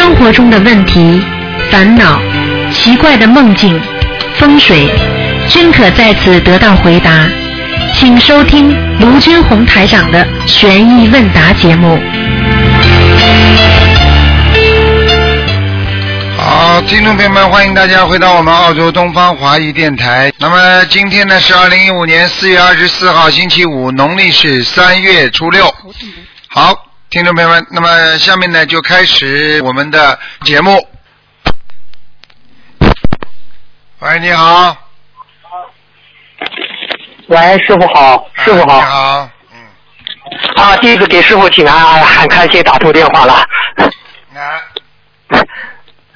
[0.00, 1.20] 生活中的问题、
[1.70, 2.18] 烦恼、
[2.72, 3.78] 奇怪的梦境、
[4.38, 4.88] 风水，
[5.46, 7.28] 均可在此得到回答。
[7.92, 12.00] 请收听卢军红台长的悬疑问答节目。
[16.38, 20.32] 好，听众朋友们，欢迎大家回到我们澳洲东方华语电台。
[20.38, 25.66] 那么今天呢是二零一五年四月二十四号，星期五，农历是三月初六。
[26.48, 26.74] 好，
[27.10, 30.86] 听众朋友们，那么下面呢就开始我们的节目。
[33.98, 34.76] 喂，你好。
[37.26, 37.36] 喂，
[37.66, 38.76] 师傅好，师傅好。
[38.76, 39.30] 你好。
[40.54, 43.44] 啊，第一次给师傅请安，哎很开心打通电话了。
[44.32, 44.62] 来。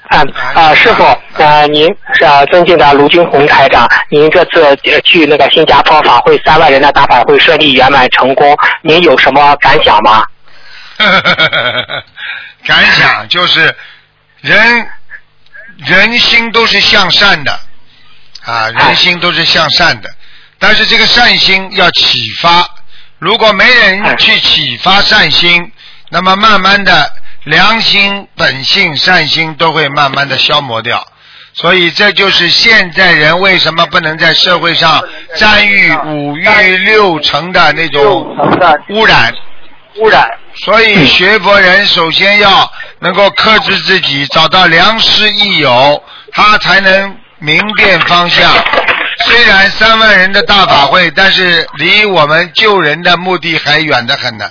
[0.07, 0.23] 啊
[0.53, 10.23] 啊，师傅，呃，您是啊尊敬的卢军红台长，您这次呃去那个新加坡法会三万人的大法会顺利圆满成功，您有什么感想吗？
[12.65, 13.75] 感想就是
[14.41, 14.87] 人
[15.77, 17.59] 人心都是向善的
[18.45, 20.09] 啊，人心都是向善的，
[20.59, 22.69] 但是这个善心要启发，
[23.19, 25.71] 如果没人去启发善心，
[26.09, 27.11] 那么慢慢的
[27.43, 31.05] 良心、本性、善心都会慢慢的消磨掉。
[31.53, 35.01] 所以这就是现在人为什么不能在社会上
[35.37, 38.35] 沾遇五欲六尘的那种
[38.89, 39.33] 污染。
[39.95, 40.29] 污染。
[40.63, 48.49] 所以学佛人首先要能够克制自己，找到良师益友，他才能明辨方向。
[49.25, 54.49] 虽然三万人的大法会，但是离我们救人的目的还远得很呢。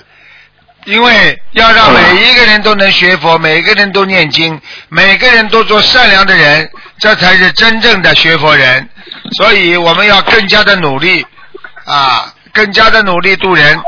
[0.85, 8.87] 因为要让每一个人都能学佛，每个人都念经，每个人都做善良的人，这才是真正的学佛人。
[9.37, 11.25] 所以我们要更加的努力
[11.85, 13.81] 啊，更加的努力度人。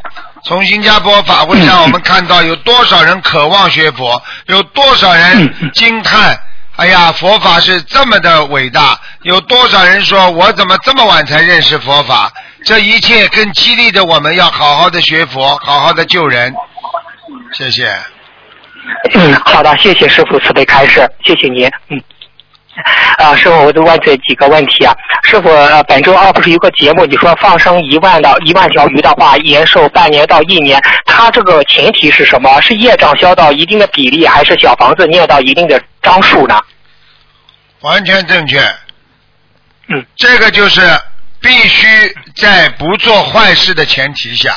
[0.48, 6.39] 从新加坡法会上，我们看到有多少人渴望学佛， 有多少人惊叹
[6.78, 12.32] ：“哎呀，佛法是这么的伟大！”有多少人说：“我怎么这么晚才认识佛法？”
[12.64, 16.54] 这一切更激励着我们要好好的学佛，好好的救人。
[17.54, 17.94] 谢谢。
[19.14, 21.70] 嗯，好的，谢谢师傅慈悲开示，谢谢您。
[21.89, 22.02] 嗯。
[23.17, 24.95] 啊，师傅，我就问这几个问题啊。
[25.23, 32.61] 师傅，呃本周二不是有个节目，你说放生一万的一万条鱼的话，延寿半年到一年，它这个前提是什么？
[32.61, 36.60] 是业障消到一定的比例，还是小房子念到一定的张数呢？
[37.82, 38.60] 完全正确。
[39.89, 40.05] 嗯。
[40.15, 40.82] 这个就是
[41.42, 41.88] 必须
[42.36, 44.55] 在不做坏事的前提下，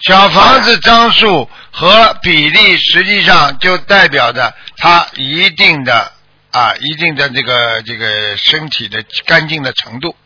[0.00, 6.12] 小房子张数和比例实际上就代表着它一定的
[6.56, 10.16] 啊一定的这个这个身体的干净的程度。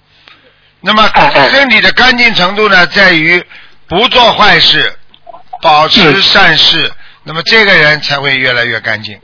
[0.81, 1.11] 那么
[1.51, 3.45] 身体的干净程度呢，在于
[3.89, 4.97] 不做坏事，
[5.61, 6.91] 保持善事，
[7.25, 9.19] 那么这个人才会越来越干净。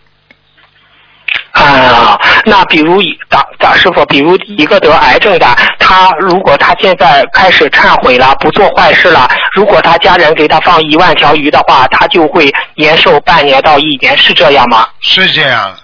[1.52, 3.00] 啊，那比如
[3.30, 5.46] 大大师傅，比如一个得癌症的，
[5.78, 14.88] 他如果他现在开始忏悔了，不做坏事了，如果他家人给他放一万条鱼的话，他就会延寿半年到一年，是这样吗？
[15.00, 15.78] 是这样，啊。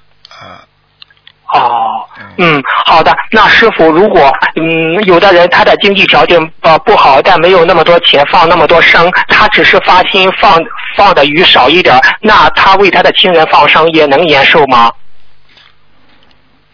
[1.52, 2.08] 哦，
[2.38, 3.14] 嗯，好的。
[3.30, 10.58] 那师傅，如果嗯，有的人他的经济条件呃不好，但没有那么多钱放那么多生，他只是发心放
[10.96, 14.90] 放的鱼少一点，那他为他的亲人放生也能延寿吗？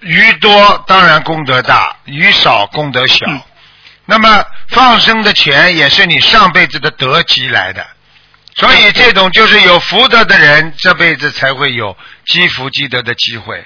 [0.00, 3.26] 鱼多当然功德大，鱼少功德小。
[4.06, 7.84] 那么放生的钱也是你上辈子的德积来的，
[8.54, 13.62] 所以这种就是有福德的人，这辈子才会有积福积德的机会，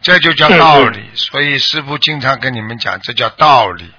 [0.00, 1.02] 这就叫道理。
[1.14, 3.92] 所以师傅经常跟你们讲，这叫道理。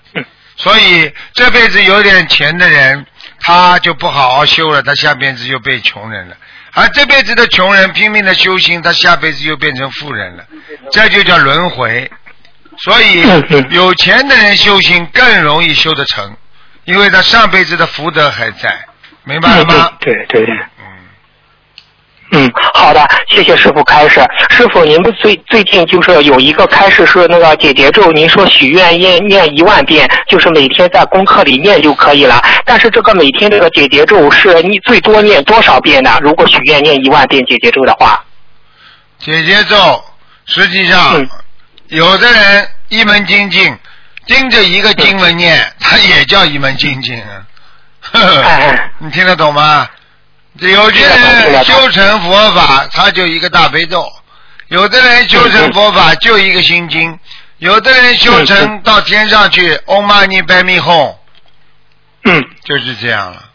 [0.58, 3.06] 所以这辈子有点钱的人，
[3.40, 6.36] 他就不好好修了，他下辈子又变穷人了。
[6.74, 10.46] 而这辈子的穷人拼命的修行，他下辈子又变成富人了，
[10.92, 12.12] 这就叫轮回。
[12.78, 13.24] 所以
[13.72, 16.36] 有钱的人修行更容易修得成，
[16.86, 18.86] 因为他上辈子的福德还在，
[19.24, 19.92] 明白了吗？
[20.00, 20.56] 对对对。
[22.32, 24.22] 嗯，好的，谢谢师傅开示。
[24.50, 32.40] 师傅，您不最最近就是有一个开示是那个解结咒，您说许愿念念一万遍，就是每天在功课里念就可以了。
[32.66, 36.20] 但是这个每天这个解结咒是你最多念多少遍呢？
[36.22, 38.24] 如果许愿念一万遍解结咒的话，
[39.18, 40.04] 解结咒
[40.46, 41.28] 实际上
[41.88, 43.76] 有的人一门精进，
[44.28, 47.42] 盯着一个经文念，他也叫一门精进啊。
[48.02, 49.88] 呵呵，你听得懂吗？
[50.58, 54.02] 有些人修成佛法，他就一个大悲咒；
[54.68, 57.18] 有的人修成佛法就一个心经；
[57.60, 61.16] 有的人修成到天上去，Om Mani Padme Hum，
[62.26, 63.46] 嗯，就是这样了。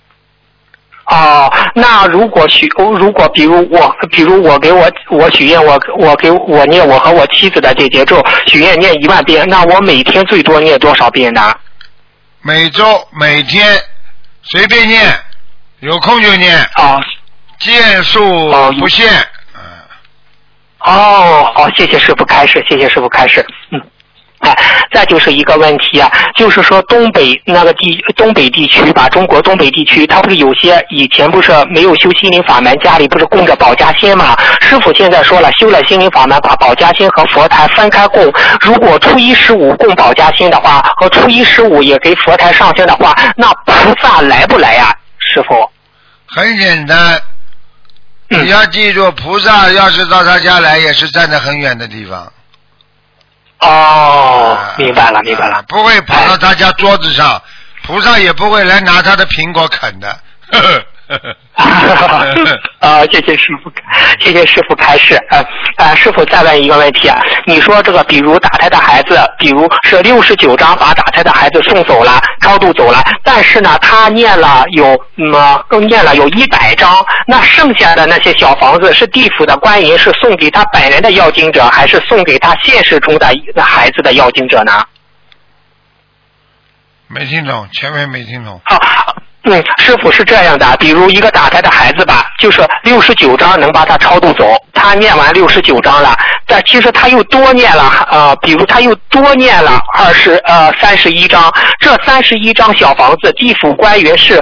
[1.06, 11.54] 哦，那如果许如果比如我比如我给我我许愿我我给我念我和我妻子的这节咒许愿念一万遍，那我每天最多念多少遍呢？
[12.40, 13.78] 每周每天
[14.44, 15.14] 随便念，
[15.84, 16.98] 有空就念，哦
[17.58, 19.06] 见数哦不限。
[19.54, 19.60] 嗯，
[20.78, 23.78] 哦哦，谢谢师傅开示，谢谢师傅开示，嗯。
[24.38, 24.56] 哎，
[24.92, 34.34] 再就是一个问题啊，就是说东北那个地东北地区吧，中国东北地区，它不是有些以前不是没有修心灵法门，家里不是供着保家仙嘛？
[34.62, 38.24] 师傅现在说了，修了心灵法门，把保家仙和佛台分开供。
[38.60, 44.94] 如果初一十五供保家仙的话，和初一十五也给佛台上香的话，那菩萨来不来呀、
[45.34, 45.70] 师傅？
[46.26, 47.20] 很简单，
[48.30, 52.32] 嗯你要记住，菩萨要是到他家来，也是站在很远的地方。
[53.58, 55.64] 哦啊，明白了，明白了啊。
[55.68, 57.42] 不会跑到他家桌子上，
[57.82, 60.08] 菩萨也不会来拿他的苹果啃的。
[60.52, 60.86] 呵呵
[62.80, 63.70] 啊，谢谢师傅，
[64.20, 65.14] 谢谢师傅开示。
[65.30, 65.44] 啊
[65.76, 75.32] 呃，师傅再问一个问题啊，你说这个，比如打胎的孩子，比如是六十九章把打胎的孩子送走了，超度走了，但是呢，他念了有嗯
[75.68, 83.26] 更念了有一百章，那剩下的那些小房子是地府的官银是送给他本人的要经者，还是送给他现实中的
[83.62, 84.82] 孩子的要经者呢？
[87.08, 88.60] 没听懂，前面没听懂。
[88.64, 88.76] 啊，
[89.44, 104.40] 嗯，师傅是这样的，比如一个打胎的孩子吧，就是六十九章能把他超度走，他念完六十九章了，但其实他又多念了，呃，比如他又多念了二十呃三十一章，这三十一章小房子，地府官员是。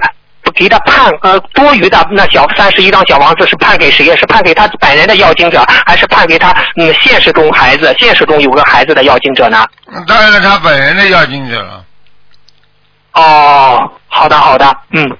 [0.56, 4.04] 给他判呃多余的那小三十一张小房子是判给谁？
[4.16, 9.64] 是判给他本人的要经者，还是判给他嗯现实中孩子现实中有个孩子的要经者呢？
[10.06, 11.84] 当然是，他本人的要经者了。
[13.14, 15.16] 哦，好的好的，嗯。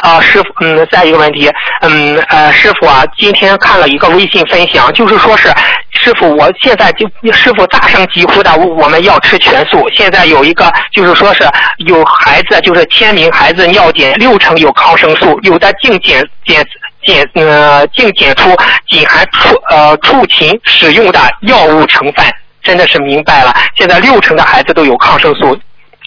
[0.00, 1.50] 啊，师傅，嗯，再一个问题，
[1.80, 5.48] 嗯，呃，师傅啊，今天看了一个微信分享，就是说是，
[5.90, 9.86] 师傅，我现在就师傅大声疾呼的，我们要吃全素。
[9.94, 11.44] 现在有一个，就是说是
[11.78, 16.64] 有孩子，就是千名孩子尿检六成有抗生素，有的净检检
[17.04, 18.56] 检呃净检出
[18.88, 22.24] 仅含促呃促禽使用的药物成分，
[22.62, 23.52] 真的是明白了。
[23.74, 25.58] 现在六成的孩子都有抗生素，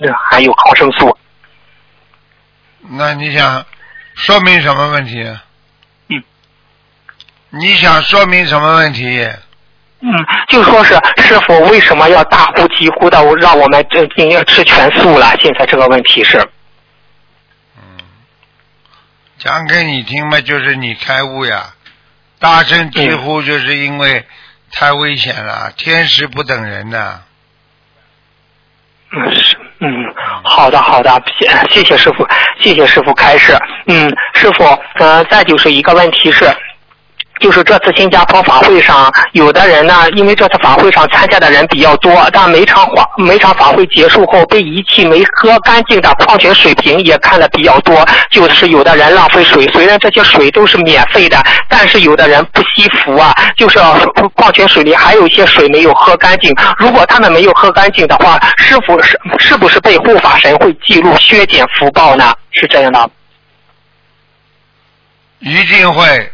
[0.02, 1.16] 呃含有抗生素。
[2.92, 3.66] 那你想
[4.16, 5.24] 说明什么问题？
[6.10, 6.24] 嗯。
[7.52, 9.30] 你想说明什么问题？
[10.02, 10.12] 嗯，
[10.48, 15.36] 就说是师傅为什么要大呼疾呼的让我们这今天吃全素了？
[15.42, 16.50] 现在这个问题是，
[19.38, 21.74] 讲给你听嘛，就是你开悟呀。
[22.40, 24.26] 大声疾呼，就是因为
[24.72, 27.22] 太危险了，天时不等人呐。
[29.12, 30.06] 嗯是嗯，
[30.44, 31.10] 好的好的，
[31.40, 32.28] 谢谢谢师傅，
[32.60, 33.58] 谢谢师傅开示。
[33.88, 34.64] 嗯，师傅，
[35.00, 36.46] 嗯，再就是一个问题是。
[37.40, 48.06] 就是这次新加坡法会上，有的人呢，因为这次法会上参加的人比较多，但每场法每场法会结束后被遗弃没喝干净的矿泉水瓶也看的比较多。
[48.30, 53.80] 就是有的人浪费水，虽然这些水都是免费的，但是有的人不惜福啊，就是
[54.36, 56.54] 矿泉水里还有一些水没有喝干净。
[56.78, 62.34] 如果他们没有喝干净的话，是否是是不是被护法神会记录削减福报呢？
[62.52, 63.10] 是这样的。
[65.40, 66.32] 一定会。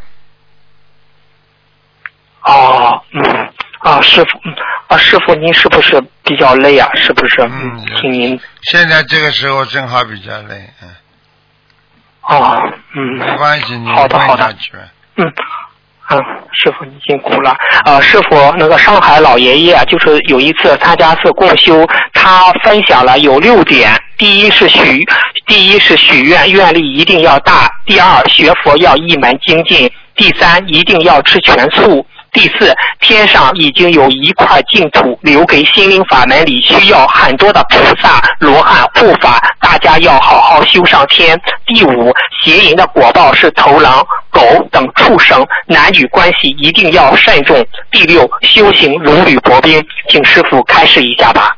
[2.46, 3.50] 哦，嗯，
[3.80, 4.54] 啊，师傅，嗯
[4.88, 6.88] 啊，师傅，您是不是比较累啊？
[6.96, 7.42] 是不是？
[7.42, 8.40] 嗯请您。
[8.64, 10.90] 现在这个时候正好比较累，嗯。
[12.22, 12.62] 哦，
[12.94, 13.18] 嗯。
[13.18, 14.56] 没关系，你好的，好的。
[15.18, 15.34] 嗯。
[16.08, 16.20] 嗯，
[16.54, 17.58] 师傅你辛苦了。
[17.84, 21.84] 啊，师傅，那个上海老爷爷啊就是有一次参加次共修，
[22.14, 23.90] 他分享了有六点。
[24.16, 25.04] 第一是许，
[25.48, 32.06] 第一是许愿，愿力一定要大；第二，学佛要一门精进；第三，一定要吃全素。
[32.36, 41.39] 第四，天上已经有一块净土留给心灵法门里需要很多的菩萨、罗汉护法，大家要好好修上天。
[41.65, 42.13] 第五，
[42.44, 47.65] 邪淫的果报是头狼、狗等畜生，男女关系一定要慎重。
[47.89, 51.56] 第六，修行如履薄冰，请师傅开示一下吧。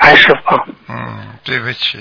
[0.00, 0.56] 哎，师傅。
[0.88, 1.98] 嗯，对不起，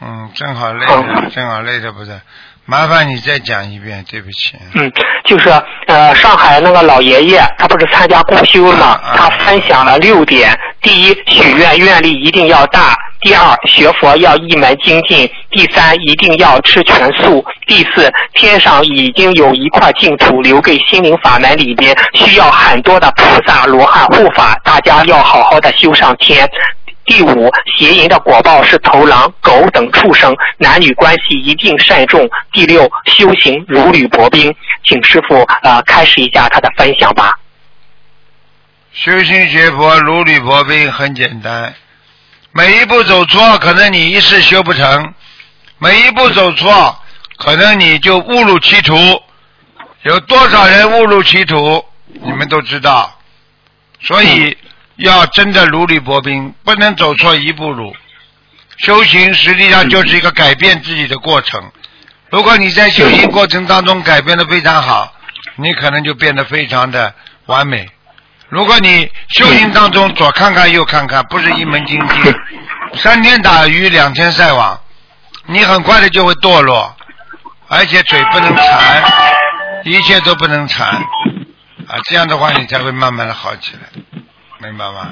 [0.00, 0.86] 嗯，正好累
[1.34, 2.20] 正好累的不是，
[2.64, 4.56] 麻烦你再讲一遍，对不起。
[4.74, 4.90] 嗯，
[5.24, 5.48] 就是
[5.86, 9.16] 呃，上海那个老爷爷，他不是参加公修嘛，啊啊。
[9.16, 26.48] 他分享了六点：第一，许愿愿力一定要大；第二，学佛要一门精进；第三，一定要吃全素；第四，天上已经有一块净土留给心灵法门里边，需要很多的菩萨罗汉护法，大家要好好的修上天。
[27.04, 32.28] 第五，邪淫的果报是头狼、狗等畜生，男女关系一定慎重。
[32.52, 34.52] 第六，修行如履薄冰，
[34.84, 37.32] 请师傅呃开始一下他的分享吧。
[38.92, 41.74] 修心学佛如履薄冰，很简单。
[42.54, 45.02] 每一步走错，可能你一世修不成；
[45.78, 46.98] 每一步走错，
[47.38, 48.94] 可能你就误入歧途。
[50.02, 51.82] 有多少人误入歧途，
[52.22, 53.18] 你们都知道。
[54.02, 54.56] 所以
[54.96, 57.96] 要真的如履薄冰，不能走错一步路。
[58.78, 61.72] 修行实际上就是一个改变自己的过程。
[62.28, 65.14] 如果你在修行过程当中改变的非常好，
[65.56, 67.14] 你可能就变得非常的
[67.46, 67.88] 完美。
[68.52, 72.34] 如果你修行当中左看看右看看，不是一门精进，
[73.00, 74.78] 三天打鱼两天晒网，
[75.46, 76.94] 你很快的就会堕落，
[77.68, 79.02] 而且嘴不能馋，
[79.84, 80.86] 一切都不能馋，
[81.88, 83.88] 啊，这样的话你才会慢慢的好起来，
[84.58, 85.08] 明白吗？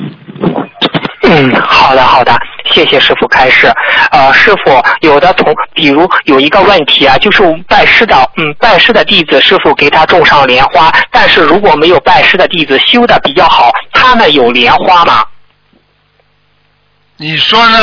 [1.33, 2.37] 嗯，好的好的，
[2.73, 3.73] 谢谢师傅开示。
[4.11, 15.25] 呃，师傅有的同，比如有一个问题啊，就是拜师的，嗯，拜师的弟子，师傅给他种上莲花，但是如果没有拜师的弟子修的比较好，他们有莲花吗？
[17.17, 17.79] 你说呢？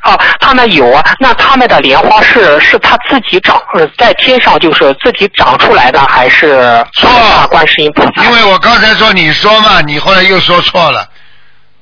[0.00, 7.10] 啊，他们有啊，那他们的莲花是是他自己长呃在天上就是自己长出来的，还是错
[7.50, 8.24] 观世音菩萨？
[8.24, 11.04] 因为我刚才说你说嘛，你后来又说错了，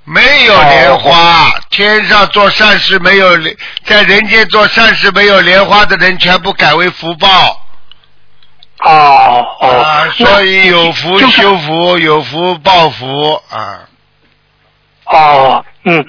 [0.04, 7.60] 没有莲花，天上做善事没有莲，在人间做善事没有莲花的人，全部改为福报。
[8.84, 13.80] 哦哦，啊，所以有福就是修福，有福报福啊。
[15.06, 16.04] 哦，嗯，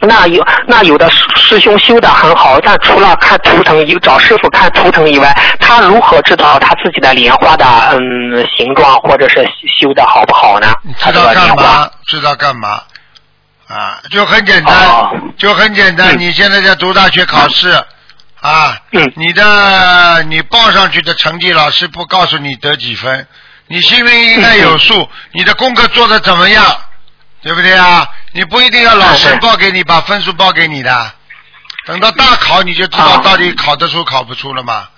[0.00, 11.88] 那有那有的师师兄修的很好，但除了看图腾以找师傅看图腾以外，他如何知道他自己的莲花的嗯形状或者是修的好不好呢知道干嘛？
[12.06, 12.82] 知道干嘛？
[13.68, 16.16] 啊，就很简单，哦就很简单。
[16.16, 17.68] 嗯你现在在读大学考试
[18.40, 23.26] 啊，嗯你的你报上去的成绩，老师不告诉你得几分，
[23.66, 25.08] 你心里应该有数。
[25.32, 26.64] 你的功课做的怎么样，
[27.42, 28.08] 对不对啊？
[28.32, 31.12] 你不一定要老师报给你，把分数报给你的。
[31.86, 34.88] 等到大考你就知道啊到底考得出考不出了嘛。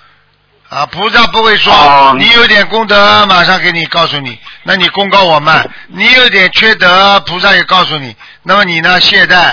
[0.71, 9.50] 啊，菩萨不会说、哦你有点功德，马上给你告诉你，那你功高我慢；你有点缺德，菩萨也告诉你，那么你呢懈怠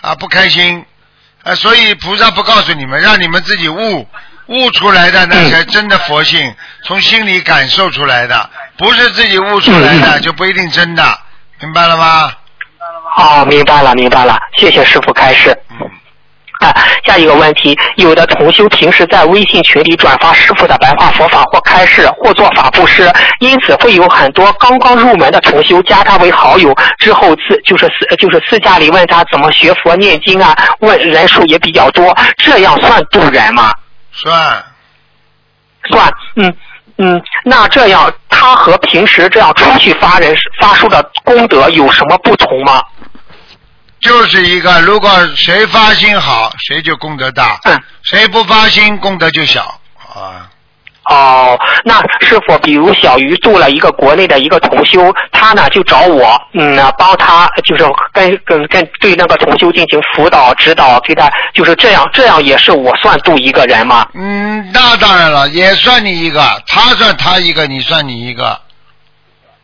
[0.00, 0.82] 啊不开心
[1.42, 4.08] 啊，所以菩萨不告诉你们，让你们自己悟
[4.46, 6.54] 悟出来的，那才真的佛性，
[6.84, 11.18] 从心里感受出来的，不是自己悟出来的、嗯就不一定真的，
[11.60, 12.32] 明白了吗？
[13.18, 15.54] 哦，明白了明白了，谢谢师傅开示。
[15.72, 15.90] 嗯，
[16.64, 33.72] 啊，下一个问题，有的同修平时在微信群里转发师傅的白话佛法或开示或做法布施，因此会有很多刚刚入门的同修加他为好友，之后私就是私就是私下里问他怎么学佛念经啊，问人数也比较多，这样算渡人吗？
[34.12, 34.64] 算
[35.90, 36.56] 算，嗯
[36.96, 42.80] 嗯，那这样他和平时这样出去发人发书的功德有什么不同吗？
[44.04, 47.82] 就是一个，如果谁发心好，谁就功德大；嗯。
[48.02, 49.62] 谁不发心，功德就小
[50.14, 50.46] 啊。
[51.06, 64.06] 哦，那师傅，比如小鱼度了一个国内的一个同修，他呢就找我，嗯，帮他就是跟跟跟对那个同修进行辅导指导，给他就是这样，这样也是我算度一个人吗？
[64.14, 68.58] 嗯，那当然了，也算你一个，他算他一个，你算你一个。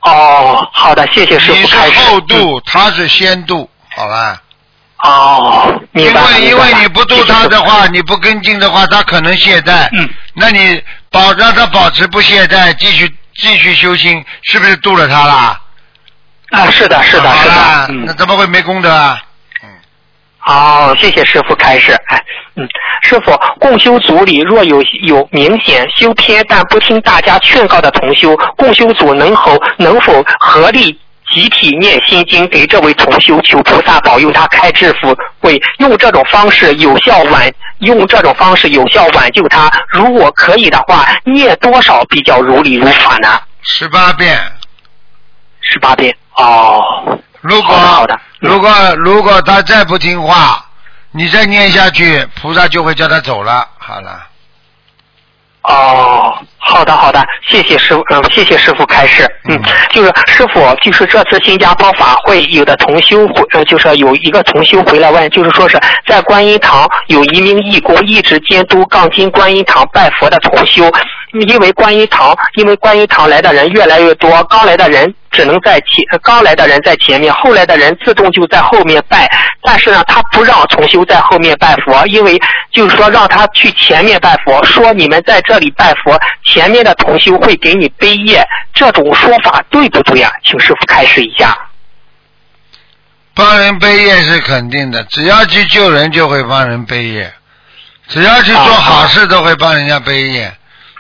[0.01, 2.01] 哦，好的，谢谢师你是傅开始。
[2.01, 3.69] 嗯后度，他是先度，
[4.01, 4.43] 好吧？
[5.03, 6.05] 哦，因。
[6.05, 9.89] 为因为你不度他的，话，你不跟进的话，他可能懈怠。
[9.93, 10.09] 嗯。
[10.35, 15.61] 那你保让他保持不懈怠，继续继续修心，是不是度了他啦？
[16.51, 18.13] 啊，是的，是的，是的，嗯那。
[18.15, 19.21] 怎么会没功德啊？
[20.39, 21.93] 好，谢谢师傅开始。
[22.07, 22.25] 哎，
[22.57, 22.67] 嗯，
[23.03, 30.99] 师傅，共修组里若有有明显修偏但不听大家劝告的同修，共修组能否能否合力
[31.33, 39.71] 集体念心经给这位同修，求菩萨保佑他开智慧，会用这种方式有效挽用这种方式有效挽救他。
[39.89, 43.41] 如果可以的话，念多少比较如理如法呢？
[43.63, 44.39] 十八遍。
[45.61, 46.17] 十八遍。
[46.37, 50.65] 哦，如果好的如果如果他再不听话，
[51.13, 53.69] 你再念下去，菩萨就会叫他走了。
[53.79, 54.27] 好了，
[55.63, 59.59] 哦，好的，好的，谢谢师傅，嗯，谢谢师傅开示，嗯，
[59.91, 70.85] 就是师傅，就是这次新加坡法会有的同修回，呃，就是有一个同修回来问，就是说是在观音堂有一名义工一直监督杠精观音堂拜佛的同修，
[71.33, 79.31] 因为观音堂，因为观音堂来的人越来越多，刚来的人只能在前，刚来的人在前面，后来的人自动就在后面拜，
[79.63, 82.37] 但是呢，他不让重修在后面拜佛，因为
[82.73, 86.19] 就是说让他去前面拜佛，说你们在这里拜佛。
[86.45, 88.45] 前面的同修会给你背业，
[88.75, 90.33] 这种说法对不对呀？
[90.45, 91.57] 请师傅开示一下。
[93.35, 97.33] 帮人背业是肯定的，只要去救人就会帮人背业，
[98.09, 100.53] 只要去做好事都会帮人家背业。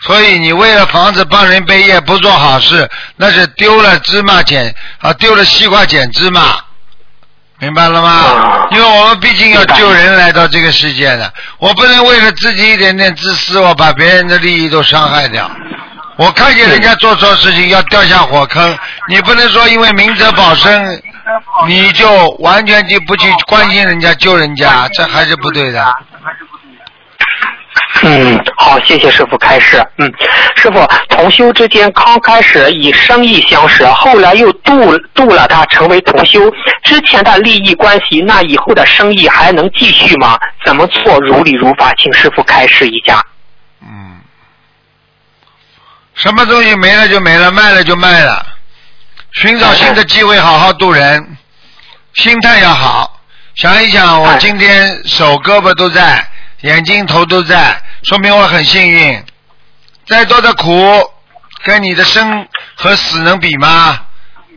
[0.03, 6.57] 所以你为了防止帮人背业不做好事，那是丢了芝麻捡啊，丢了西瓜捡芝麻，
[7.59, 8.67] 明白了吗？
[8.71, 15.51] 因为我们毕竟要救人来到这个世界的，我不能为了自己一点点自私，我把别人的利益都伤害掉。
[16.17, 18.79] 我看见人家做错事情要掉下火坑，
[19.09, 21.03] 你不能说因为明哲保身，
[21.67, 25.95] 你就完全就不去关心人家救人家，这还是不对的。
[28.03, 29.85] 嗯，好，谢谢师傅开示。
[29.99, 30.11] 嗯，
[30.57, 36.51] 师傅，同修之间刚开始以生意相识，后来又度度了他成为同修，
[36.83, 40.39] 之前的利益关系，那以后的生意还能继续吗？
[40.65, 41.93] 怎么做如理如法？
[41.99, 43.23] 请师傅开示一下。
[43.83, 44.21] 嗯，
[46.15, 48.47] 什么东西没了就没了，卖了就卖了，
[49.33, 51.37] 寻找新的机会，好好度人，
[52.15, 53.21] 心态要好。
[53.57, 56.27] 想一想，我今天手胳膊都在。
[56.63, 59.25] 眼睛头都在，说明我很幸运。
[60.07, 61.11] 再多的苦，
[61.65, 63.99] 跟你的生和死能比吗？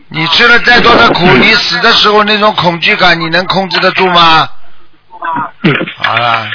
[0.09, 4.47] 你吃了再多的苦，你死的时候那种恐惧感，你能控制得住吗？
[5.63, 6.47] 嗯，好了。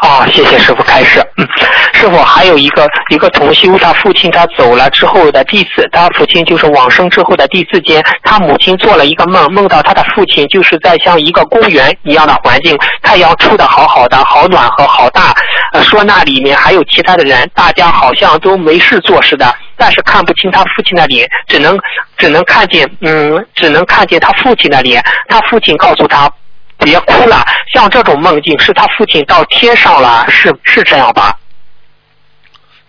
[0.00, 1.20] 啊，谢谢师傅开示。
[1.36, 1.46] 嗯，
[1.92, 15.34] 师傅还有一个一个同修，他父亲他走了之后的第四，他父亲就是往生之后的第四间，他母亲做了一个梦，梦到他的父亲就是在像一个公园一样的环境，太阳出的好好的，好暖和，好大。
[15.72, 21.78] 呃，说那里面还有其他的人，大家好像都没事做似的，但是看不清他父亲的脸，只能
[22.16, 25.02] 只能看见，嗯，只能看见他父亲的脸。
[25.28, 26.30] 他父亲告诉他。
[26.78, 31.38] 别哭了，像这种梦境是他父亲到天上了，是是这样吧？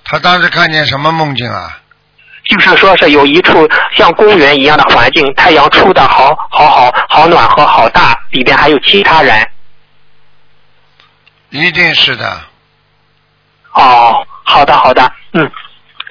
[0.04, 1.78] 他当时看见什么梦境啊？
[2.46, 9.48] 就是说是有一处像公园一样的环境，太阳出的好好好好暖和好大，里边还有其他人。
[11.50, 12.42] 一定是的。
[13.74, 15.52] 哦，好的好的，嗯。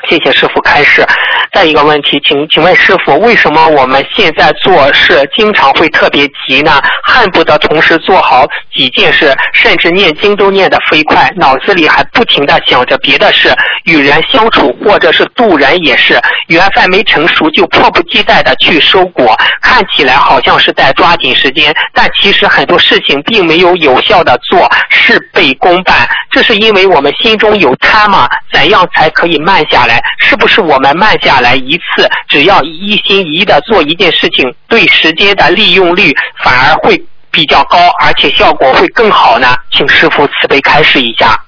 [0.09, 1.05] 谢谢师傅开示。
[1.53, 6.81] 再一个问题，请请问师傅，为什么我们现在做事经常会特别急呢？
[7.05, 13.53] 恨不得同时做好几件事，甚至念经都念得飞快，脑子里还不停地想着别的事。
[13.85, 26.09] 与人相处或者是渡人也是，缘分没成熟就迫不及待地去收果，看起来好像是在抓紧时间，但其实很多事情并没有有效的做，事倍功半。
[26.31, 28.29] 这是因为我们心中有贪吗？
[28.53, 30.01] 怎样才可以慢下来？
[30.19, 39.57] 是不是我们慢下来一次，只要一心一意的做一件事情，对时间的利用率反而会比较高，而且效果会更好呢？
[39.71, 41.45] 请师傅慈悲开示一下。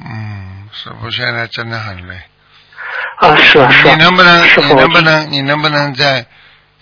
[0.00, 2.14] 嗯，师傅现在真的很累。
[3.18, 3.94] 啊，是啊，是啊。
[3.94, 4.46] 你能不能？
[4.46, 5.32] 你能不能？
[5.32, 6.26] 你能不能再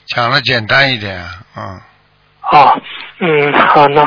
[0.06, 1.30] 讲的简单一点啊？
[1.56, 1.80] 嗯。
[2.40, 2.78] 好，
[3.20, 4.06] 嗯，好，那。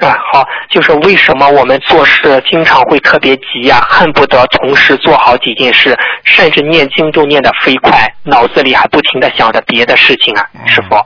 [0.00, 10.96] 啊，好，就是为什么我们做事经常会特别急呀，恨不得同时做好几件事，甚至念经都念得飞快，脑子里还不停的想着别的事情啊，师傅，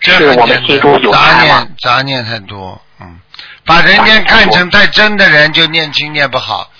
[0.00, 3.18] 是我们心中有杂念，杂念太多，嗯，
[3.64, 6.70] 把人间看成太真的人就念经念不好，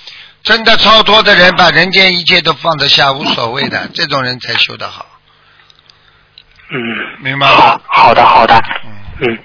[0.44, 5.04] 真的超脱的人把人间一切都放得下，无所谓的，这种人才修得好。
[6.68, 7.80] 嗯，明白吗？
[7.86, 8.54] 好的，好的，
[9.20, 9.38] 嗯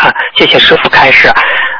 [0.00, 0.08] 嗯。
[0.08, 1.28] 啊，谢谢师傅开示。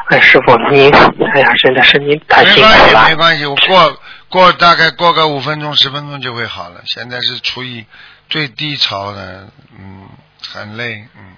[0.09, 2.75] 哎，师傅您，哎呀，真的是您太辛苦了。
[2.77, 3.99] 没关系，没关系，我过
[4.29, 6.81] 过大概过个五分钟、十分钟就会好了。
[6.85, 7.85] 现在是处于
[8.29, 10.07] 最低潮的，嗯，
[10.53, 11.35] 很累，嗯。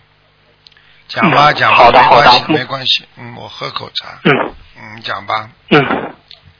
[1.07, 3.07] 讲吧，讲吧，没关系，没关系。
[3.17, 4.19] 嗯，我喝口茶。
[4.23, 4.53] 嗯。
[4.77, 5.49] 嗯，讲吧。
[5.71, 6.13] 嗯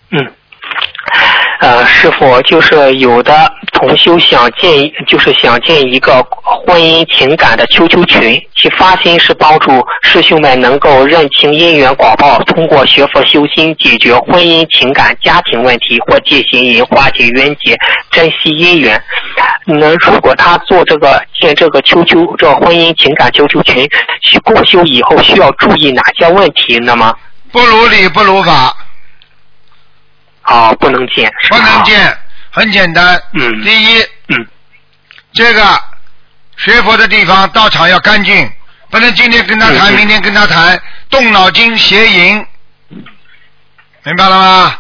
[0.10, 0.34] 嗯。
[1.60, 6.26] 呃，师傅，就是有的同修想建，就是想建一个
[6.66, 17.78] 婚姻情感的 QQ 群，其发心是帮助师兄们能够认清姻缘广报，通过学佛修心解决婚姻情感家庭问题，或借行人化解冤结，
[18.10, 19.02] 珍惜姻缘。
[19.66, 23.86] 那如果他做这个建这个 QQ 这婚姻情感 QQ 群，
[24.24, 26.78] 去共修以后需要注意哪些问题？
[26.78, 27.14] 那么
[27.52, 28.74] 不如理不如法。
[30.50, 32.18] 哦，不能见，不能见，
[32.52, 33.22] 很简单。
[33.34, 34.48] 嗯第一，嗯
[35.32, 35.80] 这个
[36.58, 38.52] 学佛的地方道场要干净，
[38.90, 42.46] 不能今天跟他谈，明天跟他谈，动脑筋邪淫，
[44.04, 44.76] 明白了吗？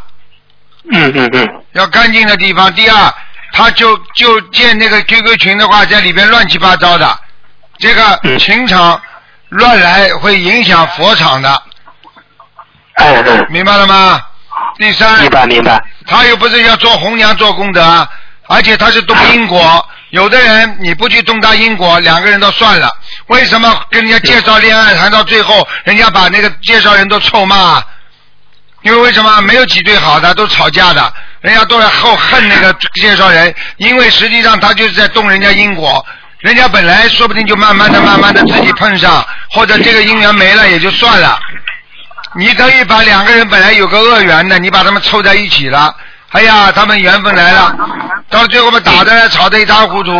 [0.91, 2.73] 嗯嗯嗯，要干净的地方。
[2.73, 3.13] 第二，
[3.51, 7.19] 他就就建那个 QQ 群的话，在里边乱七八糟的，
[7.77, 8.99] 这个嗯情场
[9.49, 11.63] 乱来会影响佛场的，
[12.95, 14.19] 嗯嗯，明白了吗？
[14.79, 18.07] 第三明，白明白，他又不是要做红娘做功德，
[18.47, 19.85] 而且他是动因果。
[20.11, 22.89] 有的人你不去动他因果，两个人都算了。
[23.27, 27.83] 为什么跟人家介绍恋爱谈到最后，人家把那个介绍人都臭骂？
[28.81, 36.03] 因为为什么没有几对好的，都吵架的，人家都在后恨那个介绍人，因为实际上他就是在动人家因果。
[36.39, 41.37] 人家本来说不定就慢慢的、慢慢的自己碰上，或者这个姻缘没了也就算了。
[42.35, 45.93] 你等于把两个人本来有个恶缘的，你把他们凑在一起了，
[46.31, 47.75] 哎呀，他们缘分来了，
[48.29, 50.11] 到最后嘛打的吵得一塌糊涂，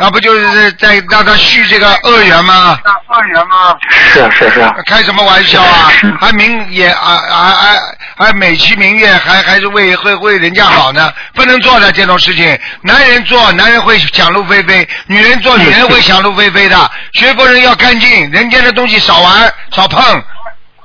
[0.00, 2.78] 那不就是在让他续这个恶缘吗？
[3.08, 3.76] 恶缘吗？
[3.90, 5.92] 是是是，开什么玩笑啊！
[6.18, 7.76] 还明也啊啊啊
[8.16, 12.58] 还美其名曰还还是为会为人家好呢，不能做的这种事情。
[12.80, 16.90] 男人做，男人会想入非非；女人做，女人会想入非非的。
[17.12, 20.02] 学佛人要干净，人间的东西少玩少碰。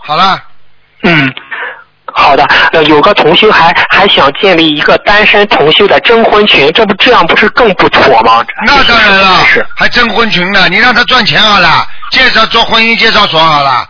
[0.02, 0.41] 好了，
[1.04, 1.34] 嗯。
[2.12, 8.44] 好的，呃，有个同修还还想建立一个单身同修的征婚群，这不这样不是更不妥吗？
[8.66, 13.88] 那当然了是，还征婚群呢，你让他赚钱好了，介绍做婚姻介绍所好了。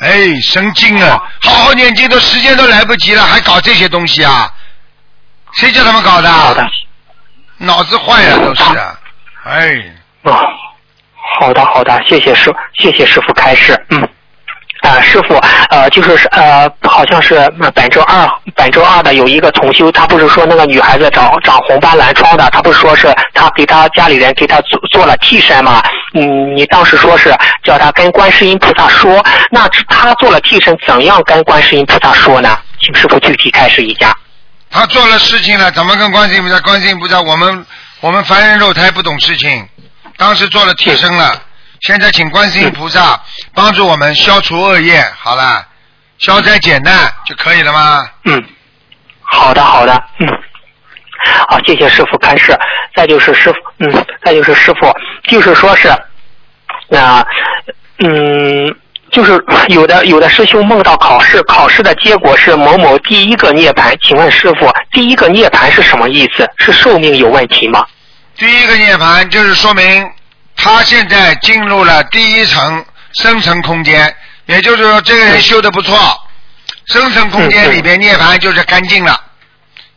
[0.00, 1.22] 哎，神经啊！
[1.42, 4.50] 好好念经都时间都来不及了，还搞这些东西啊？
[5.52, 6.28] 谁叫他们搞的？
[6.28, 6.66] 好的，
[7.58, 8.98] 脑子坏了都是啊！
[9.44, 9.76] 哎，
[10.22, 10.36] 哦，
[11.38, 14.06] 好的好的，谢谢师谢谢师傅开示，嗯。
[14.84, 15.34] 啊，师傅，
[15.70, 25.82] 呃，就是呃，好像是本周二，本周二的有一个同修，他不是说那个女孩子长长红斑狼疮的，他不是说是他给他家里人给他做做了替身吗？
[26.12, 32.58] 嗯，你当时说是叫他跟观世音菩萨说，那他做了替身，怎样跟观世音菩萨说呢？
[32.82, 34.14] 请师傅具体开示一下。
[34.70, 36.60] 他做了事情了，怎么跟观世音菩萨？
[36.60, 37.64] 观世音菩萨，我们
[38.00, 39.66] 我们凡人肉胎不懂事情，
[40.18, 41.40] 当时做了替身了。
[41.84, 43.20] 现在请观世音菩萨
[43.52, 45.62] 帮助我们消除恶业，好了，
[46.16, 48.08] 消灾解难就可以了吗？
[48.24, 48.42] 嗯，
[49.20, 50.26] 好的好的，嗯，
[51.46, 52.58] 好，谢谢师傅开示。
[52.96, 54.90] 再就是师傅，嗯，再就是师傅，
[55.24, 55.94] 就是说是，
[56.88, 57.22] 那、
[57.98, 58.74] 嗯，
[59.10, 59.32] 就是
[59.68, 66.48] 有的有的师兄梦到考试，考试的结果是某某第一个涅槃，请问师傅，第一个涅槃是什么意思？
[66.56, 67.84] 是寿命有问题吗？
[68.38, 70.10] 第一个涅槃就是说明
[70.64, 72.82] 他现在进入了第一层
[73.20, 76.18] 深层空间，也就是说这个人修的不错，
[76.86, 79.20] 深层空间里边涅槃就是干净了。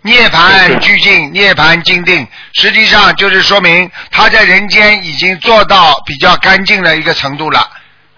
[0.01, 7.65] 涅槃俱净，涅槃精定，实际上就是说明他在人间已经做到比较干净的一个程度了。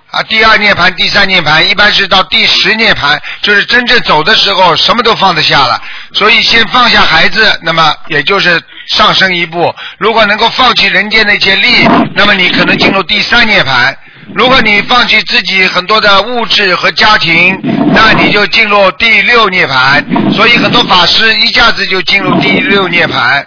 [0.10, 5.80] 啊，第二涅槃、第三涅槃，一般是到第十涅槃，就是真正走的时候，什么都放得下了。
[6.14, 8.60] 所以先放下孩子，那么也就是
[8.90, 9.74] 上升一步。
[9.98, 13.96] 如果能够放弃人间的一些利，那么你可能进入第三涅槃。
[14.36, 17.60] 如果你放弃自己很多的物质和家庭，
[17.94, 20.04] 那你就进入第六涅槃。
[20.34, 23.44] 所以很多法师一下子就进入第六涅槃，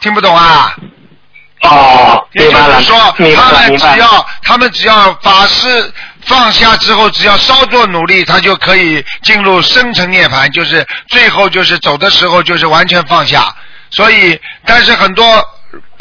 [0.00, 0.74] 听不懂啊？
[1.62, 3.68] 哦，也就是说，，他。
[3.68, 13.54] 们只要他们只要法师放下之后，只要稍作努力，他就可以进入深层涅槃，就是最后就是走的时候就是完全放下。
[13.90, 15.44] 所以，但是很多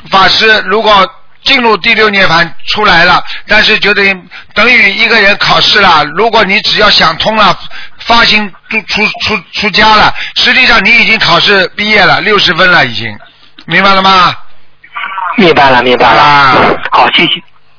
[0.09, 1.07] 法师如果
[1.43, 6.03] 进入第六涅槃出来了，但是就等于等于一个人考试了。
[6.15, 7.57] 如果你只要想通了，
[7.99, 13.15] 发心出出出出家了，实际上你已经考试毕业了，六十分了已经，
[13.65, 14.35] 明白了吗？
[15.37, 16.21] 明白了，明白了。
[16.21, 16.55] 啊
[16.91, 17.31] 好，谢谢。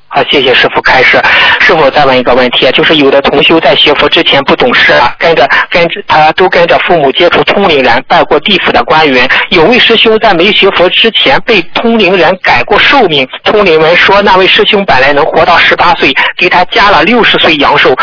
[0.09, 1.21] 好，谢谢师傅开示。
[1.59, 9.29] 师傅再问一个问题，就是有的同修在学佛之前不懂事啊，跟着跟着他都跟着父母接触通灵人，拜过地府的官员。
[9.49, 17.93] 有位师兄在没学佛之前被通灵人改过寿命，通灵人说那位师兄本来能活到十八岁，给他加了六十岁阳寿。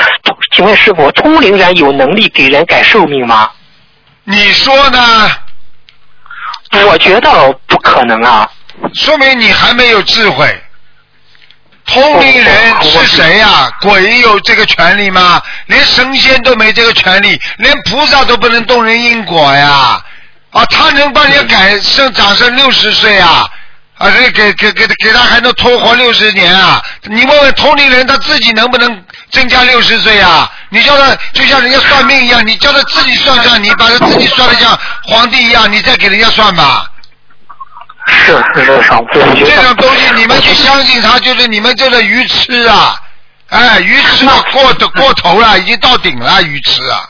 [0.53, 3.49] 请问师傅，通灵人有能力给人改寿命吗？
[4.25, 5.31] 你说呢？
[6.91, 8.49] 我觉得不可能啊。
[8.95, 10.47] 说明你还没有智慧。
[11.87, 15.41] 通灵人是谁呀、鬼有这个权利吗？
[15.67, 20.03] 连神仙都没这个权利，连菩萨都不能动人因果呀！
[20.51, 23.47] 啊，他能帮你改生长生六十岁啊！
[23.99, 26.83] 啊，这给给给给他还能拖活六十年啊！
[27.03, 30.51] 你问问同龄人他自己能不能增加六十岁啊？
[30.71, 36.87] 你叫他就像人家算命一样，你叫他自己算算，你把他自己算的像皇帝一样，你再给人家算吧。
[38.07, 42.97] 是是少，我觉这种东西你们去相信他，就是你们这个愚痴啊！
[43.49, 47.09] 哎，愚痴到过过头了，已经到顶了，愚痴啊！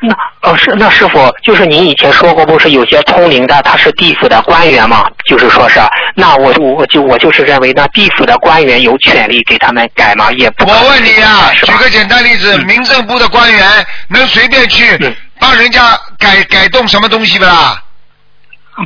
[0.00, 5.04] 那呃是那师傅，就是您以前说过，不是有些通灵的他是地府的官员嘛？
[5.28, 5.80] 就是说是，
[6.14, 10.32] 那我我就我就是认为，那地府的官员有权利给他们改吗？
[10.32, 14.98] 也不我问你呀、是吧举个简单例子，民政部的官员能随便去
[15.38, 17.80] 帮人家改改动什么东西不啦？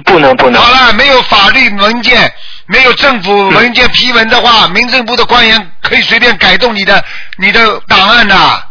[0.04, 2.32] 不能不能好了，没有法律文件，
[2.66, 7.04] 没有政府文件批文的话，民政部的官员可以随便改动你的
[7.36, 8.62] 你的档案的。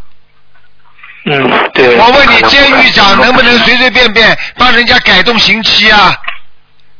[1.25, 1.97] 嗯对。
[1.97, 6.15] 我问你，监狱长能不能随随便便帮人家改动刑期啊？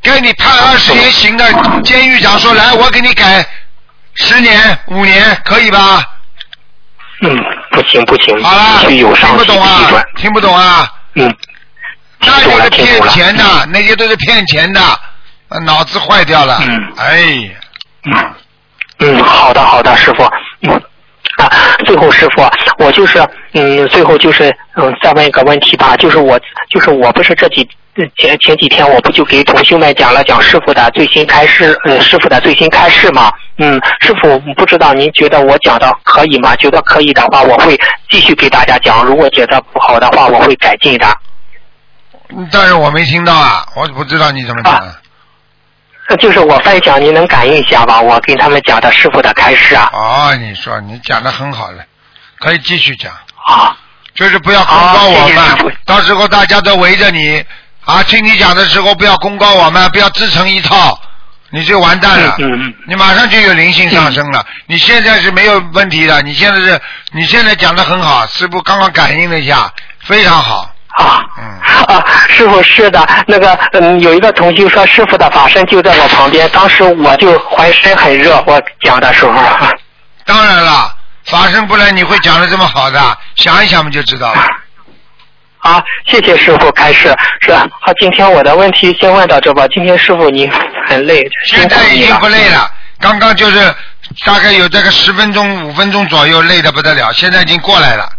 [0.01, 1.45] 该你判二十年刑的
[1.84, 3.45] 监狱长说来，我给你改
[4.15, 6.03] 十年、五年，可以吧？
[7.21, 7.38] 嗯
[7.71, 10.03] 不行不行，好了，必须有听不懂啊？
[10.15, 10.89] 听不懂啊？
[11.15, 11.36] 嗯，
[12.21, 14.82] 那就是骗钱的，那些都是骗钱的，
[15.49, 16.58] 呃脑子坏掉了。
[16.62, 17.51] 嗯哎呀，
[18.05, 20.23] 嗯嗯，好的好的，师傅。
[20.62, 20.82] 嗯
[21.38, 21.49] 啊，
[21.86, 22.43] 最后师傅，
[22.84, 26.38] 我就是嗯，最后就是嗯，再问一个问题吧，就是我
[26.69, 27.65] 就是我不是这几
[28.17, 33.32] 前前几天我不就给同学们讲了讲师傅的最新开示，嗯，师傅的最新开示吗？
[33.58, 36.53] 嗯，师傅不知道您觉得我讲的可以吗？
[36.58, 37.79] 觉得可以的话，我会
[38.10, 41.08] 继续给大家讲；如果觉得不好的话，我会改进的。
[42.29, 44.99] 嗯但是我没听到啊，我不知道你怎么讲的。
[46.09, 48.01] 呃就是我分享，您能感应一下吧？
[48.01, 51.83] 我跟他们讲的师傅的开示啊哦，你说你讲的很好了，
[52.39, 53.11] 可以继续讲，
[53.45, 53.77] 啊。
[54.15, 57.45] 就是不要公告我们谢谢，到时候大家都围着你
[57.85, 60.99] 啊，听你讲的时候不要公告我们，不要自成一套，
[61.51, 62.35] 你就完蛋了。
[62.39, 64.45] 嗯嗯嗯你马上就有灵性上升了。
[64.65, 70.69] 你现在是没有问题的，你现在是，你现在讲的很好，师傅刚刚感应了一下，非常好。
[70.89, 71.60] 啊，嗯。
[71.88, 79.34] 啊，师傅是的，那个嗯，有一个同学说师傅的法身就在我旁边，当时我就浑身很热，我讲的时候，
[80.25, 80.93] 当然了，
[81.25, 84.45] 法身不来你会讲的这么好的，想一想不就知道了。
[85.58, 90.52] 好，谢谢师傅开示，是好，今天我的问题先问到这吧，今天师傅您
[90.88, 93.73] 很累，辛现在已经不累了，了，刚刚就是
[94.25, 98.10] 大概有这个十分钟、五分钟左右，累的不得了，现在已经过来了。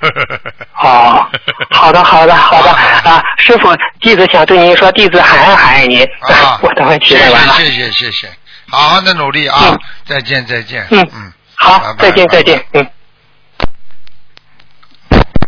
[0.80, 1.28] 哦，
[1.70, 2.70] 好的好的好的
[3.10, 8.30] 啊，师傅，弟子想对您说，弟子很爱很爱您，啊， 我的问题谢问完了，谢谢谢谢谢，
[8.70, 9.58] 好好的努力啊！
[9.70, 10.86] 嗯再见再见。
[10.90, 12.90] 嗯嗯，好拜，拜再见再见，嗯。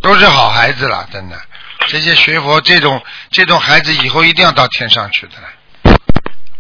[0.03, 1.37] 都是好孩子了，真的。
[1.87, 5.33] 这些学佛这种这种孩子以后一定要到天上去的。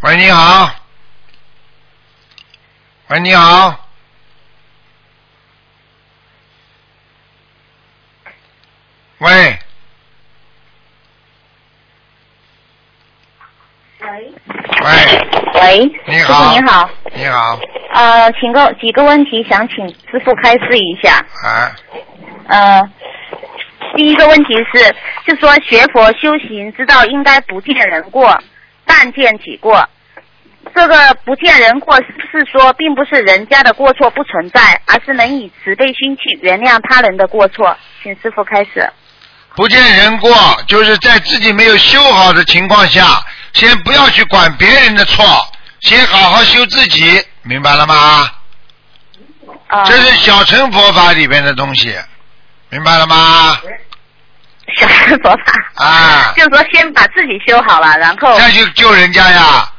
[0.02, 0.70] 喂，你好。
[3.08, 3.79] 喂，你好。
[9.20, 9.28] 喂，
[14.00, 14.32] 喂
[14.82, 14.92] 喂，
[15.60, 17.60] 喂，师你好傅你好，你好，
[17.92, 21.18] 呃，请个几个问题想请师傅开示一下。
[21.44, 21.76] 啊，
[22.48, 22.80] 呃，
[23.94, 24.94] 第一个问题是，
[25.26, 28.42] 就说学佛修行，知道应该不见人过，
[28.86, 29.86] 但见己过。
[30.74, 37.76] 这个不见人过，是不是说并不是人家的过错不存在，而是能以慈悲心去原谅他人的过错？
[38.02, 38.90] 请师傅开始。
[39.56, 45.24] 不见人过，就是在自己没有修好的情况下，先不要去管别人的错，
[45.80, 48.30] 先好好修自己，明白了吗？
[49.68, 51.94] 啊、这是小乘佛法里边的东西，
[52.70, 53.58] 明白了吗？
[54.76, 55.84] 小乘佛法。
[55.84, 59.70] 啊，就是说先把自己修好了，然后再去救人家呀。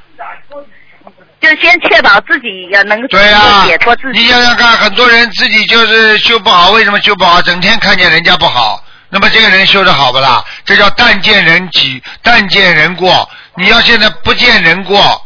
[1.41, 4.19] 就先确保自己要能对呀、解脱自己。
[4.19, 7.41] 你想想看，很多人自己就是修不好，为什么修不好？
[7.41, 10.43] 整天看见人家不好，那么这个人修的好不啦？
[10.63, 13.30] 这叫但见人己，但见人过。
[13.56, 15.21] 你要现在不见人过，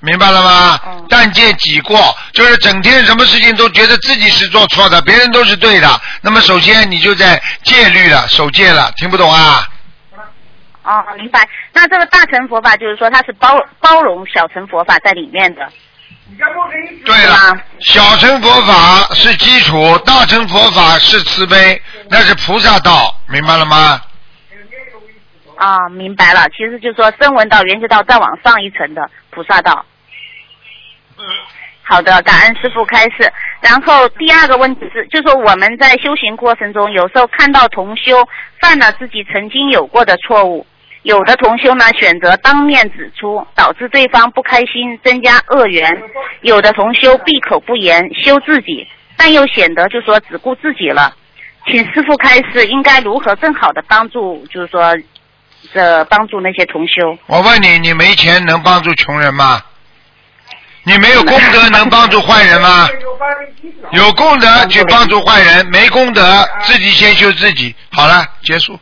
[0.00, 0.78] 明白了吗？
[0.86, 6.00] 嗯但见己过，就是整天什么事情都觉得自己是做错的，别人都是对的。
[6.20, 9.66] 那么首先你就在戒律了，守戒了，听不懂啊？
[10.82, 11.48] 哦，明白。
[11.72, 15.66] 那这个大乘佛法就是说它是包包容小乘佛法在里面的。
[17.04, 24.00] 对了，小乘佛法是基础，大乘佛法是慈悲，那是菩萨道，明白了吗？
[25.54, 26.48] 啊，明白了。
[26.48, 29.84] 其实就是说声闻道、缘觉道再往上一层的菩萨道。
[31.16, 31.24] 嗯
[31.82, 33.32] 好的，感恩师傅开示。
[33.60, 38.26] 然后第二个问题是，就说我们在修行过程中，有时候看到同修
[38.60, 40.66] 犯了自己曾经有过的错误，
[41.02, 45.92] 有的同修呢选择当面指出，导致对方不开心，增加恶缘；
[46.42, 51.14] 有的同修闭口不言，修自己，但又显得就说只顾自己了。
[51.66, 54.96] 请师傅开示，应该如何更好的帮助，就是说，
[55.72, 57.16] 这帮助那些同修？
[57.26, 59.60] 我问你，你没钱能帮助穷人吗？
[60.84, 62.88] 你没有功德 能帮助坏人吗？
[63.92, 66.22] 有功德去帮助坏人，没功德
[66.62, 67.74] 自己先修自己。
[67.92, 68.78] 好了，结束。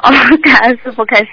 [0.00, 0.12] 哦，
[0.44, 1.28] 感恩师傅开始，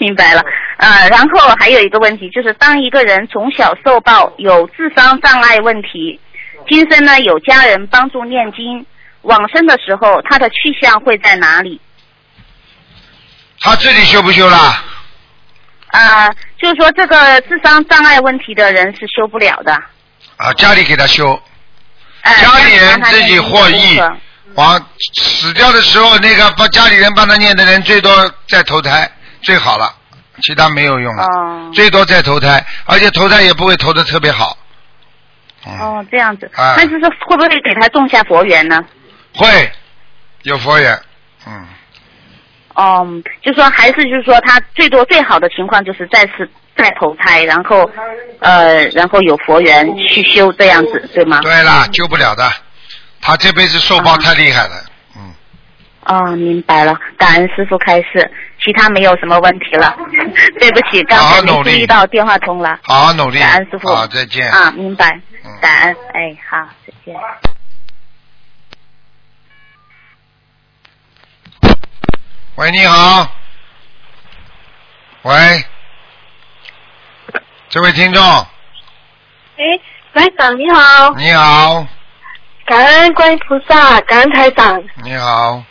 [0.00, 0.42] 明白了。
[0.78, 6.18] 呃，然后还有一个问题，就是当一个人从小受报有智商障碍问题，
[6.68, 8.84] 今生呢有家人帮助念经，
[9.22, 11.80] 往生的时候他的去向会在哪里？
[13.60, 14.84] 他自己修不修啦？
[15.90, 19.72] 啊、就是说这个智商障碍问题的人是修不了的。
[20.36, 21.40] 啊，家里给他修，
[22.22, 23.98] 呃、家里人自己获益
[24.54, 24.80] 往
[25.14, 29.10] 死掉的时候，那个帮家里人帮他念的人，最多再投胎
[29.42, 29.92] 最好了，
[30.42, 34.56] 其他没有用了，哦最多再投胎，而且投胎也不会投的特别好。
[35.66, 38.80] 嗯，哦，这样子，哎那就是说会不会给他种下佛缘呢？
[39.34, 39.46] 会
[40.42, 40.98] 有佛缘，
[41.46, 41.66] 嗯，
[42.74, 43.06] 哦，
[43.42, 47.90] 就说还是就是说他最多最好的情况就是再次再投胎，然后
[48.40, 51.40] 呃，然后有佛缘去修这样子，对吗？
[51.42, 52.48] 对啦，救不了的，
[53.20, 54.84] 他这辈子受报啊太厉害了，
[55.16, 55.34] 嗯，
[56.06, 58.30] 哦，明白了，感恩师傅开示，
[58.64, 59.96] 其他没有什么问题了。
[60.60, 62.78] 对不起，刚才没注意到电话通了。
[62.82, 63.88] 好好努力，感恩师傅。
[63.88, 64.48] 好，再见。
[64.50, 65.50] 啊，明白嗯。
[65.60, 67.14] 感恩，哎，好，再见。
[72.58, 73.24] 喂，你好。
[75.22, 75.32] 喂，
[77.68, 79.64] 这位听众，哎，
[80.12, 81.86] 台长你好，你好，
[82.66, 84.82] 感恩观音菩萨，感恩台长。
[85.04, 85.62] 你好，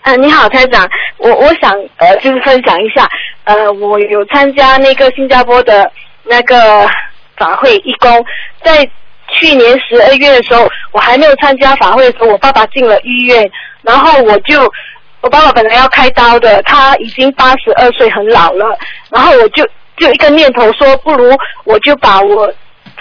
[0.00, 3.06] 呃，你好，台长，我我想呃，就是分享一下，
[3.44, 6.88] 呃，我有参加那个新加坡的那个
[7.36, 8.24] 法会义工，
[8.64, 8.82] 在
[9.28, 14.72] 去年十二月的时候，我还没有参加法会的时候，我爸爸进了医院，然后我就。
[15.20, 18.78] 我爸爸本来要开刀的，他已经八十二岁，很老了。
[19.10, 22.52] 然后我就就一个念头说，不如我就把我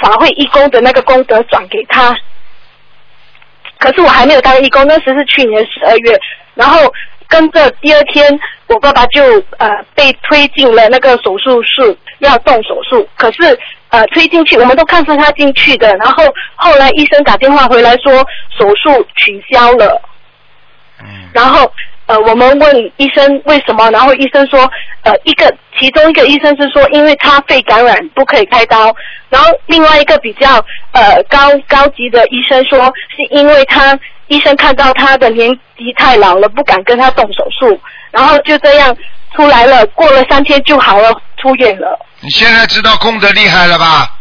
[0.01, 2.15] 法会义工的那个功德转给他。
[3.77, 6.19] 可是我还没有当义工，那时是去年十二月，
[6.53, 6.93] 然后
[7.29, 9.23] 跟着第二天，我爸爸就
[9.57, 13.07] 呃被推进了那个手术室，要动手术。
[13.15, 18.13] 可是呃推进去，我们都看着他进去的，然后后来医生打电话回来说
[18.57, 20.01] 手术取消了，
[20.99, 21.71] 嗯，然后
[22.09, 24.59] 呃我们问医生为什么，然后医生说
[25.03, 28.91] 呃一个其中一个医生是说因为他肺感染不可以开刀，
[29.29, 30.55] 然后另外一个比较
[30.91, 32.79] 呃高高级的医生说
[33.15, 38.97] 是因为他医生看到他的年纪太老了，不敢跟他动手术，然后就这样
[39.35, 41.99] 出来了，过了三天就好了，出院了。
[42.21, 44.15] 你现在知道功德厉害了吧？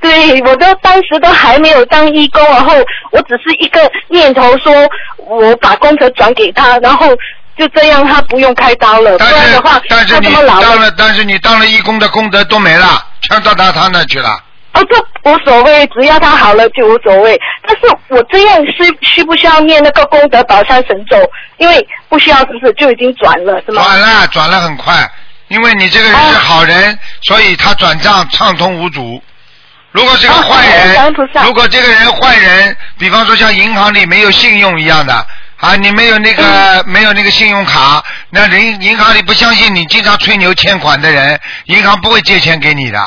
[0.00, 2.74] 对，我都当时都还没有当义工，然后
[3.10, 4.72] 我只是一个念头说，
[5.16, 7.08] 我把功德转给他，然后
[7.56, 14.28] 就这样他不用开刀了，不但是然的话但是你这么老，当了，但是你当了义工的功德都没了，全到达他那去了。
[14.74, 17.40] 哦，这无所谓，只要他好了就无所谓。
[17.66, 21.16] 但是我这样需需不需要念那个功德宝山神咒？
[21.56, 23.82] 因为不需要，是不是就已经转了，是吗？
[23.82, 25.10] 转了，转了很快，
[25.48, 29.20] 因为你这个人是好人，所以他转账畅通无阻。
[29.96, 30.94] 如果是个坏人，
[31.32, 35.14] 萨如果这个人坏人，比方说像银行里没有信用一样的
[35.58, 43.00] 啊，你没有那个、嗯没有那个信用卡，那人银行里不相信你经常吹牛欠款的人，银行不会借钱给你的，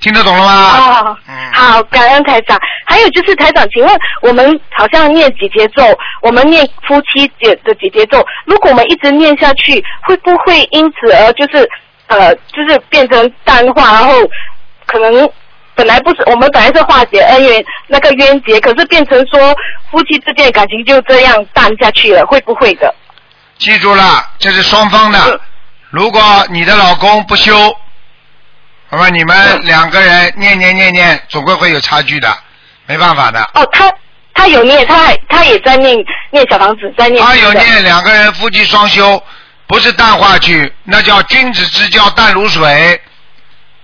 [0.00, 0.78] 听得懂了吗？
[0.78, 2.58] 哦，嗯好，感恩台长。
[2.86, 11.70] 还有就是台长，请问我们好像念几节咒，我们念夫妻节的几节咒，如果我们一直念下去，会不会因此而就是
[12.08, 14.14] 呃，就是变成淡化，然后
[14.86, 15.30] 可能
[15.74, 19.56] 本来不是我们本来是化解恩怨那个冤结，可是变成说
[19.90, 22.94] 夫妻之间的感情就这样淡下去了，会不会的？
[23.58, 25.40] 记住了，这是双方的嗯。
[25.90, 27.52] 如果你的老公不修，
[28.90, 32.28] 那么你们嗯两个人念念念念，总归会有差距的，
[32.86, 33.40] 没办法的。
[33.54, 33.92] 哦，他
[34.34, 35.96] 他有念，他还他也在念
[36.30, 37.24] 念小房子，在念。
[37.24, 39.22] 他有念两个人夫妻双修，
[39.66, 43.00] 不是淡化去，那叫君子之交淡如水。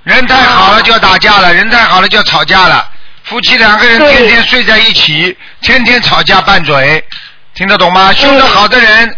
[0.09, 2.90] 人太好了就要打架了，人太好了就要吵架了。
[3.25, 7.05] 夫妻两个人天天睡在一起，天天吵架拌嘴，
[7.55, 8.11] 听得懂吗？
[8.14, 9.16] 修得好的人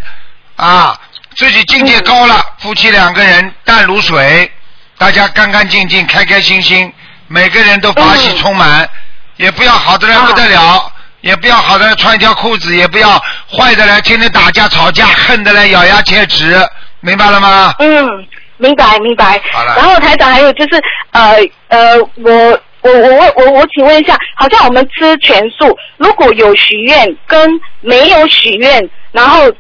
[0.56, 0.98] 啊，
[1.36, 4.50] 自己境界高了，夫妻两个人淡如水，
[4.98, 6.92] 大家干干净净、开开心心，
[7.28, 8.88] 每个人都法喜充满，
[9.36, 10.92] 也不要好的人不得了。
[11.20, 16.66] 也不要好的人穿一条裤子，也不要坏的人天天打架吵架，恨的来咬牙切齿，
[17.00, 17.74] 明白了吗？
[17.78, 18.26] 嗯，
[18.60, 19.40] 明白明白。
[19.52, 21.36] 好了然后台长还有就是呃
[21.68, 27.50] 呃，我我我我我我请问一下，好像我们吃全素，如果有许愿跟
[27.80, 29.50] 没有许愿，然后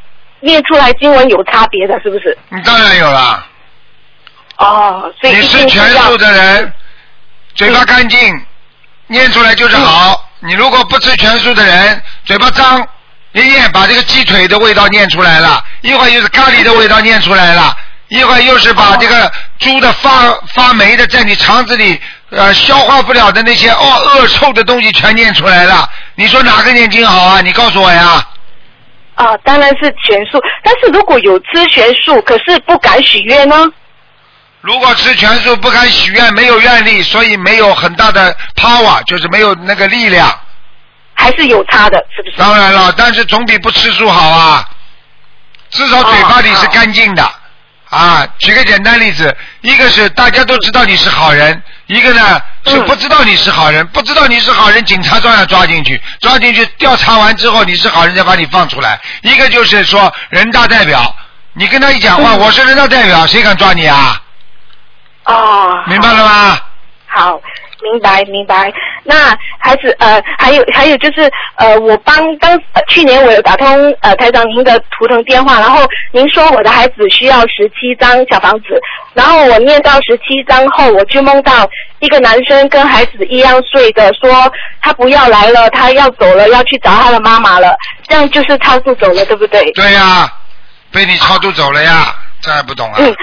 [0.40, 2.36] 念出来经文有差别的，是不是？
[2.50, 3.46] 你当然有啦。
[4.58, 6.72] 哦，所以你一是全素的人，
[7.54, 8.18] 嘴巴干净，
[9.06, 10.28] 念出来就是好。
[10.40, 12.86] 你如果不吃全素的人，嘴巴脏，
[13.32, 17.76] 一念把这个鸡腿的味道念出来了，一会儿又是咖喱的味道念出来了，
[18.10, 22.00] 一会儿又是把这个猪的发发霉的在你肠子里
[22.30, 25.88] 呃消化不了的那些哦恶臭的东西全念出来了。
[26.16, 27.40] 你说哪个念经好啊？
[27.40, 28.26] 你告诉我呀。
[29.14, 30.40] 啊，当然是全素。
[30.64, 33.70] 但是如果有吃全素，可是不敢许愿呢？
[34.60, 40.36] 如果吃全素不敢许愿，没有愿力，所以没有很大的 power，就是没有那个力量。
[41.14, 42.36] 还是有差的，是不是？
[42.38, 44.68] 当然了，但是总比不吃素好啊。
[45.70, 47.39] 至少嘴巴里是干净的。
[47.90, 59.00] 啊，举个简单例子，一个是大家都知道你是好人，一个呢是不知道你是好人，不知道你是好人，警察照样抓进去，抓进去调查完之后你是好人再把你放出来。
[59.22, 61.14] 一个就是说人大代表，
[61.54, 64.22] 你跟他一讲话，我是人大代表，谁敢抓你啊？
[65.24, 66.58] 哦，明白了吗？
[67.08, 67.40] 好，
[67.82, 68.72] 明白明白。
[69.04, 72.58] 那孩子呃，还有还有就是呃，我帮当、
[72.88, 73.66] 去年我有打通
[74.00, 78.80] 呃台长您的图腾电话，然后您说我的孩子需要十七张小房子，
[79.14, 81.68] 然后我念到十七张后，我就梦到
[82.00, 84.30] 一个男生跟孩子一样睡的，说
[84.80, 87.74] 他不要来了，他要走了，要去找他的妈妈了，
[88.06, 89.64] 这样就是超度走了，对不对？
[89.72, 90.30] 对呀、
[90.92, 92.96] 被你超度走了呀，这还不懂啊？
[92.98, 93.14] 嗯。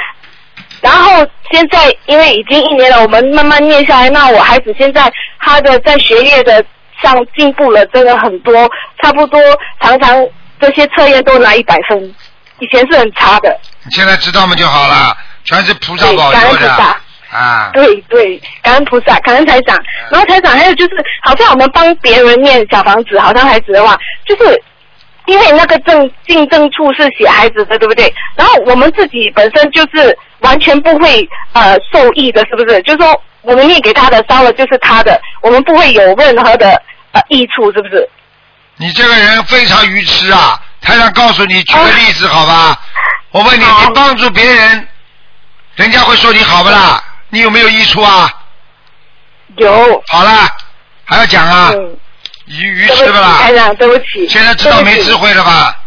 [0.81, 6.63] 然后现在因为已经一年了，我们慢慢念下来，那我孩子现在他的在学业的
[7.01, 8.69] 上进步了，真的很多，
[9.01, 9.39] 差不多
[9.81, 10.25] 常常
[10.59, 12.15] 这些测验都拿一百分，
[12.59, 13.59] 以前是很差的。
[13.83, 16.71] 你现在知道吗就好了，全是菩萨保感恩佑的。
[17.29, 17.69] 啊。
[17.73, 19.77] 对对，感恩菩萨，感恩台长。
[20.09, 20.91] 然后台长还有就是，
[21.23, 24.63] 好像我们帮别人念小房子，好像孩子的话，就是
[25.27, 28.11] 因为那个证进证处是写孩子的，对不对？
[28.35, 32.81] 然后我们自己本身就是完全不会呃受益的，是不是？
[32.83, 38.09] 就是说我们念给他的烧了就是他的，我们不会有任何的呃益处，是不是？
[38.77, 40.61] 你这个人非常愚痴啊！
[40.81, 42.79] 台长告诉你，举个例子好吧？
[43.31, 44.87] 我问你，你帮助别人，
[45.75, 47.03] 人家会说你好不啦？
[47.29, 48.31] 你有没有益处啊？
[49.57, 50.01] 有。
[50.07, 50.47] 好啦，
[51.05, 51.71] 还要讲啊？
[51.73, 51.97] 嗯，
[52.47, 53.53] 愚愚对不啦台？
[53.53, 54.27] 长，对不起。
[54.29, 55.77] 现在知道没智慧了吧？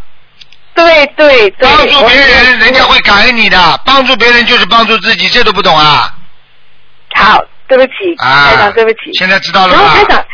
[0.75, 1.69] 对对对。
[1.69, 3.81] 帮助别人，人家会感恩你的。
[3.85, 6.15] 帮助别人就是帮助自己，这都不懂啊？
[7.15, 9.13] 好，对不起，啊台长，对不起。
[9.19, 10.05] 现在知道了吧然后台？
[10.05, 10.25] 长，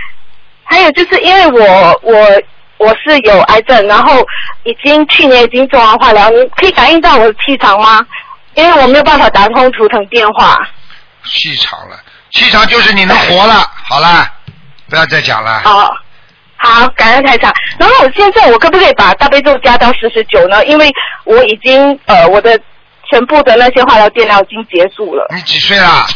[0.65, 2.43] 还有就是因为我我
[2.79, 4.25] 我是有癌症，然后
[4.65, 8.05] 已经去年已经做完化疗，你可以感应到我的气场吗？
[8.55, 10.59] 因为我没有办法打通图腾电话。
[11.25, 11.99] 气场了，
[12.31, 13.71] 气场就是你能活了。
[13.89, 14.27] 好了，
[14.89, 15.61] 不要再讲了。
[15.65, 15.91] 好，
[16.57, 17.53] 好，感恩台长。
[17.79, 20.65] 然后我现在我可不可以把大悲咒加到四十九呢？
[20.67, 20.91] 因为
[21.25, 22.59] 我已经呃我的
[23.11, 26.07] 全部的那些化疗电疗已经结束了，你几岁啦？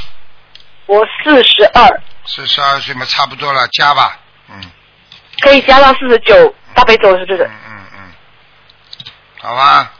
[0.86, 4.18] 我四十二，四十二岁嘛，差不多了，加吧。
[4.48, 4.60] 嗯
[5.40, 7.50] 可以加到四十九大悲咒是不是嗯？
[7.66, 8.12] 嗯嗯，
[9.40, 9.90] 好吧，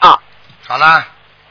[0.00, 0.18] 啊，
[0.66, 1.06] 好啦，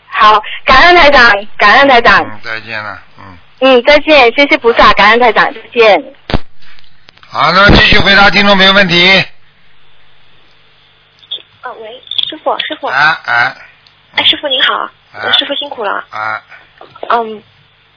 [0.08, 2.22] 好，感恩台长，感恩台长。
[2.22, 6.14] 嗯，再见了，嗯，嗯，再见，谢谢菩萨，感恩台长，再见。
[7.34, 9.10] 好，那继续回答听众朋友问题。
[11.62, 13.58] 啊，喂，师傅，师傅，啊啊
[14.16, 16.06] 哎，师傅您好，啊呃师傅辛苦了。
[16.12, 16.44] 啊，
[17.10, 17.42] 嗯，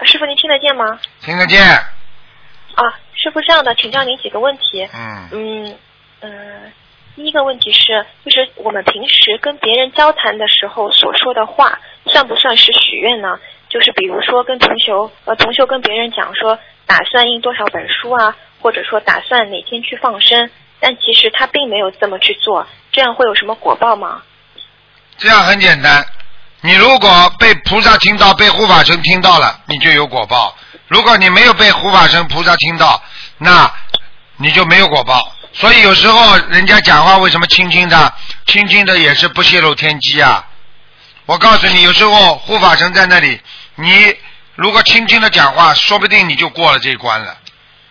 [0.06, 0.98] 师傅您听得见吗？
[1.20, 4.88] 听得见，啊，师傅这样的，请教您几个问题。
[4.94, 5.78] 嗯，嗯
[6.20, 6.72] 呃，
[7.14, 13.38] 第一个问题是，就是我们平时跟别人交谈的时候所说的话，算不算是许愿呢？
[13.68, 14.94] 就是比如说跟同学，
[15.26, 18.34] 呃，同学跟别人讲说打算印多少本书啊，
[18.66, 20.50] 或者说打算哪天去放生，
[20.80, 24.22] 但其实他并没有这么去做，这样会有什么果报吗？
[25.16, 26.04] 这样很简单。
[26.62, 30.52] 你如果被菩萨听到，被护法神听到了，你就有果报；
[30.88, 33.00] 如果你没有被护法神、菩萨听到，
[33.38, 33.72] 那
[34.38, 35.32] 你就没有果报。
[35.52, 38.12] 所以有时候人家讲话为什么轻轻的，
[38.46, 40.44] 轻轻的也是不泄露天机啊。
[41.26, 43.40] 我告诉你，有时候护法神在那里，
[43.76, 44.12] 你
[44.56, 47.36] 如果轻轻的讲话，说不定你就过了这一关了。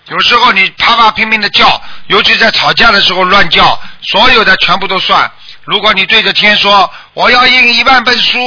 [0.08, 5.32] 有时候你啪啪拼命的叫，尤其在吵架的时候乱叫，所有的全部都算。
[5.64, 8.39] 如果你对着天说我要印一万本书，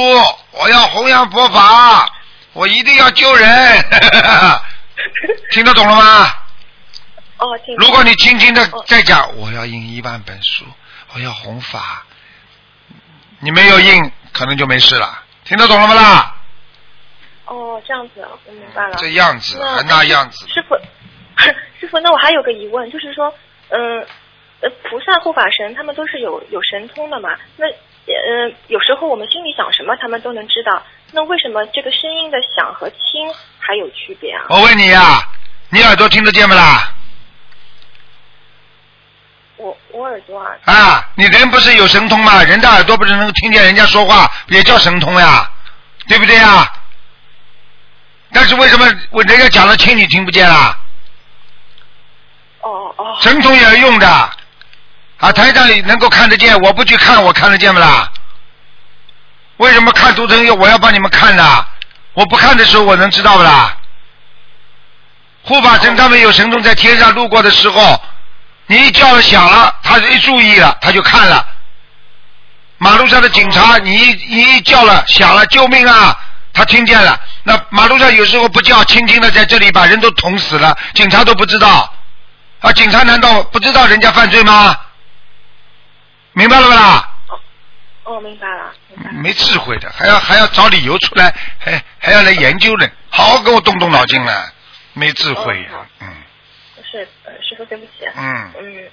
[0.51, 2.09] 我要弘扬佛法，
[2.53, 3.85] 我一定要救人，
[5.51, 6.33] 听得懂了吗？
[7.37, 10.65] 哦，听如果你轻轻的在讲我要印一万本书，
[11.13, 12.03] 我要弘法，
[13.39, 15.23] 你没有印，可能就没事了。
[15.43, 16.35] 听得懂了吗啦？
[17.45, 18.95] 哦，这样子，我明白了。
[18.97, 20.75] 这样子那还那样子，师傅，
[21.79, 23.33] 师傅，那我还有个疑问，就是说，
[23.69, 24.05] 嗯，
[24.61, 27.29] 呃，菩萨护法神他们都是有有神通的嘛？
[27.57, 30.83] 那呃，有时候我们心里想什么，他们都能知道。
[31.11, 32.97] 那为什么这个声音的响和轻
[33.59, 34.45] 还有区别啊？
[34.49, 35.21] 我问你呀、
[35.69, 36.93] 你耳朵听得见不啦？
[39.57, 42.43] 我我耳朵啊，啊，你人不是有神通吗？
[42.43, 45.49] 人的耳朵不是能听见人家说话，也叫神通呀，
[46.07, 46.67] 对不对呀？
[48.31, 50.77] 但是为什么我人家讲的轻你听不见啦？
[52.61, 54.07] 哦哦，神通也要用的
[55.17, 55.31] 啊！
[55.31, 58.11] 台长里能够看得见，我不去看，我看得见不啦？
[59.57, 61.65] 为什么看图腾要我要帮你们看的？
[62.13, 63.75] 我不看的时候，我能知道不啦？
[65.43, 68.01] 护法神他们有神通，在天上路过的时候，
[68.67, 71.45] 你一叫了响了，他一注意了，他就看了。
[72.77, 76.17] 马路上的警察，你一你一叫了响了，救命啊！
[76.53, 77.19] 他听见了。
[77.43, 81.93] 那马路上有时候不叫，轻轻的在这里把人都捅死了，警察都不知道。
[82.61, 84.75] 啊，警察难道不知道人家犯罪吗？
[86.33, 87.09] 明白了吧啦？
[88.03, 89.17] 哦，明白了，明白了。
[89.21, 94.51] 没智慧的，还要还要找理由出来，还还要来研究呢，好好给我动动脑筋了，
[94.93, 96.07] 没智慧呀、哦嗯
[96.91, 97.91] 是，呃，师傅对不起。
[98.15, 98.89] 嗯，嗯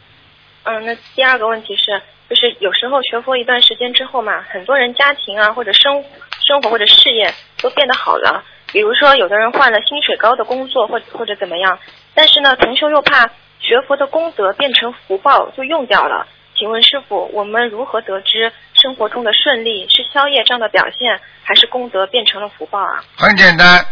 [0.64, 6.04] 嗯，那第二个问题是，就是有时候学佛一段时间之后嘛，很多人家庭啊或者生
[6.44, 8.44] 生活或者事业都变得好了。
[8.72, 11.78] 比如说，有的人换了薪水高的工作，或者或者怎么样，
[12.12, 13.30] 但是呢，同修又怕
[13.60, 16.26] 学佛的功德变成福报就用掉了。
[16.58, 23.04] 请问师傅，我们如何得知生活中的顺利是消业障的表现，还是功德变成了福报啊？
[23.16, 23.84] 很简单。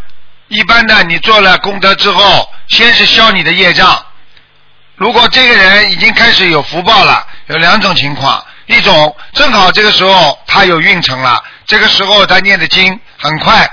[0.49, 4.05] 一般的，你做了功德之后，先是消你的业障。
[4.97, 13.69] 如果这个人已经开始有福报了，有两种情况：一种正好这个时候他有运程了，这个时候他念的经很快，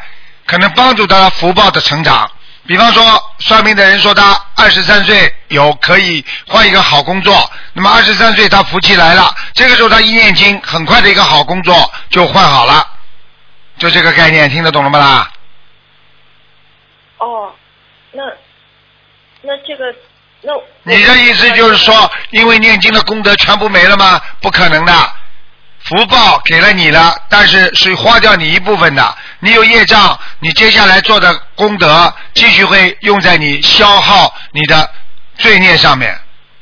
[0.48, 2.30] 可能帮助他福报的成长。
[2.68, 12.88] 比方说，算命的人说他二十三岁有可以换一个好工作，那么二十三岁他福气来了，这个时候他一念经，很快的一个好工作就换好了，
[13.78, 15.32] 就这个概念，听得懂了吗啦？
[17.18, 17.52] 哦，
[18.12, 18.24] 那
[19.42, 19.94] 那这个
[20.42, 20.54] 那
[20.84, 24.22] 你的意思就是说，因为念经的功德全部没了吗？
[24.40, 25.14] 不可能的，
[25.92, 29.04] 福报给了你了，但是是花掉你一部分的。
[29.42, 34.90] 你有业障，你接下来做的功德继续会用在你消耗你的
[35.36, 36.18] 罪孽上面，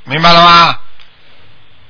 [0.06, 0.80] 明白了吗？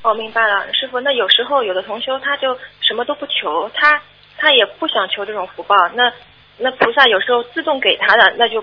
[0.01, 0.99] 哦，明白了，师傅。
[0.99, 4.01] 那有时候有的同修他就什么都不求，他
[4.37, 6.11] 他也不想求这种福报，那
[6.57, 8.61] 那菩萨有时候自动给他的，那就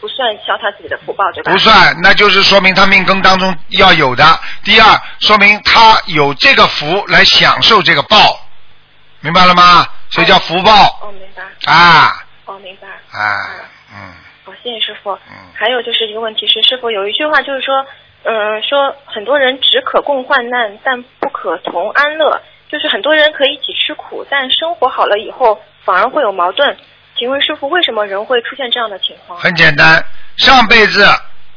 [0.00, 1.52] 不算消他自己的福报，对吧？
[1.52, 4.24] 不算，那就是说明他命根当中要有的。
[4.64, 8.16] 第二，说明他有这个福来享受这个报，
[9.20, 9.86] 明白了吗？
[10.10, 10.70] 所以叫福报
[11.02, 11.72] 哦，明白。
[11.72, 12.12] 啊
[12.44, 12.86] 哦，明白。
[13.18, 13.50] 啊
[13.92, 14.12] 嗯
[14.44, 15.12] 好，谢谢师傅。
[15.12, 15.34] 嗯。
[15.54, 17.86] 还有就是一个问题是，师傅有一句话就是说，
[18.24, 22.40] 嗯，说很多人只可共患难，但不可同安乐。
[22.68, 26.76] 就是很多人可以一起吃苦，但生活好了以后反而会有矛盾。
[27.18, 29.38] 请问师傅，为什么人会出现这样的情况？
[29.40, 30.04] 很简单，
[30.36, 31.08] 上辈子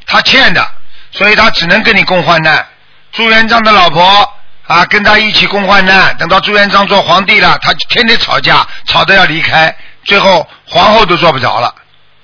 [0.05, 0.65] 他欠的，
[1.11, 2.65] 所以他只能跟你共患难。
[3.11, 4.33] 朱元璋的老婆
[4.67, 11.75] 啊，跟他一起共患难，等到朱元璋做皇帝了，他就天天吵架，吵得要离开，最后皇后都做不着了。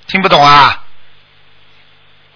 [0.08, 0.82] 听不懂啊？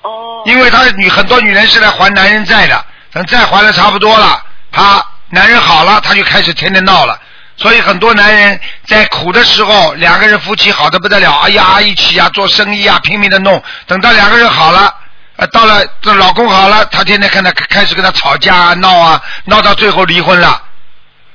[0.01, 0.43] 哦。
[0.45, 7.17] 因为他女很多女人是来还男人债的，等债还的差不多了，他男人好了，他就开始天天闹了。
[7.59, 13.61] 所以很多男人在苦的时候，两个人夫妻好的不得了，哎呀，一起啊做生意啊，拼命的弄。
[13.85, 14.95] 等到两个人好了，
[15.35, 20.63] 呃，到了这老公好了，他天天跟他开始跟他吵架啊、闹啊，闹到最后离婚了。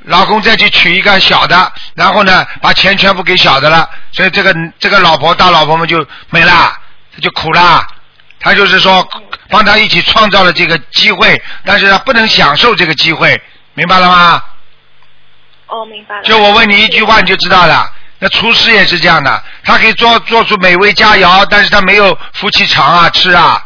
[0.04, 6.72] 老公再去娶一个小的，然后呢，把钱全部给小的了，所以这个这个老婆大老婆们就没了，
[7.14, 7.86] 他就苦了。
[8.40, 9.06] 他就是说，
[9.48, 13.40] 帮他一起创造了这个机会，但是他不能享受这个机会，
[13.74, 14.42] 明白了吗？
[15.74, 16.22] 哦，明白了。
[16.22, 17.84] 就我问你一句话，你就知道了。
[18.20, 23.60] 那厨师也是这样的，他可以做做出美味佳肴，但是他没有夫妻尝啊吃啊，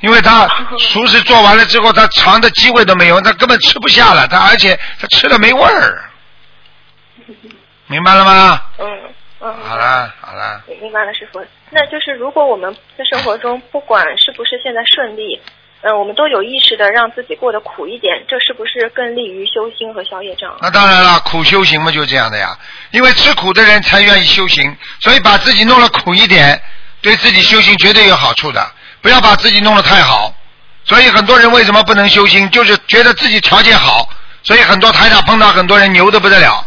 [0.00, 0.46] 因为他
[0.78, 6.04] 厨师做完了之后，他尝的机会都没有，他根本吃不下了，他而且他吃了没味儿，
[7.88, 8.62] 明白了吗？
[8.78, 8.86] 嗯
[9.40, 9.54] 嗯。
[9.64, 11.44] 好了好了，明白了，师傅。
[11.70, 15.42] 那就是如果我们在生活中，不管是不是现在顺利，
[15.82, 20.56] 嗯、我们都有意识的让自己过得苦一点，这是不是更利于修心和消业障？
[20.60, 22.56] 那当然了，苦修行嘛就这样的呀，
[22.92, 26.62] 因为吃苦的人才愿意修行，所以把自己弄得苦一点，
[27.00, 28.64] 对自己修行绝对有好处的，
[29.00, 30.32] 不要把自己弄得太好。
[30.84, 34.08] 所以很多人为什么不能修心，就是觉得自己条件好，
[34.44, 36.64] 所以很多台长碰到很多人牛的不得了，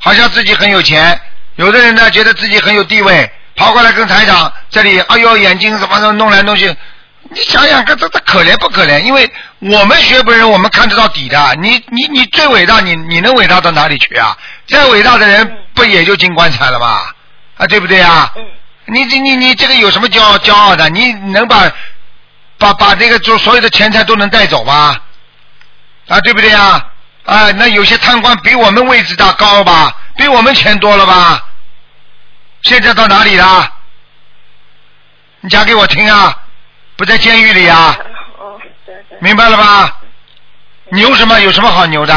[0.00, 1.16] 好像自己很有钱；
[1.54, 6.74] 有的人呢，觉得自己很有地位，跑过来跟台长这里，哎呦，眼睛怎么的弄来弄去。
[7.32, 8.98] 你想想看，这这可怜不可怜？
[9.00, 11.54] 因为我们学佛人，我们看得到底的。
[11.60, 14.36] 你你你最伟大，你你能伟大到哪里去啊？
[14.66, 17.02] 再伟大的人，不也就进棺材了吗？
[17.56, 18.32] 啊，对不对啊？
[18.86, 20.88] 你你你这个有什么骄傲骄傲的？
[20.88, 21.70] 你能把
[22.58, 24.96] 把把这个就所有的钱财都能带走吗？
[26.08, 26.84] 啊，对不对啊？
[27.26, 31.44] 啊，那有些贪官比我们位置大高吧，比我们钱多了吧？
[32.62, 33.72] 现在到哪里了？
[35.42, 36.36] 你讲给我听啊！
[37.00, 37.96] 不在监狱里啊？
[38.38, 39.16] 哦，对对。
[39.22, 39.96] 明白了吧？
[40.90, 41.40] 牛什么？
[41.40, 42.14] 有什么好牛的？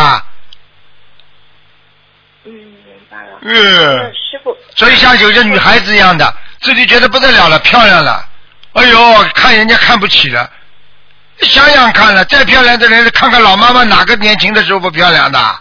[2.43, 3.39] 嗯，明白了。
[3.43, 4.13] 嗯。
[4.13, 8.27] 师傅，所以像有些女孩子一样的，自己觉得不得了了，漂亮了，
[8.73, 10.51] 哎呦，看人家看不起了。
[11.39, 15.59] 想想看了，再漂亮的人，看看老妈妈哪个年轻的时候不漂亮的？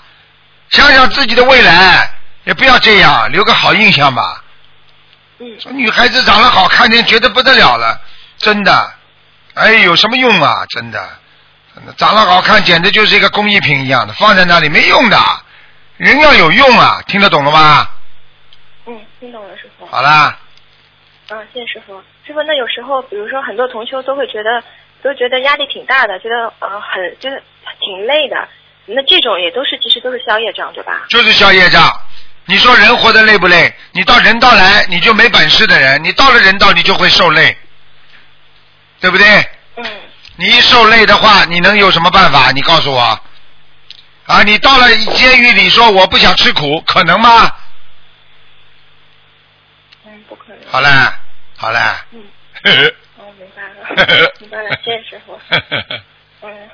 [0.70, 2.10] 想想自己的未来，
[2.42, 4.42] 也不要这样，留个好印象吧。
[5.38, 8.00] 嗯说女孩子长得好看点，觉得不得了了，
[8.38, 8.94] 真的，
[9.54, 10.64] 哎，有什么用啊？
[10.70, 11.08] 真的，
[11.96, 15.18] 长得好看，简直就是一个工艺品一样的，放在那里没用的。
[15.98, 17.88] 人要有用啊，听得懂了吗？
[18.86, 19.86] 嗯，听懂了，师傅。
[19.86, 20.36] 好啦。
[21.28, 22.02] 嗯，谢谢师傅。
[22.26, 24.62] 师傅，那有时候，比如说很多同修都会觉得，
[25.02, 27.42] 都觉得压力挺大的，觉得呃很就是
[27.80, 28.48] 挺累的。
[28.86, 31.04] 那这种也都是其实都是宵夜障，对吧？
[31.08, 31.88] 就是宵夜障。
[32.46, 33.72] 你说人活得累不累？
[33.92, 37.56] 你到人道来，你就没本事的人，你到了人道，你就会受累，
[39.02, 39.26] 对不对？
[39.76, 39.84] 嗯
[40.36, 42.50] 你一受累的话，你能有什么办法？
[42.52, 43.20] 你告诉我。
[44.26, 47.54] 啊，你到了监狱里说我不想吃苦，可能吗？
[50.06, 50.58] 嗯，不可能。
[50.70, 50.88] 好嘞，
[51.58, 51.78] 好嘞。
[52.12, 52.24] 嗯，
[52.64, 55.38] 呵 呵哦，明白了，明白了，谢谢师傅。
[56.40, 56.68] 嗯，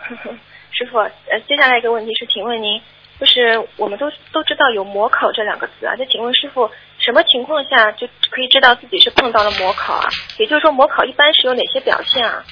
[0.70, 2.81] 师傅，呃，接下来一个问题是，请问您，
[3.18, 6.70] 就是我们都都知道有模考这两个字啊，就请问师傅，
[7.09, 10.11] 什么情况下就可以知道自己是碰到了模考啊？
[10.37, 12.45] 也就是说，模考一般是有哪些表现啊？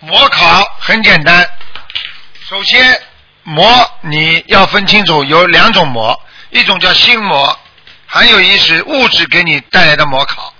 [0.00, 1.48] 模考很简单，
[2.42, 3.00] 首先
[3.42, 3.64] 模
[4.02, 7.58] 你要分清楚，有两种模，一种叫心模，
[8.04, 10.52] 还有一是物质给你带来的模考。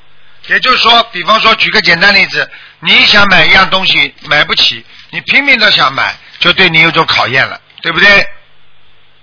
[0.47, 8.27] 也就是说，比方说举个简单例子，你想买一样东西买不起，你拼命的想买，就对你有种考验了，对不对？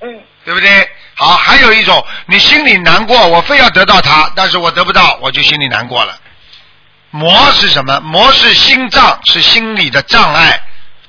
[0.02, 0.90] 嗯对不对？
[1.20, 6.18] 好，还有一种，你心里难过，我非要得到它，但是我得不到，我就心里难过了。
[7.12, 8.00] 魔是什么？
[8.00, 10.62] 魔是心脏，是心理的障碍。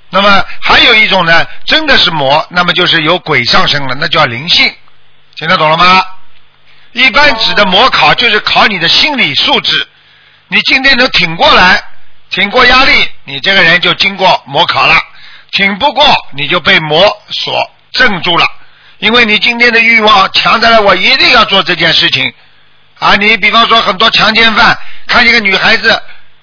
[0.08, 4.74] 那么还有一种呢，真的是魔，那么就是有鬼上身了，那叫灵性。
[5.36, 6.02] 听得懂了吗？
[6.90, 9.86] 一般指的模考就是考你的心理素质，
[10.48, 11.80] 你今天能挺过来，
[12.30, 14.96] 挺过压力，你这个人就经过模考了；
[15.52, 18.44] 挺不过，你就被魔所镇住了。
[19.00, 22.32] 因为你今天的欲望强在了，我一定要做这件事情。
[22.98, 25.90] 啊，你比方说很多强奸犯看一个女孩子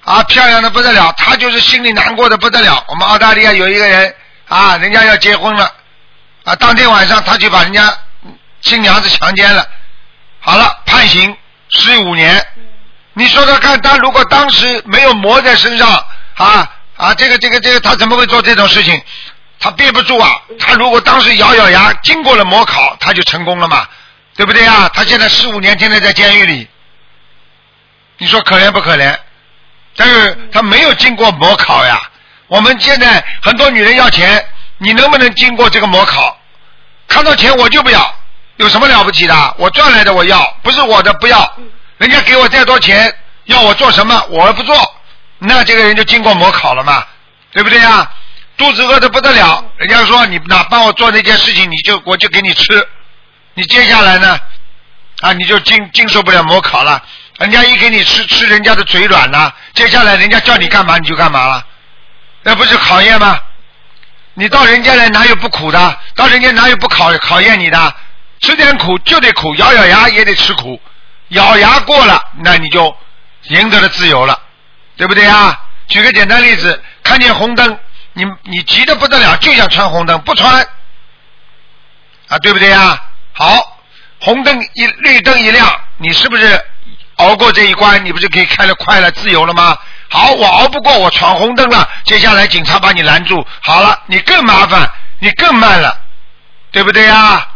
[0.04, 2.84] 啊漂亮的不得了，他就是心里难过的不得了。
[2.88, 4.12] 我们澳大利亚有一个人
[4.48, 5.72] 啊，人家要结婚了
[6.42, 7.96] 啊，当天晚上他就把人家
[8.60, 9.64] 新娘子强奸了，
[10.40, 11.36] 好了，判刑
[11.68, 12.44] 十五年。
[13.12, 15.88] 你说说看，他如果当时没有魔在身上
[16.34, 19.00] 啊啊，这个这个这个，他怎么会做这种事情？
[19.60, 20.30] 他憋不住啊！
[20.58, 23.86] 他如果当时咬咬牙，经过了模考，他就成功了嘛，
[24.36, 24.88] 对不对啊？
[24.94, 26.68] 他现在十五年天天在监狱里，
[28.18, 29.16] 你说可怜不可怜？
[29.96, 32.00] 但是他没有经过模考呀。
[32.46, 34.46] 我们现在很多女人要钱，
[34.78, 36.38] 你能不能经过这个模考？
[37.08, 38.14] 看到钱我就不要，
[38.56, 39.54] 有什么了不起的？
[39.58, 41.56] 我赚来的我要，不是我的不要。
[41.96, 43.12] 人家给我再多钱，
[43.46, 44.94] 要我做什么我不做，
[45.38, 47.04] 那这个人就经过模考了嘛，
[47.50, 48.08] 对不对呀？
[48.58, 52.86] 肚子饿得不得了，人家说你哪帮我做那件事情，你就我就给你吃。
[53.54, 54.38] 你接下来呢，
[55.20, 57.02] 啊，你就经经受不了模考了。
[57.38, 61.64] 人家一给你吃，吃人家的嘴软了，接下来人家叫你干嘛你就干嘛了，
[62.42, 63.40] 那不是考验吗？
[64.34, 65.98] 你到人家来哪有不苦的？
[66.16, 67.94] 到人家哪有不考考验你的？
[68.40, 70.80] 吃点苦就得苦，咬咬牙也得吃苦，
[71.28, 72.96] 咬牙过了，那你就
[73.42, 74.40] 赢得了自由了，
[74.96, 75.60] 对不对啊？
[75.88, 77.78] 举个简单例子，看见红灯，
[78.18, 80.60] 你你急得不得了，就想穿红灯，不穿
[82.28, 83.00] 啊，对不对呀？
[83.32, 83.78] 好，
[84.20, 86.60] 红灯一绿灯一亮，你是不是
[87.16, 88.04] 熬过这一关？
[88.04, 89.78] 你不是可以开了快了自由了吗？
[90.10, 94.90] 好，我熬不过，我闯红灯了，接下来警察把你拦住，好了，你更麻烦，
[95.20, 95.96] 你更慢了，
[96.72, 97.46] 对不对呀？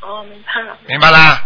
[0.00, 1.42] 哦，明白了，明白了？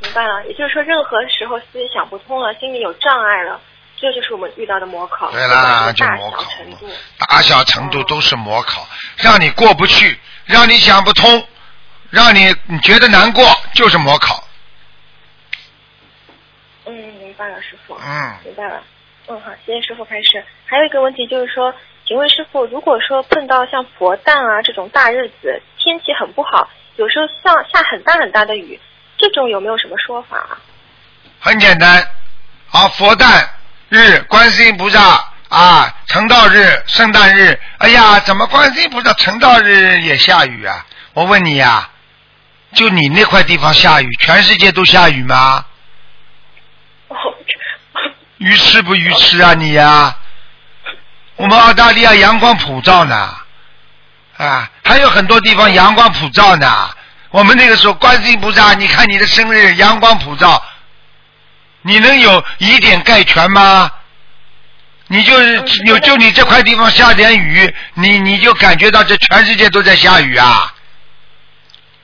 [0.00, 0.44] 明白了。
[0.46, 3.60] 也就是说，任何时候自己想不通了，心里有障碍了，
[4.06, 6.88] 这就是我们遇到的模考，对啦，就模考小程度。
[7.18, 8.86] 大小程度都是模考，
[9.16, 11.44] 让你过不去，让你想不通，
[12.10, 13.44] 让你你觉得难过，
[13.74, 14.44] 就是模考。
[16.84, 17.98] 嗯，明白了，师傅。
[18.00, 18.80] 嗯，明白了。
[19.26, 20.44] 嗯，好，谢谢师傅开始。
[20.66, 21.74] 还有一个问题就是说，
[22.06, 28.80] 请问师傅，如果说碰到像佛诞啊这种大日子，天气很不好，有时候下下很大很大的雨，
[29.18, 30.58] 这种有没有什么说法啊？
[31.40, 32.00] 很简单，
[32.70, 33.50] 啊，佛诞
[33.88, 40.84] 日、观世音菩萨啊，成道日、圣诞日，哎呀，怎么观世音菩萨成道日也下雨啊？
[41.12, 41.88] 我问你呀、
[42.74, 45.64] 就你那块地方下雨，全世界都下雨吗？
[48.38, 50.14] 愚痴不愚痴啊你呀、
[51.36, 53.34] 我们澳大利亚阳光普照呢，
[54.36, 56.90] 啊，还有很多地方阳光普照呢。
[57.30, 60.62] 我们那个时候，观世音菩萨，你看你的生日阳光普照，
[61.86, 63.90] 你能有以点概全吗？
[65.08, 70.74] 你就是嗯有就你这块地方下点雨，你你就感觉到这全世界都在下雨啊？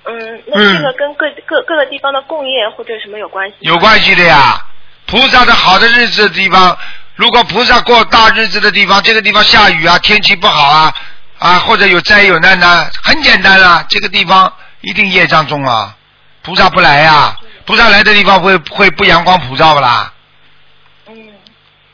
[0.05, 3.57] 嗯，那这个跟各各各个地方的共业或者什么有关系？
[3.61, 4.64] 有关系的呀。
[5.07, 6.78] 菩萨的好的日子的地方，
[7.16, 10.95] 如果菩萨过大日子的地方，这个地方下雨啊，天气不好啊，
[11.39, 15.97] 啊，或者有灾有难呢，很简单啦，这个地方一定业障重啊，
[16.43, 17.37] 菩萨不来呀、
[17.67, 20.13] 菩萨来的地方会会不阳光普照不啦？
[21.07, 21.15] 嗯，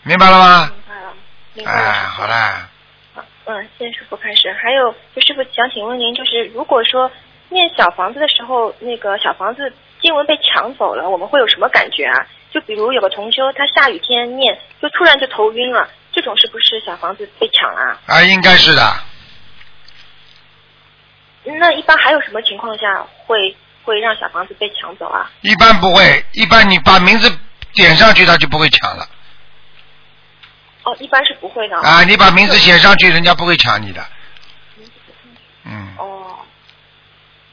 [0.02, 0.72] 明白了吗？
[0.72, 1.12] 明白了，
[1.54, 1.78] 明白了。
[1.80, 2.68] 哎，好了，
[3.14, 4.52] 好，嗯，谢谢师傅开始。
[4.52, 7.10] 还有，就师傅想请问您，就是如果说
[7.48, 12.26] 念小房子的时候，那个小房子经文被抢走了，我们会有什么感觉啊？
[12.50, 18.00] 就比如有个同修，他下雨天念，就突然就头晕了，这种是不是小房子被抢了啊？
[18.06, 18.82] 啊，应该是的。
[21.44, 23.56] 那一般还有什么情况下会
[23.88, 25.30] 会让小房子被抢走啊？
[25.40, 27.38] 一般不会，一般你把名字
[27.72, 29.08] 点上去，他就不会抢了。
[30.82, 31.76] 哦，一般是不会的。
[31.80, 34.06] 啊，你把名字写上去，人家不会抢你的。
[35.64, 36.38] 嗯，哦，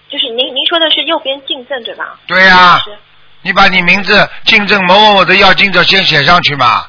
[0.09, 2.19] 就是您您说的是右边进赠对吧？
[2.27, 2.97] 对呀、是
[3.41, 6.85] 你把你名字进赠某某某的要进者先写上去嘛。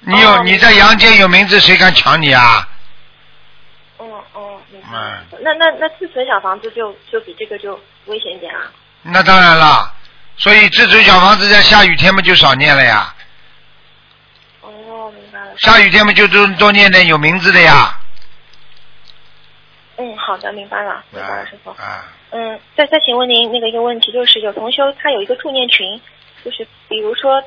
[0.00, 2.68] 你有、哦你在阳间有名字，谁敢抢你啊？
[4.70, 4.88] 明白。
[4.90, 8.70] 嗯，那那那自存小房子就就比这个就危险一点啊。
[9.02, 9.92] 那当然了。
[10.38, 13.14] 所以自存小房子在下雨天嘛就少念了呀，
[14.60, 15.54] 哦，明白了。
[15.56, 17.98] 下雨天嘛就多多念点有名字的呀。
[19.96, 21.70] 嗯，好的，明白了，明白了，师傅。
[21.70, 25.98] 啊，嗯，再再请问您那个一个问题，就是有同修他有一个助念群，
[26.44, 27.42] 就是比如说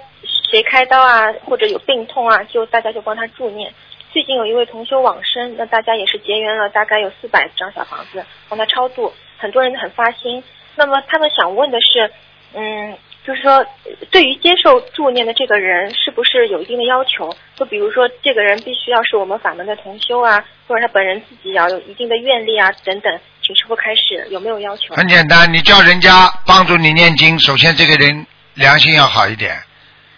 [0.50, 3.72] 谁开刀啊，或者有病痛啊，就大家就帮他助念。
[4.12, 10.44] 最近有一位同修往生，那大家也是结缘了大概有四百张小房子帮他超度，很多人很发心。
[10.76, 12.12] 那么他们想问的是，
[12.54, 13.66] 嗯，就是说
[14.10, 17.36] 对于接受助念的这个人，是不是有一定的要求？
[17.56, 24.96] 就比如说这个人必须要是我们法门的同修啊，或者他本人自己要有一定的愿力啊等等，请师傅开始有没有要求？
[24.96, 29.56] 很简单，你叫人家帮助你念经，首先这个人良心要好一点，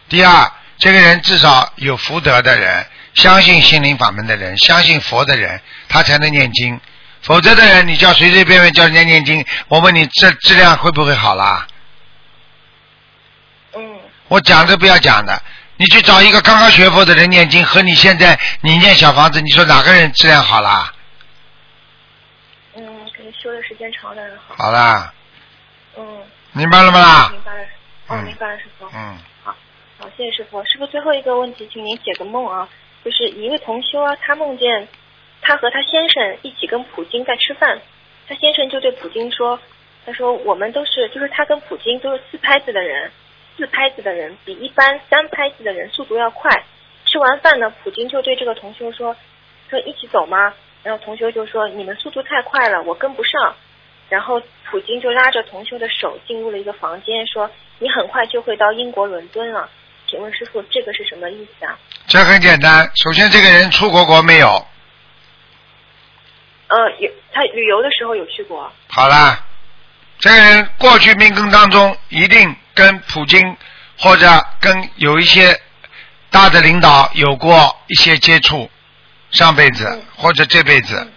[0.07, 6.79] 第二，这个人至少有福德的人，相信心灵法门的人，相信佛的人，他才能念经。
[7.21, 11.67] 否则的人，你叫随随便便叫人家念经，我问你，这质量会不会好啦？
[13.73, 15.39] 嗯，我讲都不要讲的，
[15.77, 20.91] 你去找一个刚刚学佛的人念经，和你现在你念小房子，你说哪个人质量好啦？
[22.75, 22.83] 嗯，
[23.15, 24.55] 可能修的时间长的人好。
[24.57, 25.13] 好啦，
[25.95, 27.29] 嗯，明白了吗啦？
[27.31, 27.63] 明白了。
[28.07, 28.87] 哦，嗯明白了，师傅。
[28.93, 29.55] 嗯，好，
[30.17, 30.59] 谢谢师傅。
[30.65, 32.67] 师傅最后一个问题，请您解个梦啊，
[33.03, 34.87] 就是一位同修啊，他梦见
[35.41, 37.81] 他和他先生一起跟普京在吃饭，
[38.27, 39.59] 他先生就对普京说，
[40.05, 43.11] 他说我们都是，就是他跟普京都是四拍子的人，
[43.57, 46.63] 四拍子的人比一般三拍子的人速度要快。
[47.05, 49.15] 吃完饭呢，普京就对这个同修说，
[49.69, 50.53] 说一起走吗？
[50.83, 53.55] 然后同修就说你们速度太快了，我跟不上。
[54.09, 57.49] 然后普京就拉着同修的手进入了一个房间，说
[57.79, 59.69] ：“你很快就会到英国伦敦了。”
[60.07, 61.79] 请问师傅，这个是什么意思啊？
[62.11, 62.91] 这很简单。
[62.95, 64.67] 首先，这个人出过国没有？
[66.67, 68.69] 呃，有他旅游的时候有去过。
[68.89, 69.39] 好啦，
[70.19, 73.55] 这个人过去命根当中一定跟普京
[73.97, 75.57] 或者跟有一些
[76.29, 78.69] 大的领导有过一些接触，
[79.29, 81.09] 上辈子嗯或者这辈子，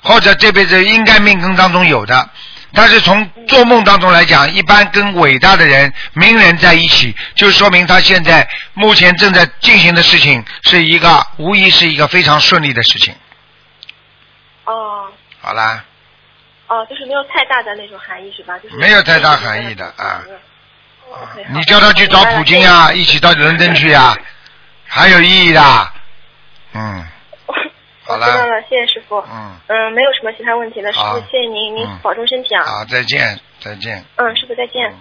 [0.00, 2.30] 或者这辈子应该命根当中有的。
[2.76, 13.14] 但是从做梦当中来讲，一般跟伟大的人、名人在一起，就说明他现在目前正在进行的事情是一个无疑是一个非常顺利的事情。
[14.64, 15.10] 哦
[15.40, 15.82] 好啦，
[16.66, 18.58] 哦，就是没有太大的那种含义是吧？
[18.58, 20.22] 就是没有太大含义的啊。
[21.48, 24.14] 你叫他去找普京呀、明白了一起到伦敦去呀、
[24.86, 25.90] 还有意义的。
[26.74, 27.06] 嗯，
[28.06, 29.16] 好知道了，谢谢师傅。
[29.16, 32.64] 嗯，嗯，没有什么其他问题了，师傅，谢谢您，您嗯保重身体啊。
[32.64, 34.04] 好，再见，再见。
[34.16, 34.92] 嗯，师傅再见。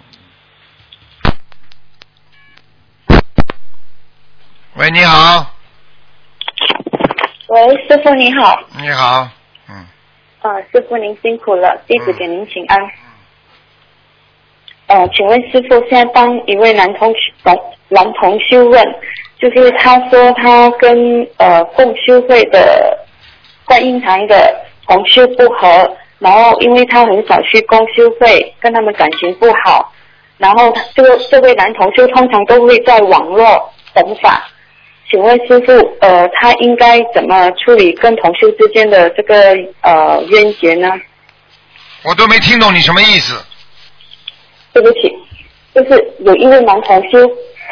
[4.75, 5.51] 喂，你好，
[7.47, 9.29] 喂，师傅你好，你好，
[9.69, 9.87] 嗯，
[10.41, 12.81] 啊，师傅您辛苦了，弟子给您请安。
[12.83, 12.89] 嗯
[14.87, 17.11] 呃，请问师傅，现在帮一位男同
[17.43, 18.83] 男男同修问，
[19.49, 22.97] 就是他说他跟呃共修会的
[23.63, 24.55] 观音堂的
[24.87, 29.93] 同修不和，然后因为他很少去共修会，跟他们感情不好，
[30.39, 34.49] 然后他这个这位男同修通常都会在网络弘法。
[35.11, 40.91] 请问师傅，呃，他应该怎么处理跟同修之间的这个呃冤结呢？
[42.03, 43.39] 我都没听懂你什么意思。
[44.73, 45.15] 对不起，
[45.75, 47.19] 就是有一位男同修，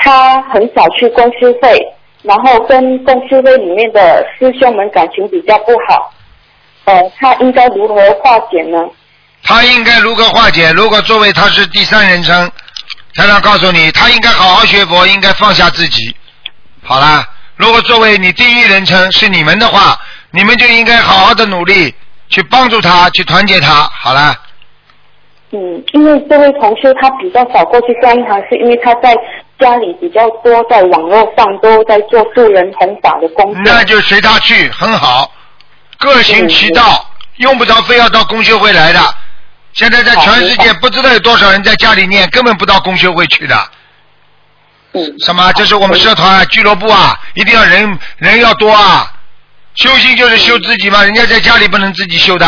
[0.03, 1.79] 他很少去公司会，
[2.23, 6.13] 然后跟公司会里面的师兄们感情比较不好，
[6.85, 8.77] 呃，他应该如何化解呢？
[9.43, 10.71] 他应该如何化解？
[10.71, 12.51] 如果作为他是第三人称，
[13.15, 16.15] 台长告诉你，他应该好好学佛，应该放下自己。
[16.83, 17.25] 好啦，
[17.55, 19.97] 如果作为你第一人称是你们的话，
[20.31, 21.93] 你们就应该好好的努力
[22.29, 23.89] 去帮助他，去团结他。
[24.01, 24.35] 好啦，
[25.51, 29.13] 嗯，因为这位同学他比较少过去观音堂，是因为他在
[29.59, 33.61] 家里比较多，在网络上都在做助人弘法的工作。
[33.63, 35.31] 那就随他去，很好，
[35.97, 38.99] 各行其道，用不着非要到公修会来的。
[39.73, 43.55] 现在在全世界不知道有多少人在家里念，根本不到公修会去的。
[44.93, 45.51] 嗯，什么？
[45.53, 49.11] 这是我们社团啊、俱乐部啊，一定要人人要多啊。
[49.75, 52.47] 修心就是修自己嘛，人家在家里不能自己修的。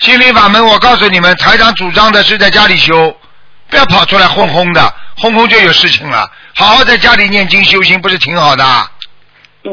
[0.00, 3.16] 心灵法门，我告诉你们，台长主张的是在家里修，
[3.74, 6.30] 不要跑出来轰轰的，轰轰就有事情了。
[6.54, 8.64] 好好在家里念经修行，不是挺好的？
[9.64, 9.72] 嗯，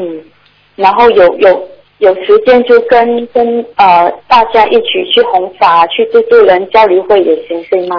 [0.74, 7.94] 然后有有有时间就跟跟呃大家一起去弘法，去助助人交流会也行，对吗？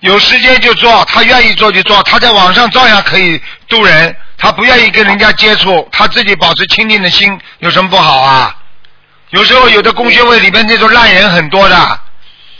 [0.00, 4.16] 有时间就做，他愿意做就做，他在网上照样可以渡人。
[4.38, 8.56] 他不愿意跟人家接触，他自己保持清净的心，有什么不好啊？
[9.28, 12.00] 有时候有的公学会里面那种烂人很多的，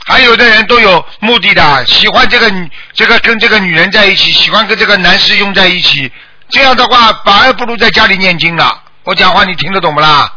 [0.05, 6.11] 还有的人都有目的的，喜欢这个女这个跟这个女人在一起，喜欢跟这个男师兄在一起，
[6.49, 8.65] 这样的话反而不如在家里念经了。
[9.05, 10.31] 我讲话你听得懂不啦？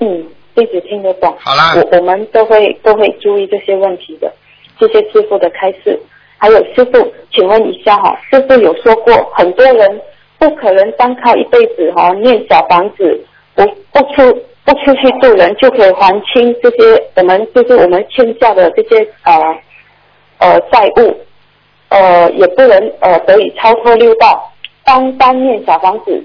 [0.00, 1.36] 嗯，弟子听得懂。
[1.40, 4.32] 好啦我我们都会都会注意这些问题的。
[4.78, 6.00] 谢谢师傅的开示。
[6.38, 10.00] 还有师傅，请问一下哈，师傅有说过，很多人
[10.38, 13.62] 不可能单靠一辈子哈念小房子，不
[13.92, 19.32] 不出不出去渡人就可以还清这些我们就是我们欠下的这些呃
[20.38, 21.16] 呃债务，
[21.88, 24.46] 呃也不能呃得以超脱六道。
[24.84, 26.24] 单单念小房子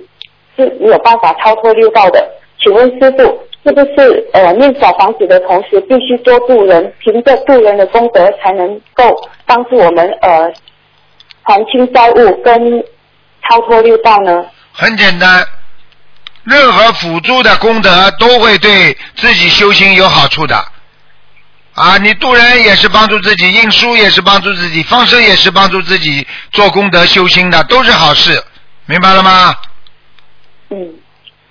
[0.55, 2.27] 是没有办法超脱六道的。
[2.59, 3.23] 请问师傅，
[3.63, 9.15] 是不是呃念小房子的同时，必须多渡人，凭着渡人的功德，才能够
[9.45, 10.51] 帮助我们呃
[11.43, 12.83] 还清债务跟
[13.43, 14.45] 超脱六道呢？
[14.71, 15.29] 很简单，
[16.45, 20.55] 任何辅助的功德都会对自己修行有好处的。
[21.73, 28.41] 啊，你渡人也是帮助自己，印书也是帮助自己，放生也是帮助自己做功德修心的，都是好事，
[28.85, 29.53] 明白了吗？
[30.69, 30.93] 嗯，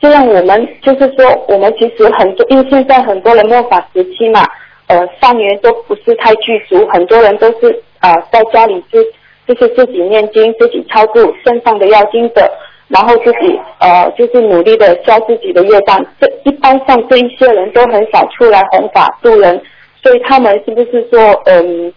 [0.01, 4.49] 就像我们就是说，我们其实很多，因为现在很多人末法时期嘛，
[4.87, 9.03] 呃，善缘都不是太具足，很多人都是呃在家里就
[9.47, 12.51] 就是自己念经，自己超度身上的要经的，
[12.89, 16.05] 然后自己呃就是努力的消自己的业障。
[16.21, 19.61] 这一般像这一些人都很少出来弘法度人，
[20.03, 21.93] 所以他们是不是说嗯，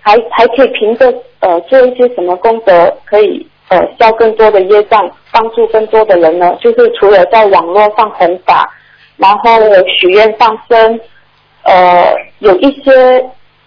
[0.00, 6.56] 还还可以凭着呃做一些什么功德，可以呃消更多的业障，帮助更多的人呢？
[6.60, 8.68] 就是除了在网络上弘法，
[9.16, 9.60] 然后
[9.98, 11.00] 许愿放生，
[11.64, 12.92] 呃，有一些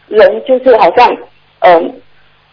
[0.07, 1.15] 人就是好像
[1.59, 1.93] 嗯。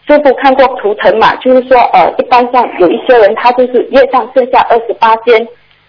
[0.09, 5.47] 师傅看过图腾嘛，就是说呃，一般上有一些人他就是业障剩下二十八间，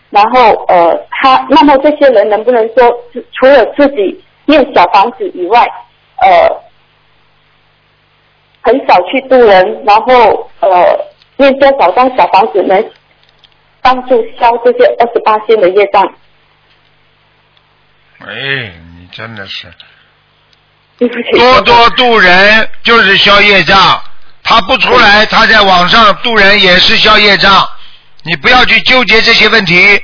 [0.09, 5.65] 然后呃他那么这些人能不能说除了自己念小房子以外，
[6.17, 6.49] 呃
[8.61, 10.69] 很少去度人，然后呃
[11.37, 12.91] 念多少张小房子能
[13.81, 16.03] 帮助消这些二十八间的业障？
[18.19, 19.67] 哎，你真的是。
[20.99, 23.77] 多多度人就是消业障，
[24.49, 27.69] 他不出来，他在网上度人也是消业障。
[28.23, 30.01] 你不要去纠结这些问题。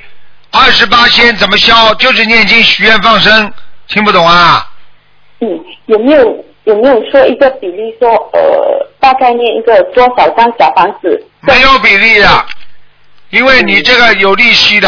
[0.51, 1.91] 二十八仙怎么消？
[1.95, 3.51] 就是念经、许愿、放生，
[3.87, 4.69] 听不懂啊？
[5.39, 5.47] 嗯，
[5.87, 11.25] 有没有有没有说一个比例说呃大概念一个多少张小房子？
[11.41, 12.45] 没有比例的，
[13.31, 14.87] 因为你这个有利息的，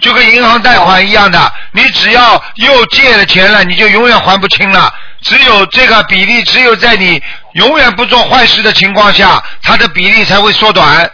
[0.00, 4.92] 就跟银行贷款一样的，你只要又借了钱了，你就永远还不清了。
[5.22, 7.22] 只有这个比例，只有在你
[7.54, 11.10] 永远不做坏事的情况下，它的比例才会缩短，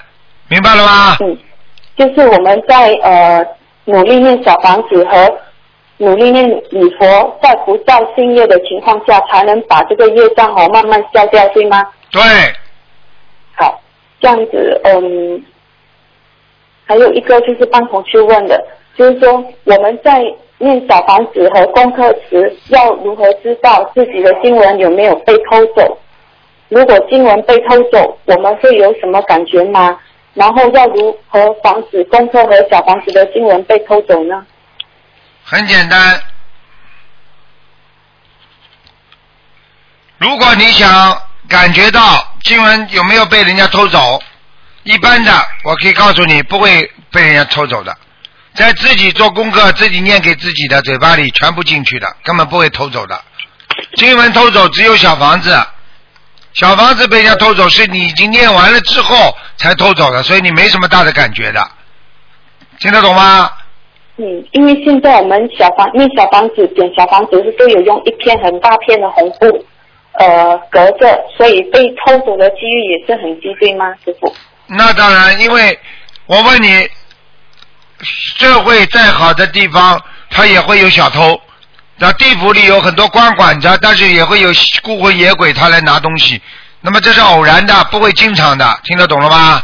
[0.48, 1.16] 明白了吗？
[1.20, 1.38] 嗯，
[1.96, 3.44] 就是我们在呃
[3.84, 5.38] 努力念小房子和
[5.98, 11.86] 努力念礼佛，在不造新业的情况下，才能把这个业障哦慢慢消掉，对吗？
[12.10, 12.22] 对，
[13.56, 13.80] 好，
[14.20, 15.44] 这样子，嗯，
[16.86, 18.64] 还有一个就是帮同学问的，
[18.96, 20.22] 就是说我们在
[20.58, 25.98] 念小房子和功课时，要如何知道自己的经文有没有被偷走？
[26.68, 29.98] 如果经文被偷走，我们会有什么感觉吗？
[30.34, 34.44] 然后要如何防止功课和小房子的经文被偷走呢？
[35.42, 36.20] 很简单。
[40.18, 41.16] 如果你想
[41.48, 42.00] 感觉到
[42.42, 44.20] 经文有没有被人家偷走，
[44.82, 45.32] 一般的
[45.64, 47.96] 我可以告诉你不会被人家偷走的，
[48.58, 53.16] 在自己做功课、自己念给自己的嘴巴里全部进去的，根本不会偷走的。
[53.94, 55.56] 经文偷走只有小房子，
[56.54, 61.64] 小房子被人家偷走是你已经念完了之后才偷走的，所以你没什么大的感觉的，
[62.80, 63.48] 听得懂吗？
[64.16, 69.64] 嗯，因为现在我们小房念小房子点小房子是都有用一片很大片的红布，
[70.18, 74.34] 呃隔着，所以被偷走的几率也是很低，对吗，师傅？
[74.66, 75.78] 那当然，因为
[76.26, 76.90] 我问你，
[78.00, 81.40] 社会再好的地方，它也会有小偷。
[81.96, 84.50] 那地府里有很多官管着，但是也会有
[84.82, 86.40] 孤魂野鬼他来拿东西。
[86.80, 89.60] 那么这是偶然的，不会经常的，听得懂了吗？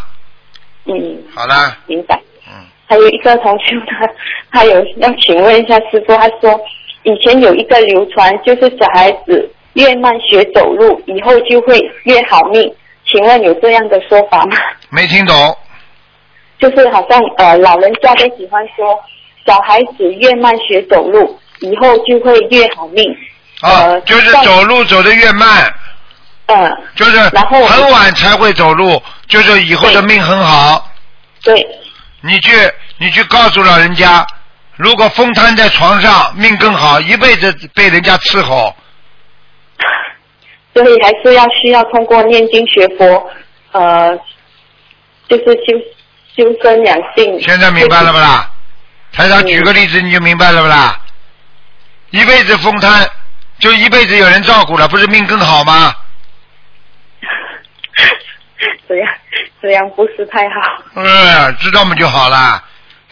[0.86, 0.92] 嗯，
[1.34, 2.20] 好了，明白。
[2.48, 2.52] 嗯，
[2.88, 4.08] 还有一个同学他
[4.50, 6.60] 他有要请问一下师傅，他说
[7.04, 12.74] 以前有一个流传，就是小孩子越慢学走路，以后就会越好命。
[13.06, 14.56] 请问有这样的说法吗？
[14.90, 15.56] 没听懂。
[16.58, 18.98] 就是好像呃老人家都喜欢说，
[19.46, 23.04] 小孩子越慢学走路，以后就会越好命。
[23.60, 25.72] 啊，呃就是走路走得越慢，
[26.46, 30.90] 嗯，就是然后很晚才会走路，就是以后的命很好。
[31.42, 31.54] 对，
[32.20, 32.50] 你去，
[32.98, 34.26] 你去告诉老人家，
[34.76, 38.74] 如果风瘫在床上，命更好，一辈子被人家伺候。
[40.74, 43.30] 所以还是要需要通过念经学佛，
[43.72, 44.18] 呃，
[45.28, 45.78] 就是修
[46.36, 47.40] 修身养性。
[47.40, 48.50] 现在明白了不啦？
[49.12, 50.98] 台长举个例子你就明白了不啦？
[52.10, 53.08] 一辈子风瘫，
[53.58, 55.94] 就一辈子有人照顾了，不是命更好吗？
[58.88, 59.08] 这样
[59.62, 60.54] 这样不是太好。
[60.94, 62.62] 嗯，知道嘛就好了。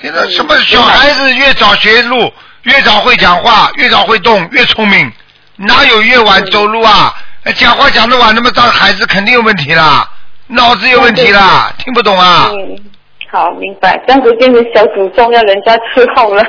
[0.01, 5.11] 现在什么小孩子越早学路，越早会讲话，越早会动，越聪明。
[5.57, 7.15] 哪有越晚走路啊？
[7.45, 10.09] 哎讲话讲得晚，那么当孩子肯定有问题啦，
[10.49, 12.51] 脑子有问题啦，听不懂啊？
[12.53, 12.79] 嗯，
[13.33, 13.99] 好，明白。
[14.07, 16.47] 这样子变成小祖宗，要人家伺候了。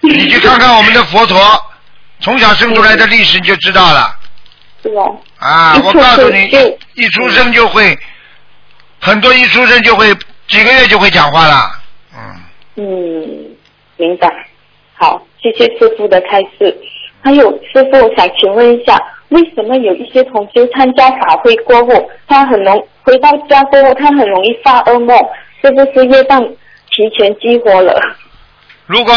[0.00, 1.38] 你去看看我们的佛陀，
[2.18, 4.12] 从小生出来的历史你就知道了。
[4.82, 5.02] 是吧。
[5.38, 6.58] 啊，我告诉你就，
[6.94, 7.96] 一出生就会，
[9.00, 10.12] 很多一出生就会
[10.48, 11.70] 几个月就会讲话了。
[12.16, 12.34] 嗯，
[12.74, 13.56] 嗯，
[13.96, 14.28] 明白。
[14.94, 16.76] 好，谢谢师傅的开示。
[17.22, 25.16] 还有师傅，我想请问一下，为什么有一些同学参加法会过后，他很容回到家过后，他很容易发噩梦？
[25.62, 26.42] 是不是业障
[26.90, 27.94] 提前激活了？
[28.86, 29.14] 如果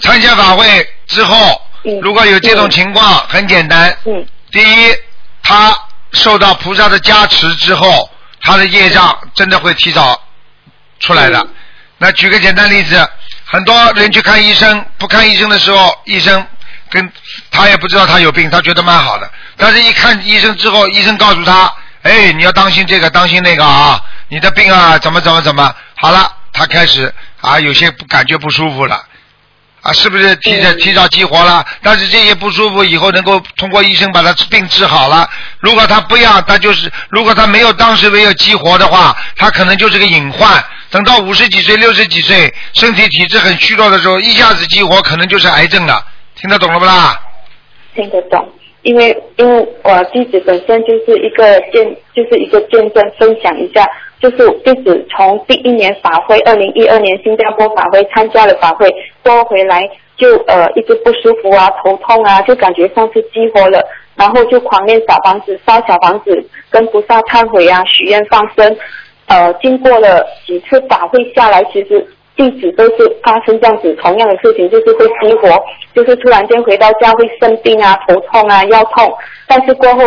[0.00, 0.66] 参加法会
[1.06, 3.94] 之后，嗯如果有这种情况，很简单。
[4.06, 4.94] 嗯第一，
[5.42, 5.76] 他
[6.12, 8.08] 受到菩萨的加持之后，
[8.40, 10.18] 他的业障真的会提早
[10.98, 11.38] 出来的。
[11.38, 11.48] 嗯
[12.00, 13.08] 那举个简单例子，
[13.44, 16.46] 很多人去看医生，不看医生的时候，医生
[16.90, 17.12] 跟
[17.50, 19.28] 他也不知道他有病，他觉得蛮好的。
[19.56, 29.04] 但是一看医生之后，医生告诉他，哎，你要当心这个，当心那个啊，你的病啊，怎么怎么怎么，好了，他开始啊，有些不感觉不舒服了。
[29.80, 31.64] 啊，是不是提早嗯提早激活了？
[31.82, 35.28] 但是这些不舒服以后能够通过医生把他病治好了。
[35.60, 40.64] 如果他不要，他就是如果他没有当时没有激活的话，他可能就是个隐患。
[40.90, 46.04] 等到五十几岁、六十几岁，身体体质很虚弱的时候，一下子激活，可能就是癌症了。
[46.34, 47.20] 听得懂了不啦？
[47.94, 48.52] 听得懂，
[48.88, 53.86] 因为因为我弟子本身就是一个见，就是一个见证，分享一下，
[54.18, 58.88] 就是弟子从第一年法会，二零一二年新加坡法会参加了法会，
[59.22, 59.86] 过后回来
[60.16, 63.86] 就呃一直不舒服啊，头痛啊，就感觉上次激活了，
[64.16, 68.74] 然后就狂练小房子，烧小房子，跟菩萨忏悔啊，许愿放生，
[69.26, 72.06] 呃，经过了几次法会下来，其实
[72.38, 75.62] 弟子都是发生这样子同样的事情，就是会激活，
[75.92, 79.12] 就是突然间回到家会生病啊、头痛啊、腰痛，
[79.48, 80.04] 但是过后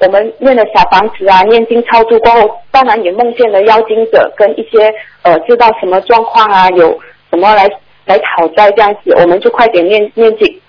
[0.00, 6.98] 我们念了小房子啊，念经超度过后，当然也梦见了妖精者跟一些呃知道什么状况啊，有
[7.30, 7.68] 什么来
[8.06, 10.60] 来讨债这样子，我们就快点念念经。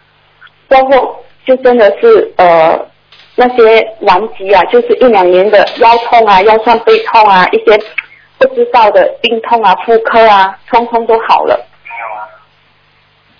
[0.67, 2.77] 过后就真的是呃
[3.35, 7.77] 那些顽疾啊，就是一两年的腰痛啊、腰酸背痛啊，一些
[8.37, 11.59] 不知道的病痛啊、妇科啊，通通都好了。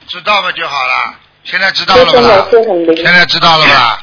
[0.08, 1.16] 知道了就好了。
[1.44, 2.48] 现在知道了这真的吧？
[2.50, 2.96] 是很灵。
[2.96, 4.00] 现在知道了吧？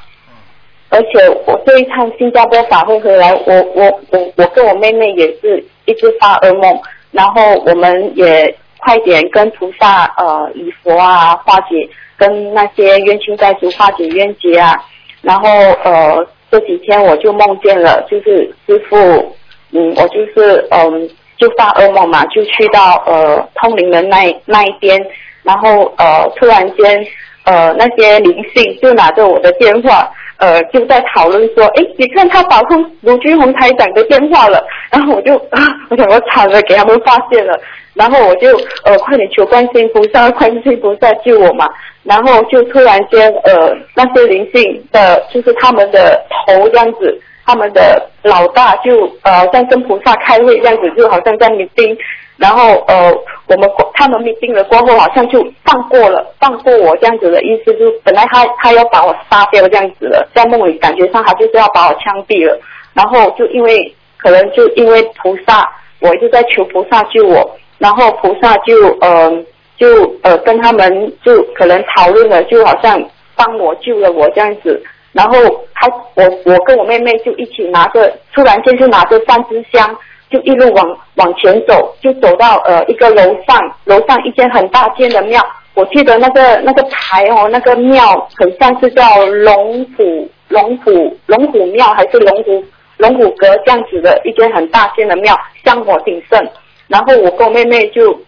[0.90, 6.82] 而且我这一趟新加坡法会回来，我我我我跟我妹妹也是一直发噩梦，
[7.12, 14.76] 然后我们也快点跟菩萨呃礼佛啊，化解跟那些冤亲债主化解冤结啊，
[15.22, 15.48] 然后
[15.82, 19.34] 呃这几天我就梦见了，就是师傅，
[19.72, 21.08] 嗯，我就是嗯
[21.38, 25.00] 就发噩梦嘛，就去到呃通灵的那那一边，
[25.42, 27.06] 然后呃突然间
[27.44, 30.10] 呃那些灵性就拿着我的电话。
[30.38, 34.60] 呃，就在讨论说，哎，你看他打通卢军红台长的电话了，
[34.90, 37.56] 然后我就啊，我想我惨了，给他们发现了，
[37.94, 38.48] 然后我就
[38.84, 41.68] 呃快点求观音菩萨，观音菩萨救我嘛，
[42.02, 51.96] 然后就突然间呃那些灵性的，就是他们的头这样子，他们的老大就呃像跟菩萨开会这样子，就好像在那边
[52.36, 53.12] 然后呃，
[53.46, 62.58] 我们他们命定了过后，好像就放过了，放过我这样子的意思，就本来他他要把我杀掉这样子的，在梦里感觉上他就是要把我枪毙了，
[62.94, 65.68] 然后就因为可能就因为菩萨，
[66.00, 69.30] 我一直在求菩萨救我，然后菩萨就呃
[69.76, 73.00] 就呃跟他们就可能讨论了，就好像
[73.36, 74.82] 帮我救了我这样子。
[75.12, 75.36] 然后
[75.74, 79.96] 他我我跟我妹妹就一起拿着，突然间就拿着三支香。
[80.30, 85.46] 就一路往往前走，就走到呃一个楼上，楼上一间很大间的庙。
[85.74, 92.64] 我记得那个那个牌哦，那个庙很像是叫龙虎龙虎龙虎庙还是龙虎
[92.96, 96.42] 龙虎阁这样子的一间很大间的庙，香火鼎盛。
[96.88, 98.18] 然后我跟我妹妹就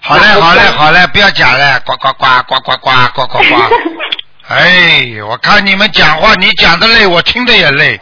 [0.00, 3.44] 好嘞，好嘞，好嘞，不要讲了，呱呱呱呱呱呱呱呱呱。
[4.48, 8.00] 哎，我看你们讲话，你讲的累，我听的也累。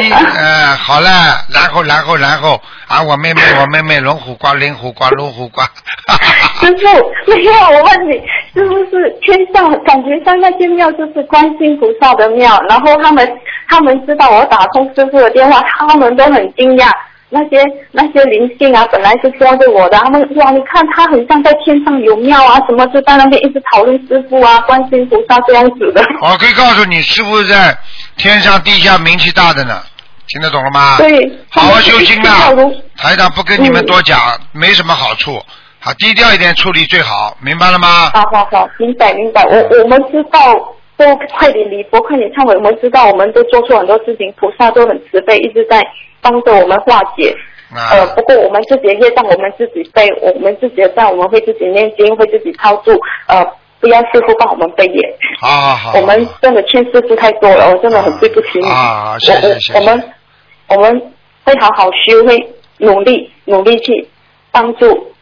[0.00, 1.10] 你 呃，好了，
[1.52, 5.64] 然后然后然后啊，我妹妹我妹妹龙虎瓜灵虎瓜龙虎瓜。
[6.60, 8.14] 师傅，没有，我问你，
[8.54, 12.58] 是不是天上感觉像那间庙就是观世音菩萨的庙？
[12.68, 13.30] 然后他们
[13.68, 16.90] 他们知道我打通师傅的电话，他们都很惊讶。
[17.28, 17.60] 那些
[17.92, 26.02] 那些灵性啊，本来是抓着我的，他们哇，你看他很像在天上有庙啊，什么就在那边一直讨论师傅啊，观世音菩萨这样子的。
[26.22, 27.76] 我可以告诉你，师傅在
[28.16, 29.82] 天上地下名气大的呢，
[30.28, 30.96] 听得懂了吗？
[30.98, 32.54] 对，好好修心啊啊！
[32.96, 34.18] 台长不跟你们多讲，
[34.52, 35.42] 没什么好处，
[35.80, 38.10] 好低调一点处理最好，明白了吗？
[38.14, 39.44] 好好好，明白明白。
[39.44, 40.54] 我我们知道，
[40.96, 41.04] 都
[41.38, 42.54] 快点离佛，快点忏悔。
[42.54, 45.82] 我们知道，我们都做错很多事情，菩萨都很慈悲，一直在
[46.20, 47.36] 帮着我们化解。
[47.74, 52.94] 啊呃，不过我们自己的业障我们自己背，我们自己的账我们会自己念经，会自己操作。
[53.26, 53.44] 呃，
[53.80, 55.18] 不要师傅帮我们背业。
[55.40, 55.98] 好好好。
[55.98, 58.68] 我们真的欠师傅太多了，我真的很对不起你。
[58.68, 59.74] 啊，我谢谢谢谢。
[59.74, 60.04] 我我们
[60.68, 61.12] 我们
[61.44, 64.08] 会好好修，会努力努力去
[64.52, 65.12] 帮助，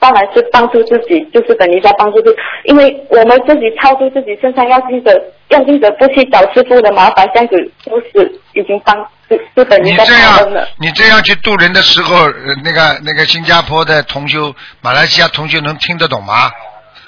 [0.00, 5.10] 当然是帮助自己，就是等于在帮助自己，因为我们自己超出自己身上要经者，
[5.48, 8.94] 要经者不去找师傅的麻烦，这样子就是已经帮
[9.28, 16.50] 是是等于在你这样帮恩了。，你这样去渡人的时候，呃那个那个新加坡的同修、马来西亚同修能听得懂吗？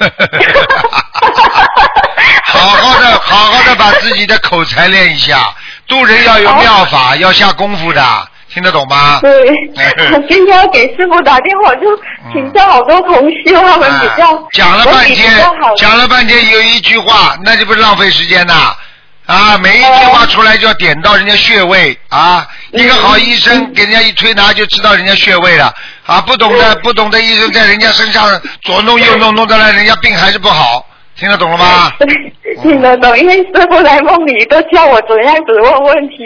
[2.45, 5.55] 好好的，好好的把自己的口才练一下，
[5.87, 8.03] 渡人要有妙法，要下功夫的，
[8.53, 9.21] 听得懂吗？
[9.23, 9.31] 对，
[10.13, 11.87] 我 今天要给师傅打电话，就
[12.33, 15.31] 请教好多同事，他们比较啊讲了半天
[15.77, 18.75] 讲了半天有一句话，那就不是浪费时间呐。
[19.27, 22.45] 啊，每一句话出来就要点到人家穴位啊！
[22.73, 25.73] 一个好医生给人家一推拿就知道人家穴位了
[26.05, 26.21] 啊！
[26.23, 30.85] 不懂的不懂的医生在人家身上左弄右弄，弄得来人家病还是不好，
[31.21, 31.93] 听得懂了吗？
[32.63, 36.17] 听得懂，因为师傅来梦里都叫我怎样子问问题，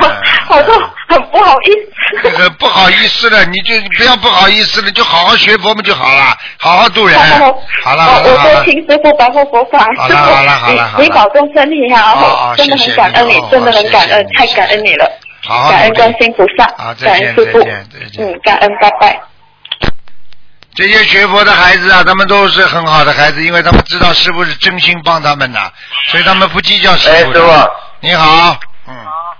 [0.00, 0.72] 我我都
[1.08, 2.20] 很不好意思。
[2.22, 7.18] 这个不好意思了，你就不要不好意思了，就好好学佛嘛就好了，好好度人。
[7.18, 10.92] 好了好了我好了，多听师傅保护佛法，了好了好傅了好了。
[10.98, 15.10] 你你保重身体哈，真的很感恩你真的很感恩太感恩你了，
[15.70, 16.66] 感恩观世音菩萨
[17.02, 17.58] 感恩师傅
[18.18, 19.20] 嗯，感恩拜拜。
[20.74, 25.72] 这些学佛的孩子啊，他们都是很好的孩子，因为他们知道师傅是真心帮他们的，
[26.08, 27.40] 所以他们不计较师哎，傅的。
[27.40, 27.70] 师傅，
[28.00, 28.94] 你好，嗯。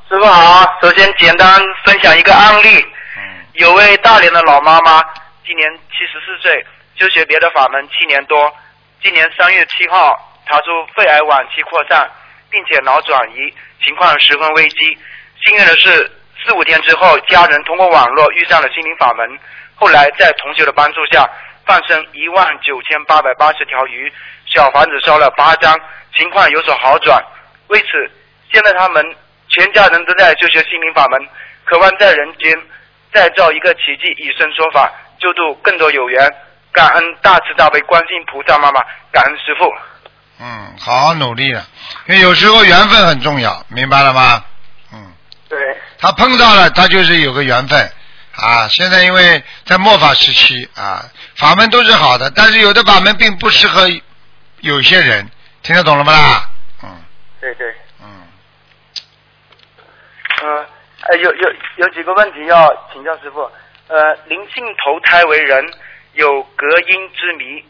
[0.08, 0.64] 师傅好。
[0.80, 2.78] 首先简单分享一个案例，
[3.16, 3.22] 嗯。
[3.54, 5.02] 有位大连的老妈妈，
[5.44, 6.64] 今年七十四岁，
[6.96, 8.52] 修学别的法门七年多，
[9.02, 10.16] 今年三月七号
[10.48, 12.08] 查出肺癌晚期扩散，
[12.48, 13.52] 并且脑转移，
[13.84, 14.96] 情况十分危机。
[15.44, 16.10] 幸运的是，
[16.46, 19.28] 四五天之后，家人通过网络遇上了心灵法门，
[19.74, 21.28] 后来在同学的帮助下，
[21.66, 24.12] 放生一万九千八百八十条鱼，
[24.46, 25.78] 小房子烧了八张，
[26.16, 27.22] 情况有所好转。
[27.68, 28.10] 为此，
[28.52, 29.04] 现在他们
[29.48, 31.20] 全家人都在修学心灵法门，
[31.64, 32.56] 渴望在人间
[33.12, 36.34] 再造一个奇迹，以身说法，救度更多有缘。
[36.72, 38.82] 感恩大慈大悲观世音菩萨妈妈，
[39.12, 39.72] 感恩师傅。
[40.40, 41.64] 嗯，好好努力了，
[42.06, 44.44] 因为有时候缘分很重要，明白了吗？
[44.92, 45.12] 嗯，
[45.48, 45.56] 对，
[45.98, 47.92] 他碰到了，他就是有个缘分
[48.36, 48.68] 啊。
[48.68, 51.04] 现在因为在末法时期啊，
[51.36, 53.88] 法门都是好的，但是有的法门并不适合
[54.60, 55.28] 有些人，
[55.62, 56.50] 听得懂了吗啦？
[56.82, 57.04] 嗯
[57.40, 58.06] 对对，嗯，
[60.42, 60.66] 呃，
[61.10, 63.50] 呃，有有有几个问题要请教师傅。
[63.86, 65.62] 呃，灵性投胎为人
[66.14, 67.62] 有隔音之谜，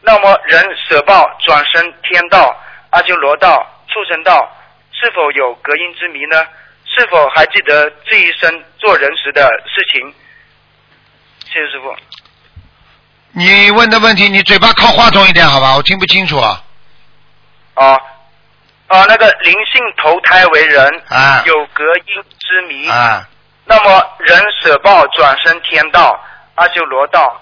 [0.00, 2.56] 那么人舍报转生天道、
[2.88, 4.50] 阿修罗道、畜生道，
[4.92, 6.42] 是否有隔音之谜呢？
[6.94, 10.14] 是否还记得这一生做人时的事情？
[11.46, 11.94] 谢谢师傅。
[13.32, 15.74] 你问的问题，你嘴巴靠话筒一点好吧？
[15.74, 16.62] 我听不清楚啊。
[17.74, 17.96] 啊
[18.88, 22.86] 啊，那个灵性投胎为人啊有隔音之谜。
[22.90, 23.26] 啊，
[23.64, 26.20] 那么人舍报转生天道、
[26.56, 27.40] 阿修罗道、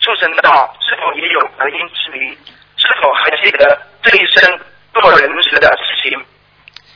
[0.00, 2.36] 畜生道，是否也有隔音之谜？
[2.76, 4.60] 是否还记得这一生
[5.00, 6.22] 做人时的事情？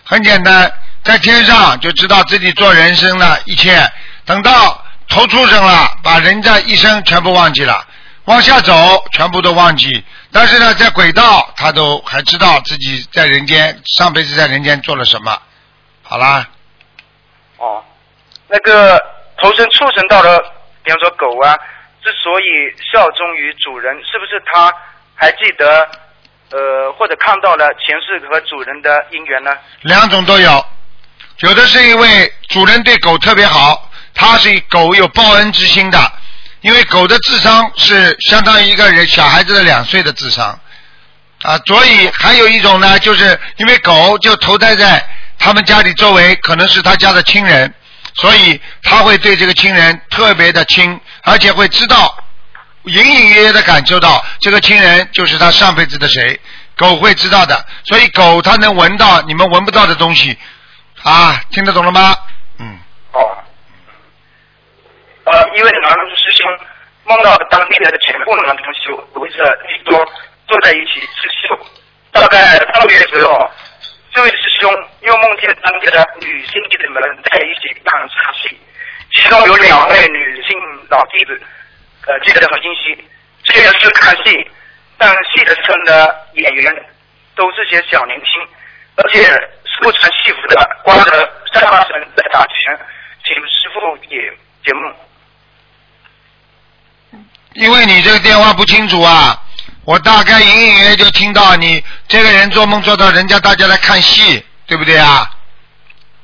[0.08, 0.72] 很简单，
[1.02, 3.76] 在天上就知道自己做人生的一切，
[4.24, 7.84] 等到投畜生了，把人的一生全部忘记了，
[8.26, 8.72] 往下走
[9.12, 10.04] 全部都忘记。
[10.30, 15.36] 但是呢，在轨道他都还知道自己在人间上辈子在人间做了什么。
[16.02, 16.48] 好啦，
[17.56, 17.82] 哦，
[18.46, 18.96] 那个
[19.42, 20.38] 投身畜生道的，
[20.84, 21.58] 比方说狗啊，
[22.04, 22.44] 之所以
[22.92, 24.72] 效忠于主人，是不是他
[25.16, 25.88] 还记得
[26.56, 29.50] 呃或者看到了前世和主人的姻缘呢？
[29.82, 30.66] 两种都有，
[31.40, 36.12] 有的是因为主人对狗特别好，他是狗有报恩之心的，
[36.62, 40.58] 因为狗的智商是相当于一个人小孩子的两岁的智商
[41.42, 45.06] 啊，所以还有一种呢，就是因为狗就投胎在
[45.38, 47.72] 他们家里周围，可能是他家的亲人，
[48.14, 52.16] 所以他会对这个亲人特别的亲，而且会知道
[52.86, 56.40] 隐隐约约的感受到这个亲人就是他上辈子的谁，
[56.76, 60.36] 狗会知道的，所以狗它能闻到你们闻不到的东西。
[61.02, 62.16] 啊，听得懂了吗？
[62.58, 62.78] 嗯，
[63.12, 63.20] 哦，
[65.24, 66.58] 呃，一位男师兄
[67.04, 70.04] 梦到当地的全部男同修围着一桌
[70.48, 71.58] 坐在一起吃秀，
[72.10, 73.50] 大概半个月左右，
[74.14, 74.72] 这位师兄
[75.02, 78.58] 又梦见当地的女性弟子们在一起看茶戏，
[79.12, 80.58] 其中有两位女性
[80.88, 81.40] 老弟子，
[82.06, 83.04] 呃，记得很清晰。
[83.44, 84.50] 虽然是看戏，
[84.98, 86.74] 但戏的上的演员
[87.34, 88.26] 都是些小年轻，
[88.96, 91.10] 而且是不穿戏服的，光着
[91.52, 92.78] 上半身在打拳，
[93.24, 94.32] 请师傅解
[94.64, 94.94] 解梦。
[97.54, 99.42] 因为你这个电话不清楚啊，
[99.84, 105.30] 我大概隐隐约约就听到你这个人做梦做到人家大家来看戏，对不对啊？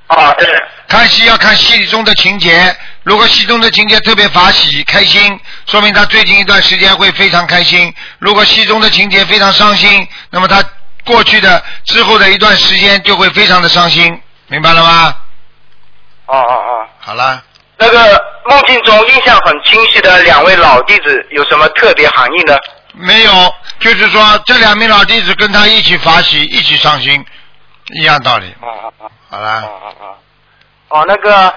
[0.08, 0.46] 啊，对。
[0.88, 10.62] 看戏要看戏中的情节，如果戏中的情节特别法喜开心，说明他最近一段时间会非常开心；如果戏中的情节非常伤心，那么他
[11.04, 15.16] 过去的之后的一段时间就会非常的伤心，明白了吗？
[16.26, 16.86] 哦哦哦。
[17.00, 17.42] 好了，
[17.76, 22.56] 那个梦境中印象很清晰的两位老弟子有什么特别含义呢？
[22.94, 27.24] 没有，就是说这两名老弟子跟他一起法喜，一起伤心，
[27.94, 28.54] 一样道理。
[28.60, 29.10] 哦哦哦。
[29.28, 30.16] 好了，哦哦哦。
[30.90, 31.52] 哦，那个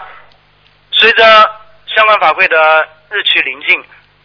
[0.98, 1.24] 随着
[1.94, 3.84] 相关法会的日趋临近，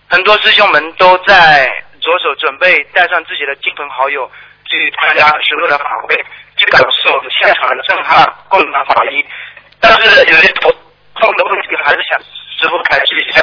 [0.08, 1.66] 很多师兄们都在
[2.00, 4.30] 着手准备带上自己的亲朋好友
[4.64, 6.14] 去参加师傅的法会，
[6.56, 9.24] 去感受现场的震撼，共拿法医。
[9.80, 10.70] 但是有些头
[11.16, 13.42] 痛的问题，还是想师傅开示一下，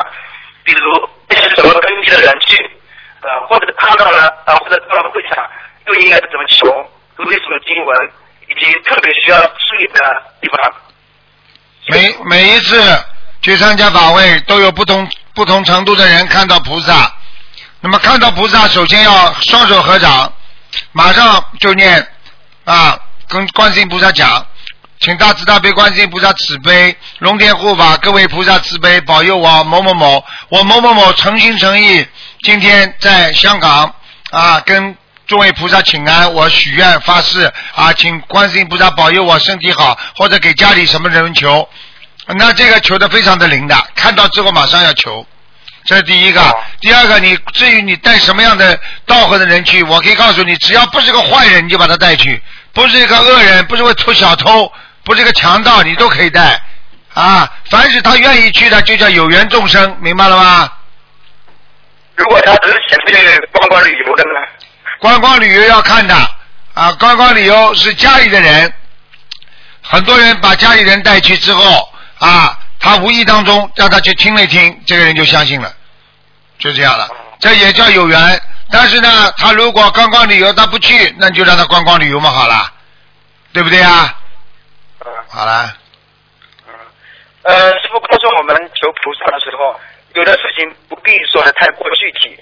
[0.63, 2.57] 比如这是什么根基的人去，
[3.21, 5.47] 呃，或者看到了，呃，或者到了会场
[5.87, 8.11] 又应该怎么求，读些什么经文，
[8.47, 10.73] 以及特别需要注意的地方。
[11.89, 12.75] 每每一次
[13.47, 17.13] 去参加法会，都有不同不同程度的人看到菩萨。
[17.79, 20.33] 那么看到菩萨，首先要双手合掌，
[20.91, 22.05] 马上就念
[22.65, 22.99] 啊，
[23.29, 24.45] 跟观世音菩萨讲，
[24.99, 32.05] 请大慈大悲观世音菩萨慈悲，龙天护法，各位菩萨慈悲，保佑我某某某，我某某某诚心诚意，
[32.41, 33.95] 今天在香港
[34.31, 34.93] 啊，跟
[35.25, 41.69] 诸位菩萨请安，我许愿发誓啊，请观世音菩萨保佑我身体好，或者给家里什么人求，
[42.35, 45.25] 那这个求的非常的灵的，看到之后马上要求。
[45.85, 46.41] 这是第一个，
[46.81, 52.41] 第二个，你至于你带什么样的道行的人去，我可以告诉你，只要不是个坏人，你就把他带去，
[52.73, 54.69] 不是一个恶人，不是会偷小偷，
[55.05, 56.61] 不是一个强盗，你都可以带
[57.13, 57.49] 啊。
[57.69, 60.69] 凡是他愿意去的，就叫有缘众生，明白了吗？
[62.15, 64.45] 如果他只是想去观光旅游的呢？
[64.99, 66.13] 观光旅游要看的
[66.73, 68.73] 啊，观光旅游是家里的人，
[69.81, 71.87] 很多人把家里人带去之后
[72.19, 75.71] 啊，他无意当中让他去听了一听，这个人就相信了，
[76.59, 77.07] 就这样了，
[77.39, 78.41] 这也叫有缘。
[78.71, 82.71] 但是呢，他如果观光旅游他不去，那你就让他观光旅游嘛，好了，
[83.53, 84.13] 对不对啊？
[85.29, 85.73] 好了，
[87.43, 89.79] 呃，师傅告诉我们求菩萨的时候，
[90.15, 92.37] 有的事情不必说的太过具体，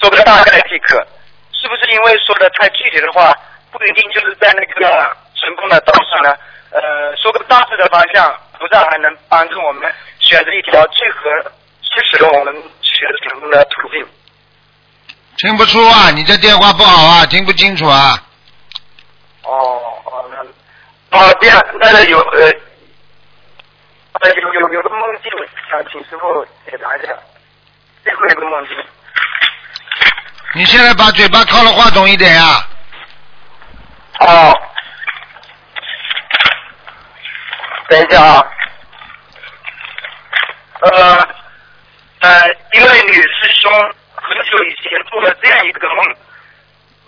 [0.00, 1.04] 说个大概即可。
[1.52, 3.34] 是不是因为说的太具体的话，
[3.72, 6.36] 不一定就是在那个成功的道上呢？
[6.70, 8.30] 呃，说个大致的方向，
[8.64, 14.06] 菩萨还能帮助我们选择一条最合最适合我们取得成功的途径。
[15.36, 18.16] 听不出啊，你这电话不好啊，听不清楚啊。
[19.42, 20.24] 哦哦，
[21.10, 22.50] 那哦这样，那有呃，
[24.12, 25.30] 呃有有有个梦境，
[25.70, 27.12] 想请师傅解答一下。
[28.02, 28.76] 最后一个梦境，
[30.54, 32.66] 你现在把嘴巴靠了话筒一点呀、
[34.20, 34.58] 哦，
[37.88, 38.42] 等一下啊，
[40.80, 40.90] 呃
[42.20, 43.70] 呃，一位女师兄
[44.14, 45.98] 很久以前做了这样一个梦，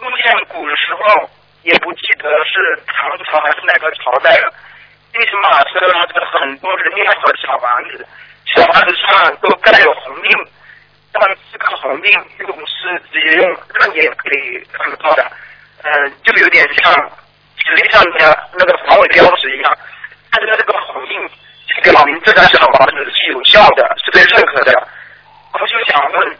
[0.00, 1.30] 梦见古时候
[1.62, 4.52] 也不记得是唐朝还是哪个朝代了，
[5.14, 8.06] 一匹马车拉着很多人面和小房子，
[8.44, 10.30] 小房子上都盖有红印，
[11.12, 15.22] 但这个红印又不是直接用肉眼可以看得到的，
[15.82, 16.92] 呃，就有点像
[17.56, 19.78] 纸类上的那个防伪标识一样，
[20.36, 24.88] 但是这个红印表明这张小房子是有效的，是被认可的。
[25.52, 26.36] 我就想问，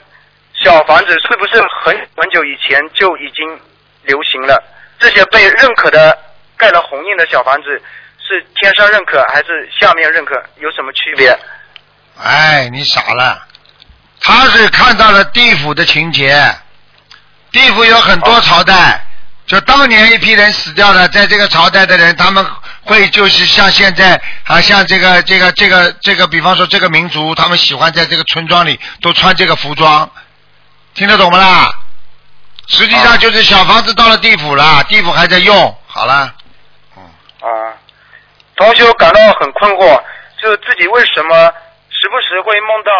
[0.52, 3.60] 小房子是不是很很久以前就已经
[4.02, 4.62] 流行了？
[4.98, 6.16] 这些被认可的
[6.56, 7.81] 盖了红印的小房子，
[8.18, 10.35] 是天上认可还是下面认可？
[10.59, 11.39] 有什么区别？
[12.23, 13.47] 哎，你傻了，
[14.20, 16.35] 他是看到了地府的情节，
[17.51, 19.06] 地府有很多朝代，
[19.47, 22.44] 就当年一批人死掉了，在这个朝代的人，他们
[22.82, 30.10] 会就是像现在啊，像这个这个这个这个，比方说这个民族，他们喜欢在这个村庄里都穿这个服装，
[30.94, 31.70] 听得懂不啦？
[32.66, 36.35] 实际上就是小房子到了地府了，地府还在用，好了。
[37.40, 37.47] 啊，
[38.56, 40.02] 同学感到很困惑，
[40.43, 41.52] 就自己为什么
[41.90, 42.90] 时不时会梦到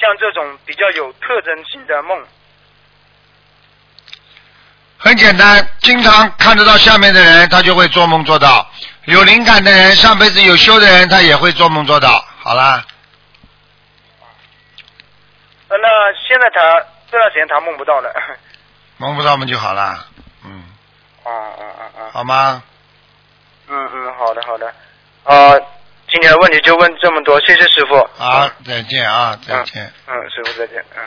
[0.00, 2.18] 像这种比较有特征性的梦？
[5.04, 8.66] 很简单，经常看得到下面的人，他就会做梦做到；
[9.04, 12.24] 有灵感的人，上辈子有修的人，他也会做梦做到。
[12.42, 12.82] 好啦，
[15.68, 15.88] 呃，那
[16.26, 18.10] 现在他这段时间他梦不到了。
[18.96, 20.06] 梦不到我们就好了，
[20.42, 20.64] 嗯，
[21.22, 22.08] 啊啊啊啊！
[22.10, 22.62] 好吗？
[23.68, 24.66] 嗯嗯，好的好的。
[25.24, 25.52] 啊，
[26.08, 28.08] 今天的问题就问这么多，谢谢师傅。
[28.16, 29.92] 好，再见啊，再见。
[30.06, 30.82] 嗯，师傅再见。
[30.96, 31.02] 嗯。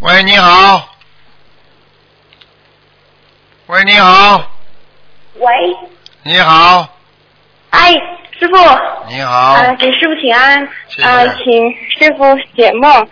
[0.00, 0.88] 喂，你好。
[3.66, 4.50] 喂，你好，
[5.34, 5.52] 喂，
[6.22, 6.88] 你好，
[7.68, 7.92] 哎，
[8.38, 8.56] 师傅，
[9.10, 11.06] 你好，啊，给师傅请安，谢谢。
[11.06, 11.44] 啊，请
[11.90, 12.24] 师傅
[12.56, 13.06] 解梦，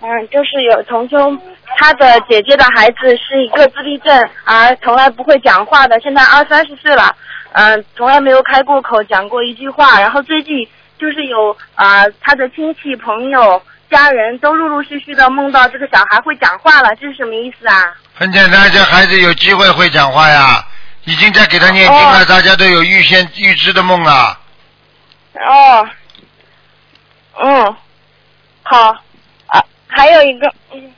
[0.00, 1.36] 嗯，就是有同修，
[1.76, 7.14] 他的姐姐的孩子是一个自闭症，而从来不会讲话的，现在二三十岁了，
[7.52, 10.66] 嗯、从来没有开过口讲过一句话，然后最近
[10.98, 13.62] 就是有啊、他的亲戚朋友。
[13.90, 17.94] 家人都陆陆续续的梦到这个小孩会讲话了，这是什么意思啊？
[18.14, 20.64] 很简单，这孩子有机会会讲话呀，
[21.04, 22.24] 已经在给他念经了，哦。
[22.26, 24.38] 大家都有预先预知的梦了。
[25.34, 25.88] 哦，
[27.42, 27.76] 嗯，
[28.62, 28.90] 好，
[29.46, 30.92] 啊，还有一个，嗯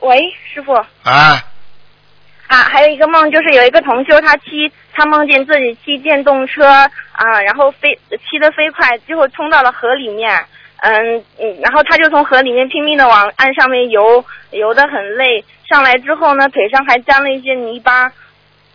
[0.00, 0.18] 喂，
[0.52, 1.42] 师傅，啊，
[2.48, 10.44] 啊，还有一个梦，就是有一个同修，他骑，他梦见自己骑电动车啊，然后飞骑得飞快，最后冲到了河里面，
[10.86, 18.12] 嗯嗯，然后他就从河里面拼命的往岸上面游，游得很累，上来之后呢，腿上还沾了一些泥巴，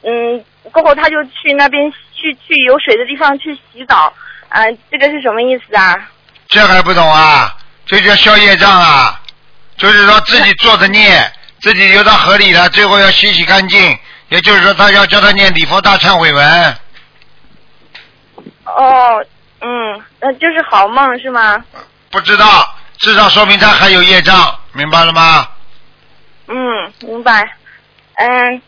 [0.01, 4.11] 嗯，过后他就去那边去去有水的地方去洗澡，
[4.47, 6.09] 啊，这个是什么意思啊？
[6.47, 7.55] 这还不懂啊？
[7.85, 9.21] 这叫消业障啊！
[9.77, 11.11] 就是说自己做的孽，
[11.61, 13.95] 自己游到河里了，最后要洗洗干净。
[14.29, 16.75] 也就是说，他要教他念礼佛大忏悔文。
[18.65, 19.23] 哦，
[19.61, 21.63] 嗯，那就是好梦是吗？
[22.11, 22.45] 不知道，
[22.97, 24.35] 至少说明他还有业障，
[24.73, 25.47] 明白了吗？
[26.47, 26.57] 嗯，
[27.01, 27.47] 明白。
[28.15, 28.61] 嗯，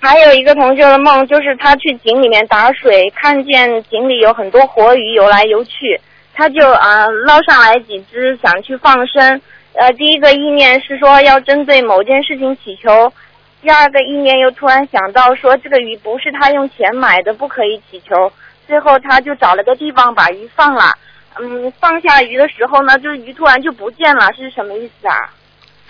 [0.00, 6.00] 还有一个同学的梦，就是他去井里面打水，看见井里有很多活鱼游来游去，
[6.32, 9.40] 他就啊、捞上来几只，想去放生。
[9.74, 13.12] 呃，第一个意念是说要针对某件事情祈求，
[13.60, 18.32] 第二个意念又突然想到说，这个鱼不是他用钱买的，不可以祈求。
[18.68, 20.92] 最后他就找了个地方把鱼放了。
[21.40, 25.30] 嗯，放下鱼的时候呢，就是鱼突然就不见了，是什么意思啊？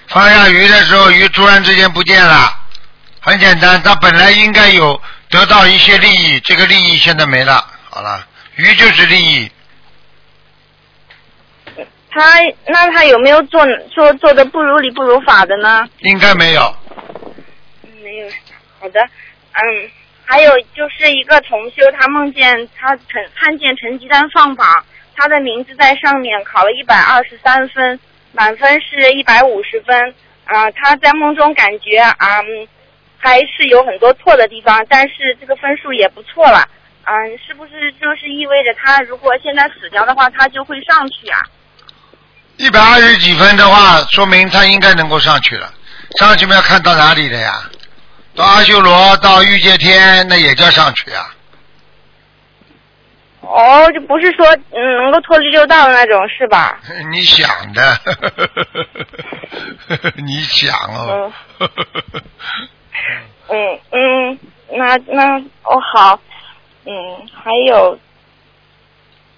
[0.08, 2.50] 放下鱼的时候，鱼突然之间不见了，
[3.20, 5.00] 很简单，它本来应该有
[5.30, 7.64] 得到一些利益，这个利益现在没了。
[7.90, 8.26] 好了，
[8.56, 9.50] 鱼就是利益，
[12.10, 15.88] 他那他有没有做做做的不如理不如法的呢？
[16.00, 16.76] 应该没有。
[17.82, 18.28] 嗯，没有。
[18.80, 19.90] 好的，嗯，
[20.24, 24.84] 还有就是一个同修，他梦见他成看见成绩单放榜，
[25.16, 27.98] 他的名字在上面，考了一百二十三分，
[28.32, 30.14] 满分是一百五十分。
[30.44, 32.16] 啊、他在梦中感觉啊、
[33.16, 36.68] 还是有很多错的地方，但是这个分数也不错了。
[37.04, 41.40] 嗯，是不是就是意味着他如果现在死掉的话，他就会上去啊？
[42.58, 45.72] 一百二十几分的话，说明他应该能够上去了。
[46.18, 47.70] 上去要看到哪里的呀？
[48.36, 51.34] 到阿修罗，到欲界天，那也叫上去啊。
[53.46, 56.78] 哦，就不是说嗯能够脱离六道的那种是吧？
[57.10, 57.98] 你想的，
[60.16, 61.32] 你想哦。
[63.48, 64.38] 嗯 嗯，
[64.72, 66.18] 那那哦好，
[66.86, 66.92] 嗯
[67.32, 67.98] 还有，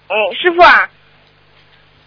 [0.08, 0.88] 嗯师傅啊，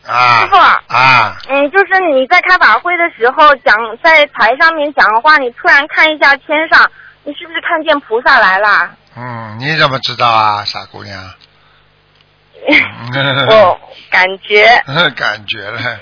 [0.07, 6.89] 啊师傅啊啊，嗯就是你在开法会的时候讲在台上面讲的话，你突然看一下天上，
[7.23, 8.89] 你是不是看见菩萨来了？
[9.17, 11.17] 嗯，你怎么知道啊，傻姑娘？
[12.68, 13.80] 我
[14.10, 14.84] 感觉。
[15.15, 15.99] 感觉了，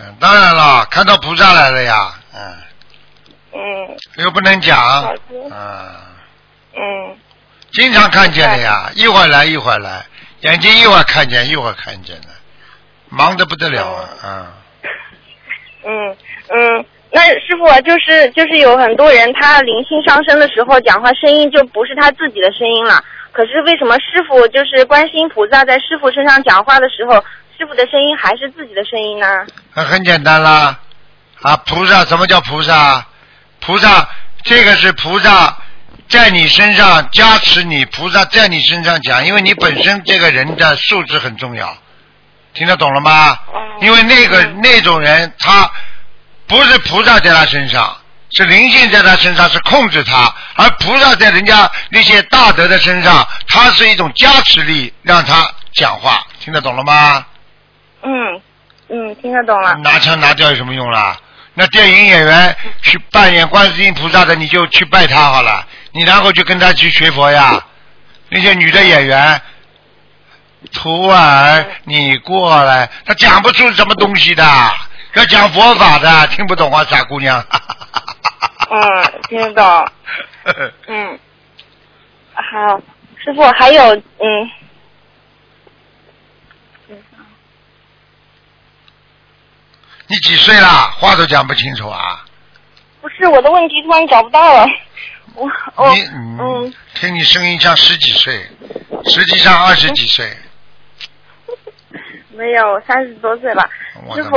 [0.00, 2.56] 嗯，当然了，看到菩萨来了呀，嗯，
[3.54, 5.50] 嗯又不能讲，嗯，
[6.76, 7.16] 嗯。
[7.72, 10.04] 经常看见的呀，一会儿来一会儿来，
[10.40, 12.28] 眼睛一会儿看见一会儿看见的，
[13.08, 14.46] 忙得不得了啊，嗯，
[15.84, 16.16] 嗯。
[16.50, 23.04] 嗯，那师傅啊就是就是有很多人他灵性上升的时候讲话声音就不是他自己的声音了。
[23.38, 27.24] 可是为什么师傅就是观世音菩萨在师傅身上讲话的时候，
[27.56, 29.28] 师傅的声音还是自己的声音呢？
[29.74, 30.76] 那很简单啦，
[31.42, 33.06] 啊，菩萨什么叫菩萨？
[33.60, 34.08] 菩萨
[34.42, 35.56] 这个是菩萨
[36.08, 41.78] 在你身上加持你，菩萨在你身上讲，因为你本身这个人的素质很重要，
[42.54, 43.38] 听得懂了吗？
[43.80, 45.70] 因为那个那种人，他
[46.48, 47.98] 不是菩萨在他身上，
[48.38, 55.44] 是灵性在他身上，是控制他，而菩萨在人家那些大德的身上，他是一种加持力，让他
[55.74, 57.26] 讲话，听得懂了吗？
[58.04, 58.40] 嗯
[58.90, 59.74] 嗯，听得懂了。
[59.78, 61.16] 拿枪拿掉有什么用啦？
[61.54, 67.60] 那电影演员去扮演观世音菩萨的，你就去拜他好了，你然后就跟他去学佛呀。
[68.28, 69.42] 那些女的演员，
[70.72, 74.44] 徒儿，你过来，他讲不出什么东西的，
[75.14, 77.44] 要讲佛法的，听不懂啊，傻姑娘。
[78.70, 79.92] 嗯，听得到。
[80.88, 81.18] 嗯，
[82.34, 82.80] 好，
[83.22, 84.50] 师傅还有嗯。
[90.10, 90.90] 你几岁啦？
[90.98, 92.24] 话都讲不清楚啊！
[93.02, 94.66] 不是我的问题，突然找不到了。
[95.34, 95.46] 我
[95.76, 98.48] 我你嗯，听你声音像十几岁，
[99.04, 100.34] 实际上二十几岁。
[102.30, 103.68] 没有三十多岁吧，
[104.14, 104.36] 师傅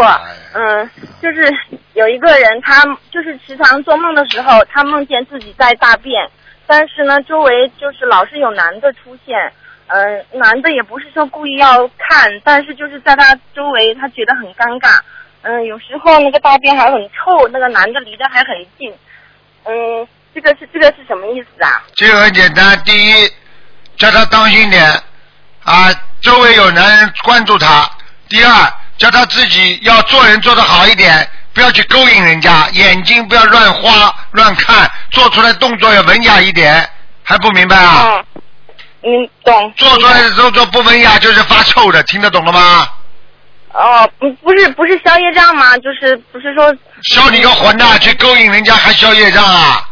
[0.53, 0.89] 嗯，
[1.21, 1.49] 就是
[1.93, 6.29] 有一个人，他就是时常做梦的时候，他梦见自己在大便，
[6.65, 9.37] 但是呢，周围就是老是有男的出现，
[9.87, 14.99] 嗯、男的也不是说故意要看，但是就是在他周围，他觉得很尴尬，
[15.41, 18.93] 嗯、有时候那个大便还很臭，那个男的离得还很近，
[19.65, 21.83] 嗯，这个是这个是什么意思啊？
[21.95, 23.29] 这个很简单，第一，
[23.97, 24.81] 叫他当心点
[25.65, 25.91] 啊，
[26.21, 27.85] 周围有男人关注他；
[28.29, 36.87] 第二，叫他自己要做人做得好一点，不要去勾引人家，眼睛不要乱花乱看，做出来动作要文雅一点，
[37.23, 38.21] 还不明白啊？
[39.03, 39.09] 嗯，
[39.43, 39.73] 懂。
[39.75, 42.87] 做出来的动作不文雅就是发臭的，听得懂了吗？
[43.73, 45.77] 哦，不不是不是消业障吗？
[45.77, 46.73] 就是不是说
[47.03, 49.87] 消你个魂呐、去勾引人家还消业障啊？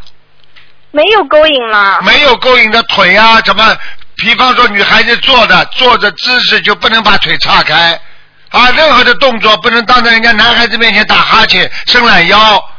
[0.92, 2.02] 没有勾引了？
[2.04, 3.78] 没有勾引的腿啊，怎么？
[4.16, 7.98] 比方说女孩子坐的坐着姿势就不能把腿岔开
[8.50, 12.70] 啊，任何的动作不能当着人家男孩子面前打哈欠、伸懒腰、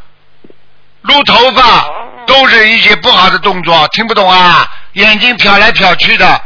[1.02, 1.88] 撸头发，
[2.26, 4.68] 都是一些不好的动作，听不懂啊？
[4.94, 6.42] 眼睛瞟来瞟去的，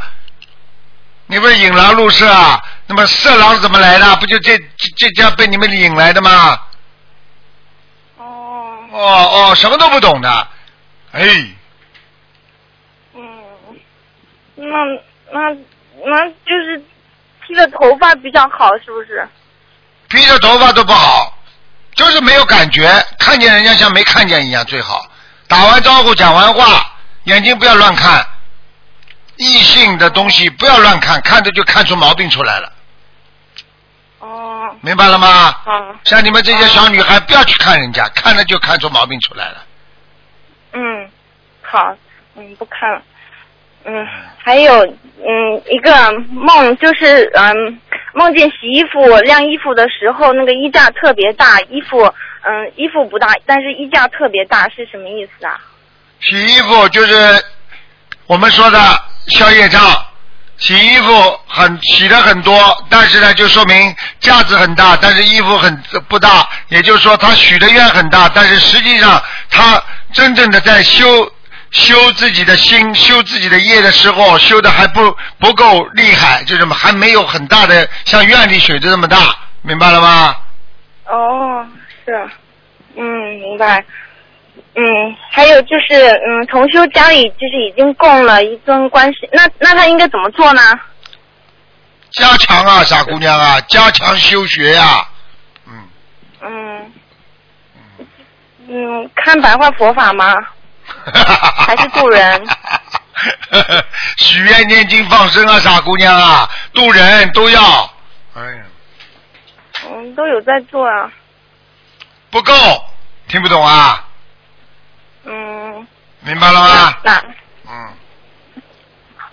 [1.25, 2.63] 你不是引狼入室啊？
[2.85, 4.15] 那么色狼怎么来的？
[4.17, 6.59] 不就这这这家被你们引来的吗？
[8.17, 10.47] 哦哦哦，什么都不懂的，
[11.13, 11.47] 哎。
[14.57, 14.65] 那
[15.33, 15.53] 那
[16.05, 16.81] 那就是
[17.45, 19.27] 披着头发比较好，是不是？
[20.07, 21.37] 披着头发都不好，
[21.93, 22.87] 就是没有感觉，
[23.19, 25.05] 看见人家像没看见一样最好。
[25.47, 26.93] 打完招呼讲完话，
[27.25, 28.25] 眼睛不要乱看，
[29.37, 32.71] 异性的东西不要乱看，看着就看出毛病出来了。
[34.19, 34.75] 哦。
[34.81, 35.51] 明白了吗？
[35.63, 35.95] 好。
[36.03, 39.63] 像你们这些小女孩，不要去看人家，看了就看出毛病出来了。
[40.73, 41.09] 嗯，
[41.61, 41.95] 好，
[42.35, 43.01] 嗯，不看了。
[43.85, 44.07] 嗯，
[44.37, 47.79] 还有嗯一个梦就是嗯
[48.13, 55.59] 梦见洗衣服晾衣服的时候，那个衣架特别大，衣服嗯衣服不大，但是衣架特别大，是什么意思啊？
[56.19, 57.43] 洗衣服就是
[58.25, 58.79] 我们说的
[59.27, 59.79] 消业障，
[60.57, 62.57] 洗衣服很洗的很多，
[62.89, 65.75] 但是呢，就说明架子很大，但是衣服很
[66.07, 69.21] 不大，也就是说他许的愿很大，但是实际上
[69.51, 69.79] 他
[70.11, 71.31] 真正的在修
[71.71, 79.17] 修自己的心、修自己的业的时候，修的还不不够厉害，就是还没有很大的像院里水的这么大，
[79.61, 80.35] 明白了吗？
[81.05, 81.67] 哦，
[82.05, 82.29] 是，
[82.95, 83.03] 嗯，
[83.39, 83.83] 明白。
[84.77, 84.83] 嗯，
[85.31, 90.61] 还有就是，嗯，同修家里就是已经供了一尊观世，那那他应该怎么做呢？
[92.11, 95.07] 加强啊，傻姑娘啊，加强修学呀、
[95.67, 95.87] 嗯
[96.41, 96.91] 嗯，
[98.67, 100.35] 嗯，看白话佛法吗？
[101.65, 102.45] 还是渡人？
[104.17, 107.61] 许愿、念经、放生啊，傻姑娘啊，渡人都要。
[108.35, 108.63] 哎呀，
[109.89, 111.11] 嗯，都有在做啊。
[112.29, 112.53] 不够，
[113.27, 114.05] 听不懂啊？
[115.25, 115.87] 嗯，
[116.21, 116.97] 明白了吗？
[117.03, 117.23] 那
[117.69, 117.93] 嗯，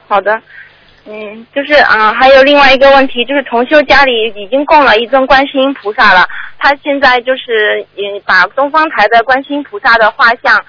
[0.08, 0.40] 好的。
[1.04, 10.64] 嗯，就是啊、还有另外一个问题，就是同修家里已经供了一尊观世音菩萨了，他现在就是嗯把东方台的观世音菩萨的画像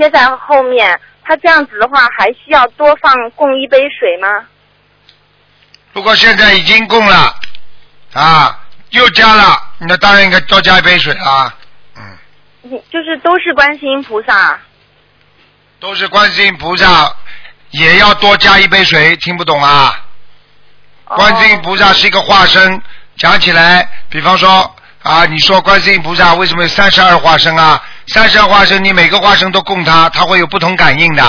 [0.00, 4.46] 贴在后面，他这样子的话，还需要多放供一杯水吗？
[5.92, 7.34] 不过现在已经供了
[8.14, 8.58] 啊，
[8.92, 11.54] 又加了，那当然应该多加一杯水啊。
[12.64, 14.58] 嗯就是都是观世音菩萨。
[15.78, 17.14] 都是观世音菩萨，
[17.72, 20.02] 也要多加一杯水，听不懂啊？
[21.04, 22.80] 观世音菩萨是一个化身，
[23.16, 27.82] 讲起来，比方说啊，你说观世音菩萨为什么有三十二化身啊？
[28.12, 31.22] 三十二化身，你每个化身都供他，他会有不同感应的，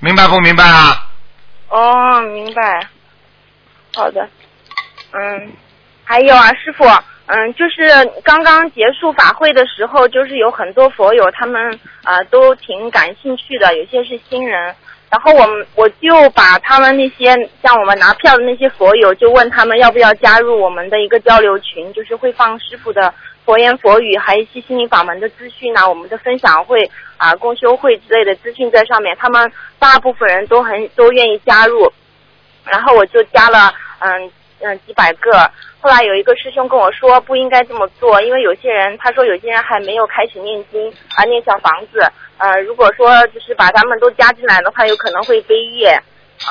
[0.00, 1.08] 明白不明白啊？
[1.70, 2.86] 哦，明白。
[3.94, 4.28] 好的，
[5.12, 5.52] 嗯，
[6.04, 6.84] 还有啊，师傅，
[7.24, 14.74] 嗯，就是刚刚结束法会的时候，就是有很多佛友他们啊、都挺感兴趣的，有些是新人。
[15.08, 17.34] 然后我们我就把他们那些
[17.64, 23.12] 像我们拿票的那些佛友，就问他们要不要加入我们的一个交流群，就是会放师傅的
[23.50, 29.16] 佛言佛语，还有一些心灵法门的资讯啊，我们的分享会啊、共修会之类的资讯在上面。
[29.18, 31.92] 他们大部分人都很都愿意加入，
[32.64, 35.50] 然后我就加了嗯嗯几百个。
[35.80, 42.08] 后来有一个师兄跟我说不应该这么做，因为有些人他说有些人还没有开始念经啊念小房子，
[42.38, 46.00] 呃如果说就是把他们都加进来的话，有可能会背业。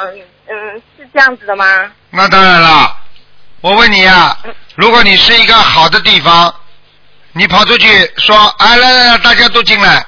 [0.01, 1.89] 嗯嗯，是这样子的吗？
[2.09, 2.93] 那当然了，
[3.61, 4.37] 我问你呀、
[4.75, 6.53] 如果你是一个好的地方，
[7.39, 7.87] 你跑出去
[8.17, 10.05] 说，哎来来来，大家都进来，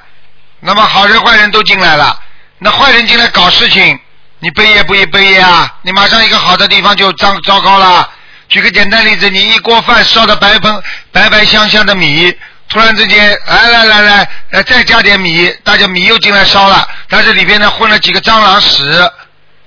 [0.60, 2.20] 那么好人坏人都进来了，
[2.58, 3.98] 那坏人进来搞事情，
[4.40, 5.74] 你背业不背业啊？
[5.80, 8.06] 你马上一个好的地方就糟糟糕了。
[8.50, 12.36] 举个简单例子，你一锅饭烧的白喷白白香香的米，
[12.68, 14.02] 突然之间，来来来
[14.50, 19.10] 来，再加点米，大家米又进来烧了，但是里边呢混了几个蟑螂屎，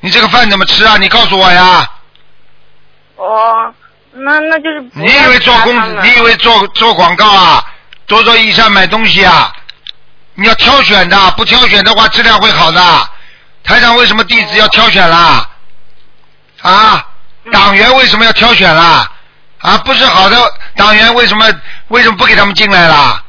[0.01, 0.97] 你这个饭怎么吃啊？
[0.97, 1.89] 你告诉我呀！
[3.15, 3.73] 哦，
[4.17, 7.63] 那那就是你以为做公你以为做做广告啊？
[8.07, 9.51] 做做衣裳买东西啊？
[10.35, 13.09] 你要挑选的，不挑选的话质量会好的。
[13.63, 15.49] 台长为什么弟子要挑选啦？
[16.61, 17.05] 啊，
[17.51, 19.11] 党员为什么要挑选啦？
[19.59, 20.37] 啊，不是好的
[20.75, 21.45] 党员为什么
[21.89, 23.21] 为什么不给他们进来啦？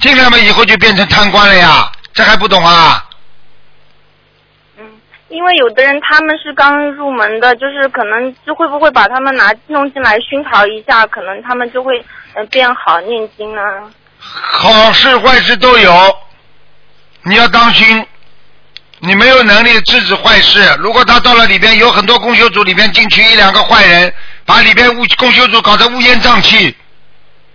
[0.00, 1.90] 进来嘛以后就变成贪官了呀？
[2.12, 3.04] 这还不懂啊？
[5.28, 13.62] 因为有的人他们是刚入门的，就是可能就会不会把他们拿弄进来熏陶一下，可能他们就会呃变好念经啊。
[14.18, 16.16] 好事坏事都有，
[17.22, 18.06] 你要当心。
[19.00, 24.12] 你没有能力制止坏事，如果他到了里边有很多公修组里边进去一两个坏人，
[24.44, 26.76] 把里边乌公修组搞得乌烟瘴气，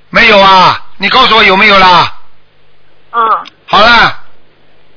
[0.10, 0.82] 没有啊？
[0.96, 2.14] 你告诉我有没有啦？
[3.12, 3.22] 嗯。
[3.66, 4.18] 好了，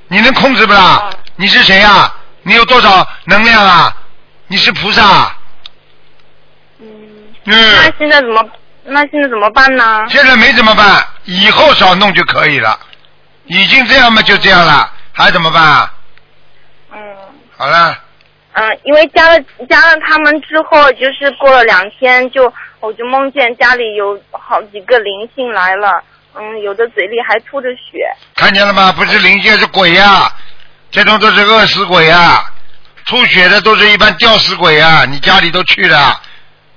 [0.06, 1.10] 你能控制不啦？
[1.34, 2.14] 你是谁呀、
[2.46, 3.92] 你有多少能量啊？
[4.46, 5.36] 你是菩萨。
[6.78, 6.86] 嗯。
[7.42, 8.40] 那现在怎么？
[8.84, 10.06] 那现在怎么办呢？
[10.08, 12.78] 现在没怎么办，以后少弄就可以了。
[13.46, 15.92] 已经这样嘛，就这样了，还怎么办啊？
[16.92, 16.98] 嗯。
[17.56, 17.98] 好了，
[18.52, 26.00] 嗯，因为加了加了他们之后，就是过了两天就，我就梦见家里有好几个灵性来了，
[26.34, 28.08] 嗯，有的嘴里还吐着血。
[28.36, 28.92] 看见了吗？
[28.92, 30.30] 不是灵性是鬼呀、
[30.90, 32.44] 这种都是饿死鬼啊、
[33.06, 36.20] 吐血的都是一般吊死鬼啊、你家里都去了，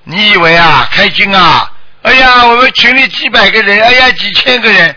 [0.04, 1.72] 你以为啊开心啊？
[2.02, 4.96] 哎呀，我们群里几百个人，哎呀几千个人，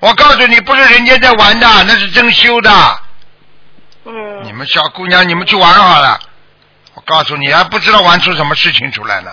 [0.00, 2.98] 我告诉你，不是人家在玩的，那是真修的。
[4.06, 4.42] 嗯。
[4.44, 6.18] 你们小姑娘，你们去玩好了。
[6.94, 9.30] 我告诉你，还不知道玩出什么事情出来呢。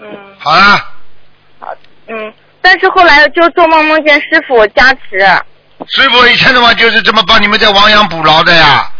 [0.00, 0.06] 嗯。
[0.38, 0.88] 好了，
[2.08, 5.00] 嗯，但是后来就做梦梦见师傅加持。
[5.88, 8.90] 师傅以前的话就是这么帮你们在亡羊补牢的呀，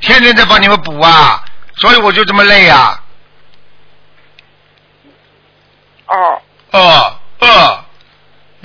[0.00, 1.44] 天天在帮你们补啊，
[1.76, 3.00] 所以我就这么累呀。
[6.06, 6.40] 哦。
[6.72, 7.84] 哦哦，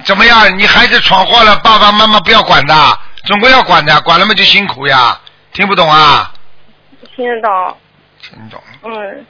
[0.04, 0.58] 怎么样？
[0.58, 5.20] 你孩子闯祸了，爸爸妈妈不要管的，总归要管的，管了嘛就辛苦呀。
[5.54, 6.32] 听不懂啊？
[7.16, 7.78] 听得懂。
[8.22, 8.62] 听懂。
[8.84, 9.26] 嗯，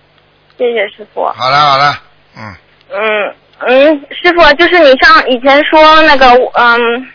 [0.57, 1.25] 谢谢师傅。
[1.35, 1.99] 好了好了，
[2.37, 2.55] 嗯，
[2.89, 3.35] 嗯
[3.67, 7.07] 嗯，师傅，就是你上以前说那个嗯，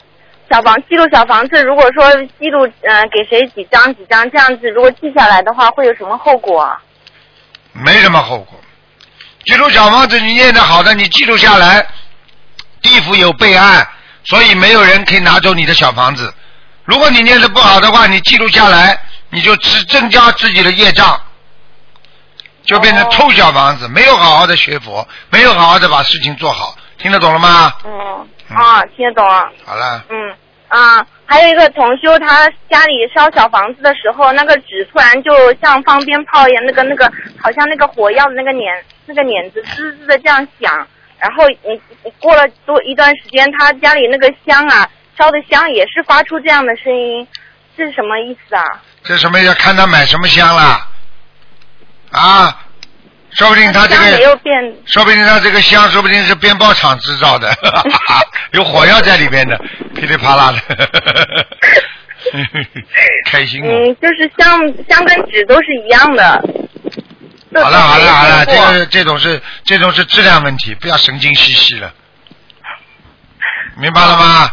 [0.54, 2.08] 小房记录小房子，如果说
[2.38, 6.72] 记录嗯、呃、给谁几张几张这样子，如果记下来的话，会有什么后果？
[7.72, 8.56] 没什么后果。
[9.44, 11.84] 记录小房子你念的好的，你记录下来，
[12.80, 13.84] 地府有备案，
[14.22, 16.32] 所以没有人可以拿走你的小房子。
[16.84, 18.96] 如果你念的不好的话，你记录下来，
[19.30, 21.20] 你就只增加自己的业障，
[22.62, 27.72] 就变成臭小房子，没有好好的学佛，没有好好的把事情做好，听得懂了吗？
[27.84, 29.26] 嗯啊，听得懂。
[29.64, 30.36] 好了，嗯
[30.74, 35.32] 啊，还有一个同修，他家里烧小房子的时候，那个纸突然就
[35.62, 37.04] 像放鞭炮一样，那个那个
[37.40, 40.84] 好像那个火药的那个捻那个捻子滋滋的这样响，
[41.18, 47.28] 然后你你过了多一段时间，他家里那个香啊烧的香也是发出这样的声音，
[47.76, 48.64] 这是什么意思啊？
[49.04, 50.88] 这什么要看他买什么香了
[52.10, 52.63] 啊？
[53.36, 54.54] 说不定他这个，有变，
[54.86, 57.52] 说不定他这个香，说不定是鞭炮厂制造的，
[58.52, 59.58] 有火药在里边的，
[59.94, 60.60] 噼里啪啦的，
[63.30, 63.68] 开心哦。
[63.68, 66.42] 嗯，就是香香跟纸都是一样的。
[67.62, 71.92] 好了好了好了，这个个这种是这种是质量问题，不要神经兮兮了，
[73.76, 74.50] 明白了吗？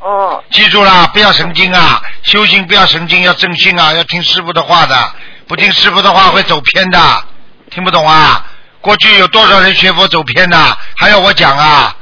[0.00, 0.44] 哦。
[0.50, 2.02] 记住了，不要神经啊！
[2.22, 5.14] 修行不要神经，要正心啊，要听师傅的话的，
[5.48, 6.98] 不听师傅的话会走偏的，
[7.70, 8.44] 听不懂啊？
[8.80, 10.56] 过去有多少人学佛走偏的？
[10.96, 11.94] 还要我讲啊？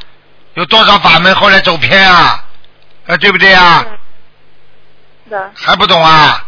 [0.55, 2.45] 有多少法门后来走偏啊？
[3.07, 3.85] 啊，对不对啊？
[5.25, 6.45] 是的，还不懂啊？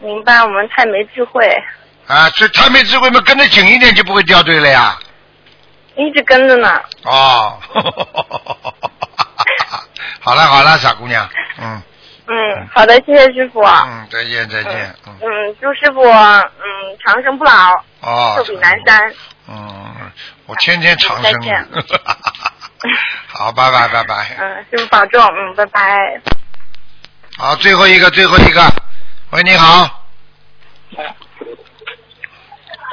[0.00, 1.46] 明白，我们太没智慧，
[2.06, 4.96] 啊，这太没智慧嘛，跟得紧一点就不会掉队了呀。
[5.96, 6.80] 一直跟着呢。
[7.02, 7.58] 哦，
[10.20, 11.82] 好了好了，傻姑娘，嗯
[12.28, 13.60] 嗯，好的，谢谢师傅。
[13.62, 19.14] 嗯，再见再见，嗯嗯，祝师傅嗯长生不老，哦，寿比南山。
[19.48, 20.12] 嗯，
[20.46, 21.66] 我天天长生再见。
[23.28, 24.36] 好，拜拜拜拜。
[24.38, 26.20] 嗯，师傅保重，嗯，拜拜。
[27.36, 28.62] 好，最后一个最后一个，
[29.30, 30.04] 喂，你好，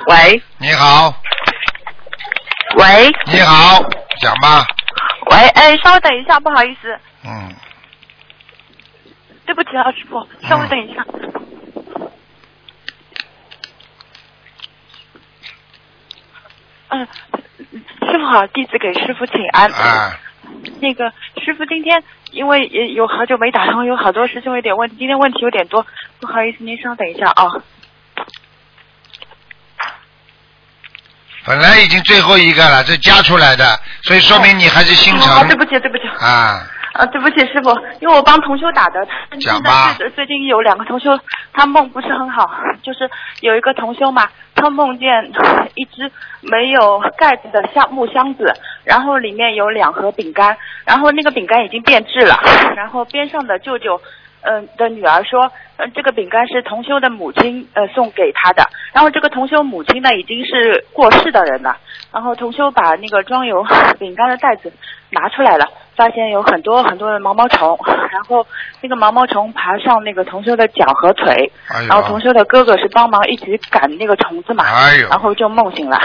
[0.07, 1.13] 喂你好，
[2.77, 3.79] 喂你好，
[4.21, 4.65] 讲吧，
[5.31, 7.55] 喂，哎，稍微等一下，不好意思，嗯，
[9.45, 11.03] 对不起啊，师傅，稍微等一下。
[11.13, 11.44] 嗯，
[16.91, 19.71] 师傅好，弟子给师傅请安。
[19.71, 20.19] 啊，
[20.81, 21.11] 那个
[21.43, 25.85] 师傅今天因为也有好久没打通，有好多师兄有点问题，今天问题有点多，
[26.19, 27.51] 不好意思，您稍等一下啊。
[31.47, 36.07] 本来已经最后一个了，这加出来的，所以说明你还是心哦，对不起，对不起。
[36.19, 36.59] 啊，
[36.93, 37.69] 啊，对不起，师傅，
[38.01, 41.19] 因为我帮同修打的，他讲吧最最近有两个同修，
[41.53, 42.49] 他梦不是很好，
[42.81, 43.07] 就是
[43.41, 44.27] 有一个同修嘛，
[44.65, 45.31] 他梦见
[45.75, 46.11] 一只
[46.41, 48.51] 没有盖子的箱木箱子，
[48.83, 52.35] 然后里面有两盒饼干，然后那个饼干已经变质了，
[52.75, 54.01] 然后边上的舅舅。
[54.45, 58.63] 嗯、的女儿说，嗯、这个饼干是同修的母亲呃送给他的，
[58.93, 61.75] 然后这个同修母亲呢已经是过世的人了，
[62.13, 63.65] 然后同修把那个装有
[63.99, 64.71] 饼干的袋子
[65.09, 67.77] 拿出来了，发现有很多很多的毛毛虫，
[68.11, 68.45] 然后
[68.81, 75.07] 那个毛毛虫爬上那个同修的脚和腿，哎然后同修的哥哥是帮忙一起赶那个虫子嘛，哎呦。
[75.09, 75.97] 然后就梦醒了。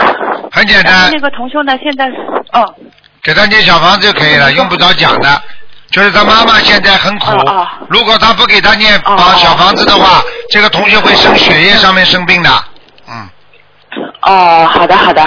[0.50, 1.10] 很简单。
[1.12, 2.16] 那，个同修呢现在是，
[2.52, 2.74] 哦，
[3.22, 5.28] 给他念小房子就可以了，用不着讲的。
[5.90, 7.26] 就是他妈妈现在很苦，
[7.88, 12.50] 如果他不给他念房小房子的话，这个同学会生血液上面生病的。
[13.08, 13.28] 嗯
[14.22, 15.22] 哦，好的好的，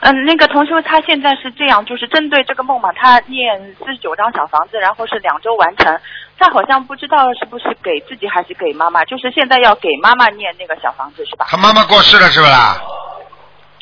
[0.00, 5.96] 嗯，那个同学他现在是这样，就是针对这个梦嘛，他念四十九张小房子，然后是两周完成。
[6.36, 11.46] 他好像不知道是不是给自己还是给妈妈，就是现在要给妈妈念那个小房子是吧？
[11.48, 12.76] 他妈妈过世了是不啦？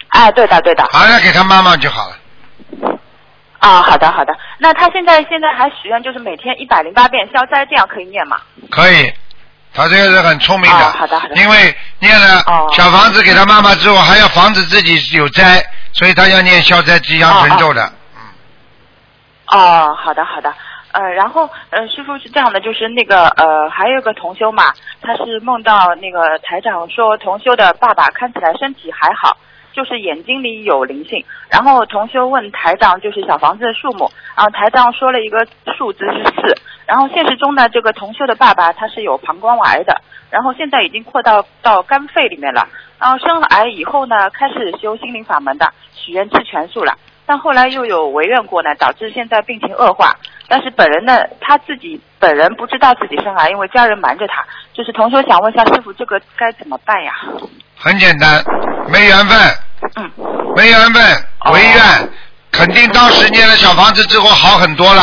[0.08, 0.84] 哎，对的对的。
[0.92, 2.16] 好，那给他妈妈就好了。
[3.66, 4.32] 啊，好的好的。
[4.58, 8.40] 那他现在现在还许愿，就是每天一百零八遍消灾，这样可以念吗？
[8.70, 9.12] 可以，
[9.74, 15.60] 他这个人很聪明的，哦好的好的因为念了小房子给他妈妈之后，还要防止自己有灾，
[15.92, 17.84] 所以他要念消灾吉祥神咒的。
[18.16, 18.22] 嗯
[19.48, 20.54] 哦，好的好的。
[20.92, 24.72] 呃，然后呃，师傅是这样的，就是那个呃，还有个同修嘛，
[25.02, 29.36] 他是梦到那个台长说同修的爸爸看起来身体还好，
[29.76, 31.22] 就是眼睛里有灵性。
[31.50, 35.46] 然后同修问台长就是小房子的数目，然后台长说了一个
[35.76, 36.62] 数字是四。
[36.86, 40.00] 然后现实中呢，这个同修的爸爸他是有膀胱癌的，
[40.30, 42.66] 然后现在已经扩到到肝肺里面了。
[42.98, 46.96] 然后生了癌以后呢，开始修心灵法门的，许愿吃全素了。
[47.26, 50.14] 但后来又有违愿过呢，导致现在病情恶化。
[50.48, 54.46] 但是本人呢，他自己本人不知道自己生癌，因为家人瞒着他。
[54.72, 57.12] 就是同学想问一下师傅，这个该怎么办呀？
[57.78, 58.42] 很简单，
[58.88, 59.38] 没缘分，
[59.96, 60.10] 嗯，
[60.56, 62.10] 没缘分，违愿，
[62.50, 65.02] 肯定当时念了小房子之后好很多了，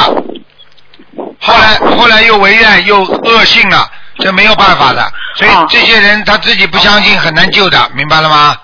[1.40, 3.90] 后来后来又违愿又恶性了，
[4.20, 8.58] 这没有办法的，所以这些人他自己不相信很难救的，明白了吗？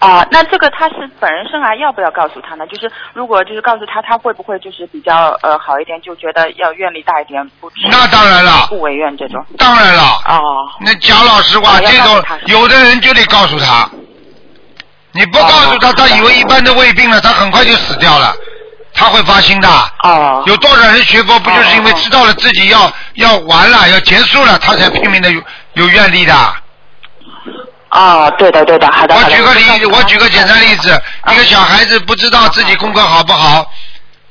[0.00, 2.66] 啊，那这个他是本人生癌，要不要告诉他呢？
[2.66, 9.44] 就是如果就是告诉他，他会不会就是比较呃好一点，就觉得要愿力大一点，不那当然了不违愿这种。
[9.58, 10.40] 当然了，哦，
[10.80, 13.90] 那讲老实话，哦这种有的人就得告诉他，
[15.12, 18.32] 你不告诉他，他以为一般的胃病了，他很快就死掉了，
[18.94, 19.68] 他会发心的。
[20.02, 20.42] 哦。
[20.46, 25.42] 有多少人学佛不就是因为知道了自己要要完了要结束了，他才拼命的有
[25.74, 26.34] 有愿力的？
[27.90, 29.14] 哦，对的对的，好的。
[29.16, 30.90] 我举个例，我举个简单例子，
[31.30, 33.66] 一个小孩子不知道自己功课好不好，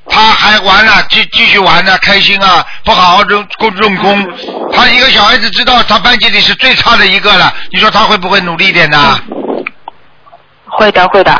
[0.07, 4.33] 他还玩了，继继续玩呢，开心啊，不好好用功用功。
[4.71, 9.19] 他一个小孩子知道他班级里是最差的一个了，你说他会不会努力一点呢？
[10.65, 11.31] 会的，会的。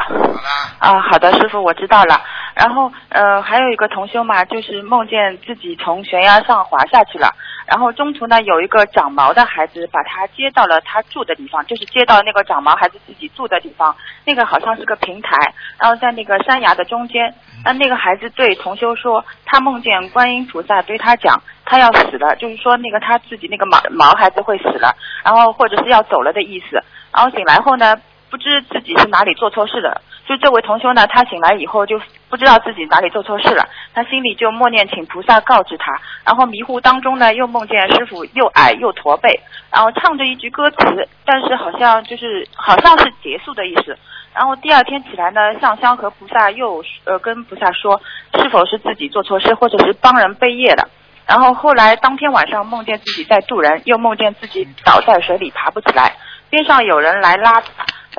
[0.80, 2.22] 啊，好的，师傅，我知道了。
[2.56, 7.34] 然后，呃，还有一个同修嘛，就是梦见自己从悬崖上滑下去了。
[7.70, 13.96] 然后中途呢，有一个长毛的孩子把他接到了他住的地方，就是接到那个长毛孩子自己住的地方。
[14.26, 15.38] 那个好像是个平台，
[15.80, 17.32] 然后在那个山崖的中间。
[17.64, 26.82] 那那个孩子对同修说，他梦见观音菩萨对他讲，他要死了，就是说那个他自己那个毛毛孩子会死了，然后或者是要走了的意思。
[27.14, 27.96] 然后醒来后呢，
[28.32, 30.02] 不知自己是哪里做错事了。
[30.26, 32.00] 就这位同修呢，他醒来以后就
[32.30, 39.40] 不知道自己哪里做错事了，他心里就默念请菩萨告知他，然后迷糊当中呢，又梦见师傅又矮又驼背，
[39.74, 43.98] 然后唱着一句歌词，但是好像就是好像是结束的意思。
[44.34, 48.00] 然后第二天起来呢，上香和菩萨又呃跟菩萨说，
[48.36, 50.88] 是否是自己做错事，或者是帮人背业了。
[51.26, 56.16] 然后后来当天晚上梦见自己在渡人，又梦见自己倒在水里爬不起来，
[56.50, 57.62] 边上有人来拉，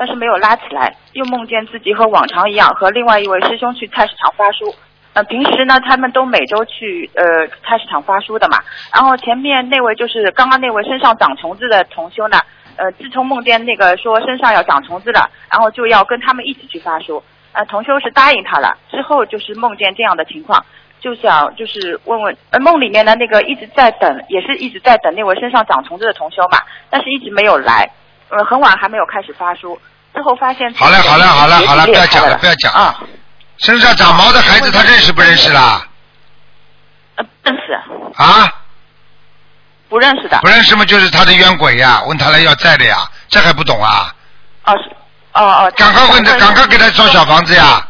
[0.01, 4.73] 但是没有拉起来，又梦见自己和往常一样和另外一位师兄去菜市场发书。
[5.13, 8.57] 呃，平时呢，他们都每周去呃菜市场发书的嘛。
[8.91, 12.39] 然后前面那位就是刚刚那位身上长虫子的同修呢，
[12.77, 17.21] 呃，自从梦见那个说身上要长虫子了，然后就要跟他们一起去发书。
[17.51, 20.65] 呃，同修是答应他了，之后就是梦见这样的情况，
[20.99, 26.57] 就想就是问问，呃，梦里面的那个一直在等，也是一直在等那位身上长虫子的同修嘛，
[26.89, 27.87] 但是一直没有来，
[28.29, 29.77] 呃，很晚还没有开始发书，
[30.13, 32.99] 之后发现好了好了好了好了，不要讲了不要讲啊。
[33.57, 35.85] 身上长毛的孩子，他认识不认识啦？
[37.15, 37.73] 呃，认识，
[38.15, 38.51] 啊？
[39.87, 40.39] 不认识的。
[40.39, 42.97] 不认识嘛，就是他的冤鬼呀，问他来要债的呀，
[43.29, 44.13] 这还不懂啊？
[44.65, 44.89] 哦是，
[45.33, 45.73] 哦哦。
[45.75, 47.87] 赶快问他，赶快给他造小房子呀！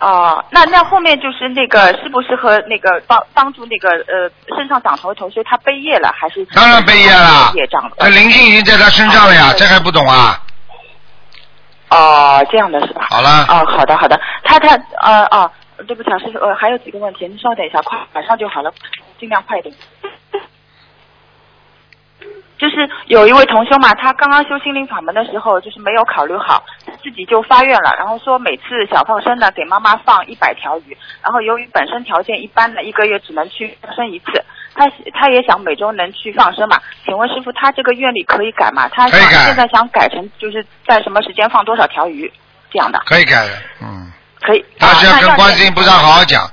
[0.00, 7.90] 哦，那那后面就是那个是不是和那个帮帮助那个呃身上长头的同学他背业了，还是当然背业了业障了。
[7.98, 10.40] 这灵性已经在他身上了呀，这还不懂啊？
[11.90, 13.06] 哦，这样的是吧？
[13.10, 13.44] 好了。
[13.48, 15.50] 哦，好的好的，他他呃哦，
[15.86, 18.72] 对不起啊，师傅，呃还有几个问题，您稍等一下，快马上就好了，
[19.18, 19.74] 尽量快一点。
[22.58, 26.64] 就是有一位同修嘛，他刚刚修心灵法门的时候，就是没有考虑好，
[27.02, 38.88] 自己就发愿了，然后说每次小放生呢给妈妈放一百条鱼，然后由于本身条件一般呢，一个月只能去放生一次，他他也想每周能去放生嘛，请问师傅，他这个愿力可以改吗？
[38.88, 42.32] 他想现在想改成就是在什么时间放多少条鱼
[42.72, 43.00] 这样的？
[43.06, 43.52] 可以改的，
[43.82, 44.10] 嗯。
[44.42, 44.64] 可以。
[44.78, 46.48] 他是要跟观世音菩萨好好讲，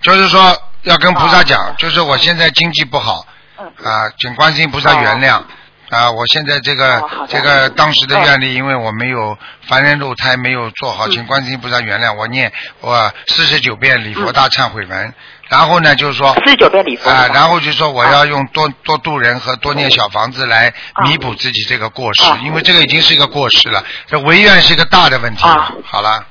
[0.00, 0.40] 就是说
[0.82, 3.24] 要跟菩萨讲，就是我现在经济不好，
[3.56, 5.42] 啊，请观世音菩萨原谅。
[5.88, 9.38] 啊，我现在这个、这个当时的愿力，因为我没有
[9.68, 15.14] 凡人肉胎没有做好，请观世音菩萨原谅我念我四十九遍礼佛大忏悔文，
[15.48, 20.74] 然后呢就是说四十九遍礼佛啊，然后就说我要用多多度人和多念小房子来
[21.04, 25.72] 弥补自己这个过失，因为这个已经是一个过失了，这违愿是一个大的问题了。
[25.84, 26.26] 好了。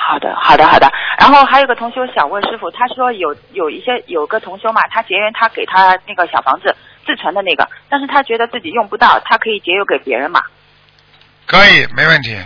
[0.00, 0.90] 好的，好的，好的。
[1.18, 6.74] 然后还有个同修想问师傅，他说有有一些有个同修嘛，他结缘他给他那个小房子
[7.06, 10.40] 自存的那个，但是他觉得自己用不到，他可以节约给别人嘛？
[11.46, 12.36] 可以，没问题。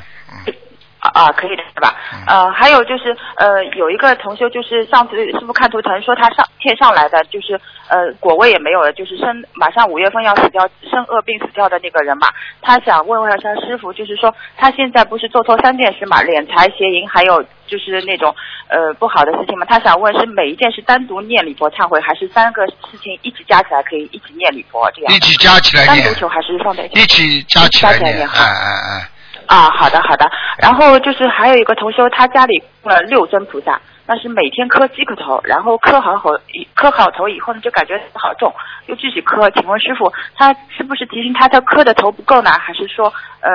[1.12, 1.94] 啊，可以的是吧？
[2.26, 12.28] 呃，还有就是呃，有一个同修，就是上次师傅看图腾说他上欠上来的，就是呃果位也没有了，就是生马上五月份要死掉，生恶病死掉的那个人嘛。
[12.62, 18.34] 他想问问一下师傅，就是说他现在不是做错三件事嘛，敛财、邪淫，还有就是那种
[18.68, 19.66] 呃不好的事情嘛。
[19.66, 25.14] 他想问是每一件事单独念礼佛忏悔，还是三个事情一起加起来可以一起念礼佛这样？
[25.14, 27.02] 一起加起来念单独求还是放在一起？
[27.02, 29.10] 一起加起来念，哎哎哎。
[29.46, 36.30] 啊，好的好的，然后就是还有一个同修，他家里供了六尊菩萨，那是每天磕几个头，然后磕好后
[36.74, 38.52] 磕好头以后呢，就感觉好重，
[38.86, 39.50] 又继续磕。
[39.50, 42.50] 请问师傅，他是不是提醒他他磕的头不够呢？
[42.52, 43.50] 还是说呃，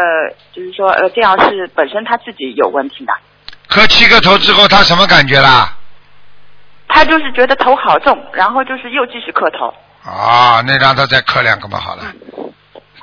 [0.53, 3.13] 就是说呃，这样是本身他自己有问题的？
[3.67, 5.75] 磕七个头之后，他什么感觉啦？
[6.87, 9.73] 他就是觉得头好重，然后就是又继续磕头。
[10.03, 12.03] 啊，那让他再磕两个嘛，好了。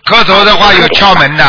[0.04, 1.44] 磕头的话有窍门的，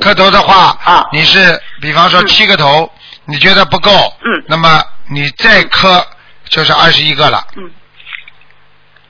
[0.00, 2.90] 磕头的话，啊你是比方说七个头，
[3.24, 3.90] 你觉得不够，
[4.24, 6.04] 嗯那么你再磕
[6.48, 7.44] 就是二十一个了。
[7.56, 7.70] 嗯。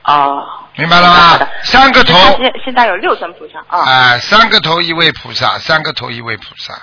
[0.03, 0.59] 哦。
[0.75, 1.47] 明白了吗？
[1.61, 2.15] 三个头。
[2.39, 3.83] 现现在有六尊菩萨啊。
[3.85, 6.73] 哎，三个头一位菩萨，三个头一位菩萨。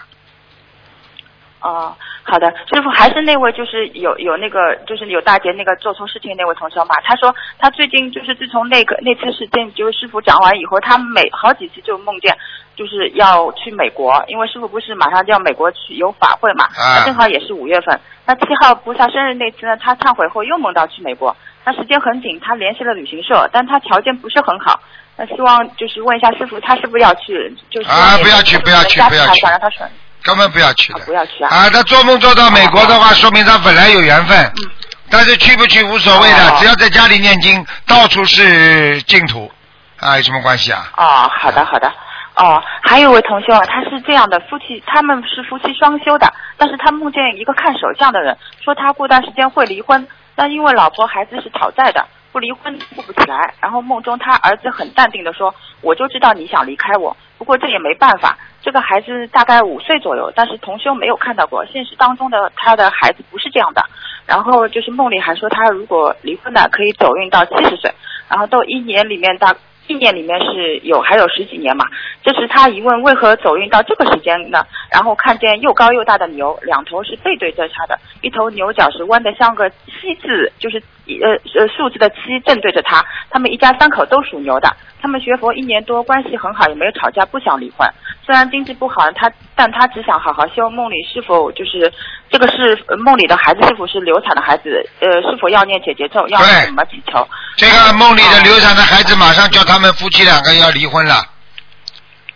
[1.60, 6.94] 哦，好的，师傅还是那位，就是有有那个，就是有大姐那个做错事情那位同学嘛。
[7.04, 12.34] 他说他最近就是自从那个那次事件，就是师傅讲完以后，他每好几次就梦见
[12.76, 18.00] 就是要去美国，因为师傅不是马上就要美国去有法会嘛，他正好也是五月份。
[18.24, 24.80] 那七号菩萨生日那次呢，他忏悔后又梦到去美国，他时间很紧，他联系了旅行社，但他条件不是很好，
[25.16, 27.54] 那希望就是问一下师傅，他是不是要去？
[27.68, 29.40] 就是啊，不要去，不要去，不要去。
[29.40, 29.86] 想让他选。
[30.22, 31.48] 根本不要去的，不要去啊！
[31.50, 34.38] 啊，他做梦做到美国的话，说明他本来有缘分。
[34.44, 34.70] 嗯。
[35.12, 39.50] 但是去不去无所谓的，只要在家里念经，到处是净土，
[39.98, 40.88] 啊，有什么关系啊？
[40.96, 41.92] 哦，好的好的。
[42.36, 50.06] 哦，还有位同修啊，他是这样的，夫妻他们是夫妻双修的，但是他梦见一个看手相的人，说他过段时间会离婚，
[50.36, 53.54] 但因为老婆孩子是讨债的，不离婚富不起来。
[53.60, 61.64] 然后梦中他儿子很淡定的说：“我就知道你想离开我，不过这也没办法。”这个孩子大概五岁左右，但是同修没有看到过。
[61.66, 63.82] 现实当中的他的孩子不是这样的。
[64.26, 67.92] 然后就是梦里还说，他如果离婚了，可以走运到七十岁。
[68.28, 69.54] 然后到一年里面大。
[69.86, 71.84] 一年里面是有还有十几年嘛，
[72.22, 74.64] 这是他疑问为何走运到这个时间呢？
[74.88, 80.80] 然后看见又高又大的牛，两头是背对着他的，一头牛角是弯的像个七字，就是
[81.18, 81.30] 呃
[81.60, 83.04] 呃数字的七正对着他。
[83.30, 87.88] 他们一家三口都属牛的，他们学佛一年多，关系很好，也没有吵架，不想离婚。
[88.24, 90.68] 虽然经济不好，他但他只想好好修。
[90.70, 91.92] 梦里是否就是
[92.30, 93.62] 这个是梦里的孩子？
[93.66, 94.84] 是否是流产的孩子？
[95.00, 96.26] 呃，是否要念姐姐咒？
[96.28, 97.26] 要怎么祈求？
[97.56, 101.16] 这个梦里的流产的孩子，马上叫他们夫妻两个要离婚了。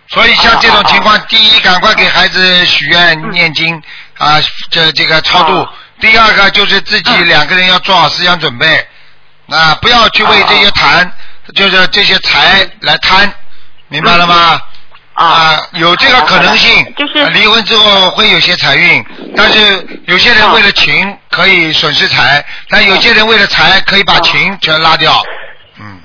[0.09, 3.75] 所以像这种情况，第一，赶快给孩子许愿念经
[4.19, 4.41] 啊，
[4.71, 5.69] 这这个超度。
[6.05, 8.87] 第二个就是自己两个人要做好思想准备，
[9.49, 11.11] 啊，不要去为这些谈，
[11.55, 13.33] 就是这些财来贪，
[13.89, 14.61] 明白了吗？
[15.15, 19.05] 啊，有这个可能性，就是离婚之后会有些财运，
[19.35, 25.23] 但是有些人为了情可以损失财，但有些人为了财可以把情全拉掉，
[25.81, 26.03] 嗯。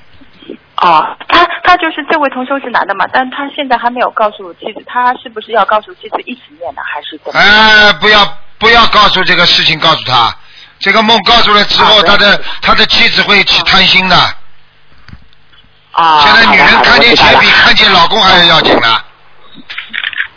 [0.78, 7.38] 哦，他他就是这位同修是男的嘛，但他现在还没有告诉妻子，他是不是要告诉妻子一起念呢，还是怎么？
[7.38, 8.20] 哎，不要
[8.60, 10.36] 不要告诉这个事情，告诉他
[10.80, 14.16] 这个梦告诉了之后，他的他的妻子会起贪心的。
[15.92, 19.02] 啊，现在女人看见钱比看见老公还要要紧呢。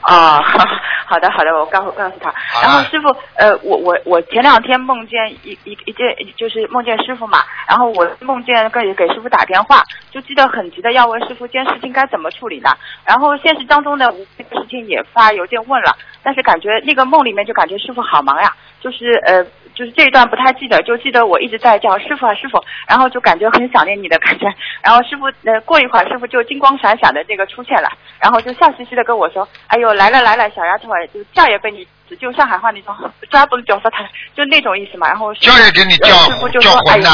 [0.02, 0.42] 啊，
[1.06, 2.32] 好的好的，我告告诉他。
[2.60, 7.38] 然后师傅，呃，我我我前两天梦见一一一件，就是梦见师傅嘛。
[7.68, 12.70] 然后我梦见给给师傅打电话，就记得很急的要问师傅，这件事情该怎么处理呢？
[13.04, 19.44] 然后现实当中呢这个事情也发邮件问了，但是感觉那个梦里面就感觉师傅好忙呀，就是呃。
[19.82, 24.46] 就是这一段不太记得，就记得我一直在叫师傅啊师傅，然后就感觉很想念你的感觉。
[24.80, 27.88] 然后师傅呃过一会儿师傅就金光闪闪的这个出现了，
[28.20, 31.84] 然后就笑嘻嘻的跟我说：“哎呦来了来了，小丫头，就叫也被你
[32.16, 32.94] 就上海话那种
[33.28, 34.04] 抓不住脚说他
[34.36, 37.10] 就那种意思嘛。”然后叫也给你叫师傅就说：“哎呀，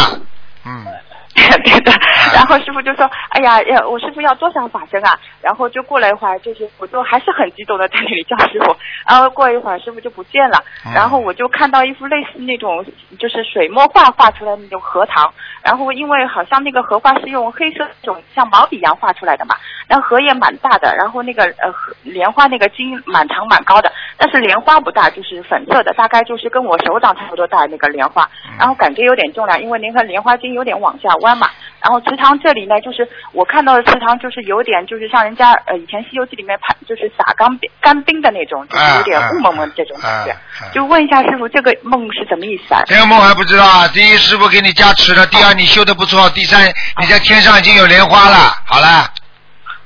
[1.38, 1.92] 嗯。”对的，
[2.34, 8.76] 然后师傅就说：“哎呀，要我师傅要多想法身啊！”然后就过了一会儿，就是我就还是很激动的在那里叫师傅。
[9.08, 10.62] 然后过一会儿师傅就不见了，
[10.94, 12.84] 然后我就看到一幅类似那种
[13.18, 15.32] 就是水墨画画出来的那种荷塘。
[15.62, 19.56] 然后因为好像那个荷花是用黑色那种像毛笔一样画出来的嘛，
[19.88, 21.74] 然后荷叶蛮大的，然后那个呃
[22.04, 23.92] 莲花那个茎蛮长蛮高的。
[24.16, 31.48] 但是莲花不大，就是粉色的，大概就是跟我手掌差不多大的那个莲花，嗯然后感觉有点重量，因为那个莲花茎有点往下弯嘛。
[31.80, 40.36] 然后池塘这里呢，就是我看到的池塘就是有点就是像人家呃以前《西游记》里面拍就是撒干冰干冰的那种，就是有点雾蒙蒙这种感觉。
[40.74, 42.82] 就问一下师傅，这个梦是什么意思啊？
[42.86, 43.86] 这个梦还不知道啊。
[43.88, 46.66] 第一，师傅给你加持了；第二，你修的不错；第三，
[47.00, 48.56] 你在天上已经有莲花了。
[48.66, 49.08] 好了。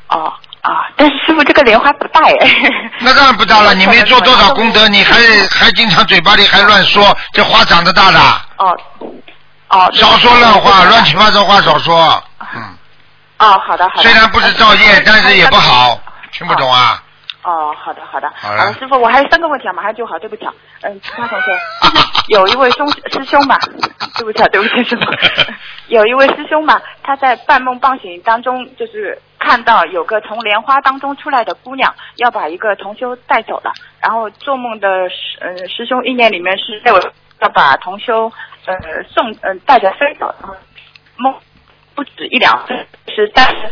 [0.09, 0.33] 哦
[0.63, 2.33] 啊，但是师傅这个莲花不大哎。
[3.01, 5.15] 那当然不大了， 你没做多少功德，你还
[5.51, 8.19] 还经常嘴巴里还乱说，这花长得大的。
[8.57, 8.75] 哦
[9.73, 9.91] 哦。
[9.93, 12.23] 少说乱话，乱七八糟话少说。
[12.55, 12.77] 嗯
[13.39, 14.03] 哦，好的好的。
[14.03, 15.99] 虽然不是造业，但是也不好，
[16.31, 17.03] 听不懂啊？
[17.43, 18.33] 哦，好的好的。
[18.37, 20.53] 好了师傅，我还有三个问题啊，马上就好，对不起啊。
[20.83, 21.47] 嗯，其他同学，
[22.29, 23.59] 有一位兄师兄吧，
[24.17, 25.03] 对不起啊，对不起师傅，
[25.89, 37.01] 有一位师兄嘛，他在半梦半醒当中，就是看到有个从莲花当中出来的姑娘，要把一个同修带走了，然后做梦的师嗯师兄意念里面是认为
[37.41, 38.31] 要把同修
[38.67, 40.55] 呃送嗯、呃、带着飞走，然后
[41.17, 41.35] 梦
[41.95, 42.75] 不止一两次，
[43.15, 43.71] 是但是。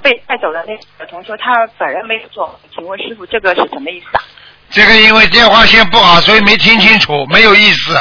[0.00, 4.22] 被带走的那个同学，他本人没有做，请问师傅这个是什么意思啊？
[4.70, 7.96] 这个因为电话线不好，所以没听清楚，没有意思。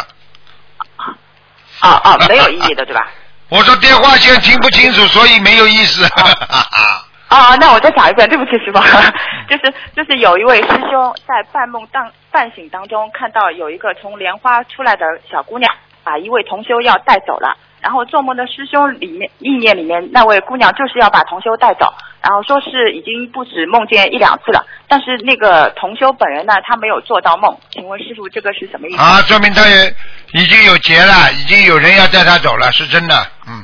[1.79, 3.09] 啊啊，没有意义的对吧？
[3.49, 6.05] 我说电话线听不清楚，所以没有意思。
[6.05, 8.79] 啊哦，那我再讲一遍，对不起师傅，
[9.49, 15.73] 就是就是有一位师兄在半梦当半醒当中看到有一个从莲花出来的小姑娘，
[16.07, 17.57] 把一位同修要带走了。
[17.79, 29.01] 然后做梦的师兄里面意念里面那位姑娘就是要把同修带走，然后说是已经不止梦见一两次了，但是那个同修本人呢，他没有做到梦，请问师傅这个是什么意思？
[29.01, 29.95] 啊，说明他也
[30.33, 33.15] 已经有结了，已经有人要带他走了，是真的，
[33.47, 33.63] 嗯。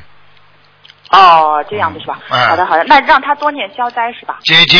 [1.10, 2.20] 哦，这样的是吧？
[2.30, 4.38] 嗯好的好的，那让他多念消灾是吧？
[4.44, 4.78] 姐姐，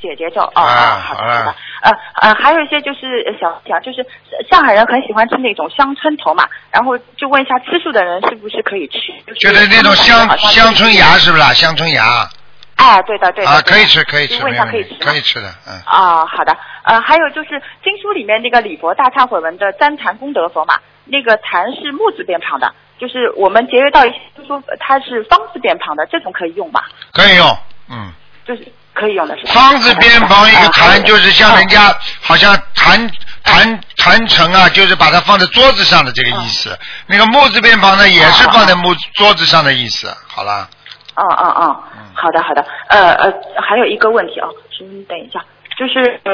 [0.00, 4.04] 姐姐咒哦，啊好的好的，呃呃，还有一些就是呃小小就是
[4.50, 9.12] 上海人很喜欢吃那种香椿头嘛，然后就问一下吃素的人是不是可以吃？
[9.34, 11.52] 就是那种香香椿芽是不是啦？
[11.52, 12.28] 香椿芽
[12.76, 13.50] 哎，对的对的。
[13.50, 15.76] 啊，可以吃可以吃，就问一下可以吃可以吃的，嗯。
[15.84, 17.50] 啊，好的，呃，还有就是
[17.84, 26.88] 经书里面那个礼佛大忏悔文的旃檀功德佛嘛，那个檀是木字边旁的，就是我们节约到一些就说它是方字边旁的，这种可以用吧？
[27.12, 27.46] 可以用，
[27.90, 28.12] 嗯。
[28.46, 28.66] 就是
[29.00, 29.52] 可以用的是吧？
[29.52, 33.10] 方字边旁一个啊坛，就是像人家好像坛
[33.42, 36.78] 坛坛城啊，就是把它放在桌子上的这个意思。
[37.06, 40.14] 那个木字边旁呢，也是放在木桌子上的意思。
[40.28, 40.68] 好了，
[41.16, 41.82] 嗯嗯嗯，
[42.14, 43.32] 好的好的，呃呃，
[43.62, 45.42] 还有一个问题哦，请你等一下，
[45.78, 46.32] 就是呃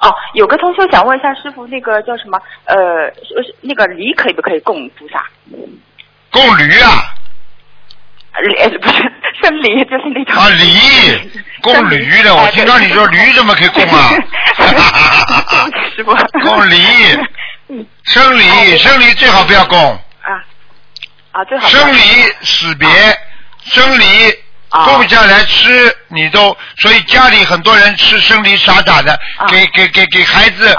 [0.00, 2.40] 哦，有个同学想问一下师傅，那个叫什么？
[2.66, 2.76] 呃
[3.44, 5.26] 是那个梨可以不可以供菩萨？
[6.30, 7.14] 供驴啊，
[8.42, 9.12] 梨呃不是
[9.44, 11.30] 生梨，就是那种啊梨，
[11.60, 14.10] 供 驴的，我听到你说驴怎么可以供啊？
[15.94, 16.82] 师傅，供梨，
[18.04, 19.78] 生梨，生梨最好不要供，
[20.22, 20.30] 啊
[21.32, 21.98] 啊最好生梨
[22.42, 22.88] 死别，
[23.66, 24.06] 生梨
[24.70, 24.84] 啊。
[24.86, 29.46] 供下来吃，你都所以家里很多人吃生梨傻傻的，啊。
[29.48, 30.76] 给给给给孩子。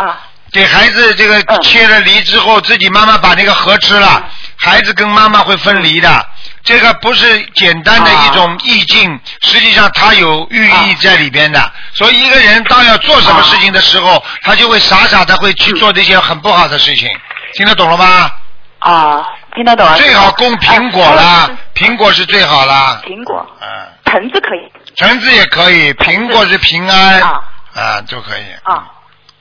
[0.52, 1.62] 给孩子这个嗯。
[1.62, 4.26] 切了梨之后，自己妈妈把那个核吃了，
[4.56, 6.26] 孩子跟妈妈会分离的。
[6.66, 11.72] 这个不是简单的一种意境，实际上它有寓意在里边的。
[11.94, 17.08] 所以一个人当要做什么事情的时候，他就会傻傻的会去做这些很不好的事情。
[17.54, 18.32] 听得懂了吗？
[18.80, 19.24] 啊，
[19.54, 19.96] 听得懂了。
[19.98, 23.00] 最好供苹果啦，苹果是最好啦。
[23.06, 23.68] 苹果，嗯，
[24.06, 27.44] 橙子可以橙子也可以，苹果是平安啊
[27.76, 28.44] 啊，就可以。
[28.64, 28.92] 啊。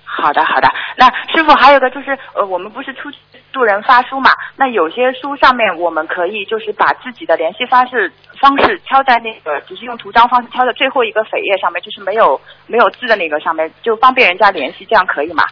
[0.04, 0.68] 好的，好的。
[0.96, 3.10] 那师傅还有个就是，呃，我们不是出
[3.54, 4.32] 去渡人发书嘛？
[4.56, 15.44] 那有些书上面我们可以就是把自己的联系方式方式敲在那个，只是用图章方式敲在最后一个扉页上面，就是没有没有字的那个上面，就方便人家联系，这样可以吗？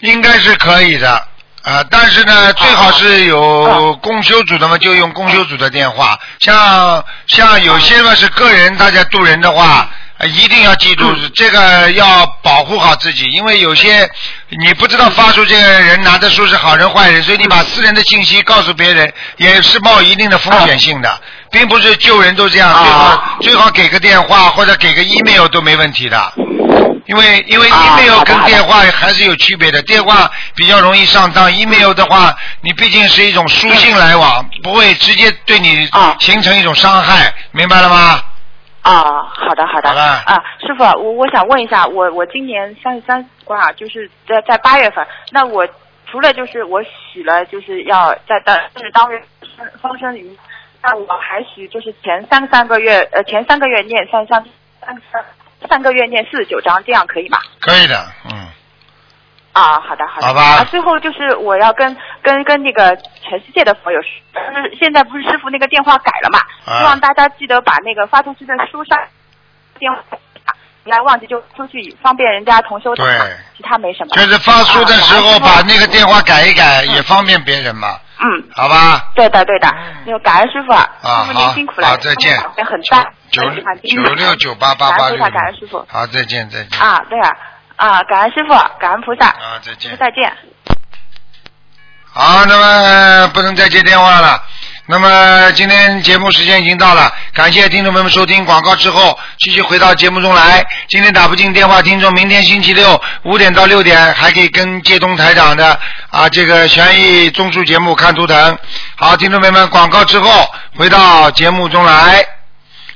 [0.00, 1.08] 应该是可以的。
[1.62, 6.18] 啊、但是呢，最好是有公修组的嘛，就用公修组的电话。
[6.38, 9.88] 像像有些嘛是个人，大家渡人的话，呃
[10.26, 14.08] 一定要记住这个要保护好自己，因为有些
[14.48, 21.20] 你不知道发出这个人拿的书是好人坏人，所以你把私人的信息告诉别人，也是冒一定的风险性的，
[21.50, 26.32] 并不是救人都这样，最好最好给个电话或者给个 email 都没问题的。
[27.06, 35.86] 因为因为 email 跟电话还是有区别的，电话比较容易上当，email 的话，你毕竟是一种书信来往，不会直接对你
[36.20, 38.22] 形成一种伤害，明白了吗？
[38.84, 39.88] 啊，好的好的。
[39.90, 45.66] 啊，师傅，我我想问一下，我我今年三十三关啊，就是在在八月份，那我
[46.06, 49.22] 除了就是我许了就是要在当就是当月
[49.80, 50.36] 方生鱼，
[50.82, 54.44] 那我还许就是前三三个月呃前三个月念三三
[54.80, 55.24] 三三
[55.66, 57.38] 三个月念四十九章，这样可以吗？
[57.60, 57.96] 可以的，
[58.30, 58.48] 嗯，
[59.54, 60.26] 啊，好的好的。
[60.26, 64.10] 好吧啊，最后就是我要跟跟跟那个全世界的朋友说，
[64.54, 68.98] 就是现在不是师傅那个电话改了嘛，啊希望大家记得把那个发出去的书上
[69.78, 69.98] 电话。
[70.82, 73.02] 不要忘记就出去，方便人家同修打。
[73.02, 73.16] 对，
[73.56, 74.14] 其他没什么。
[74.14, 79.10] 就是发书的时候啊把那个电话改一改，也方便别人嘛，嗯，好吧？
[79.14, 79.74] 对的对的，
[80.04, 83.42] 那个感恩师傅啊，啊师傅您辛苦了，好再见也很大，九
[84.14, 86.78] 六九八八八感恩师傅好，再见再见。
[86.78, 87.34] 啊，对啊
[87.76, 89.96] 啊，感恩师傅，感恩菩萨，啊，再见。
[89.98, 90.32] 再见。
[92.12, 94.40] 好，那么不能再接电话了。
[94.86, 100.62] 那么今天节目时间已经到了，感谢听众朋友们收听广告之后，继续回到节目中来。
[100.88, 105.76] 今天打不进电话，听众明天星期六五点到六点还可以跟接东台长的
[106.10, 108.58] 啊这个悬疑综述节目看图腾。
[108.96, 110.46] 好，听众朋友们，广告之后
[110.76, 112.22] 回到节目中来，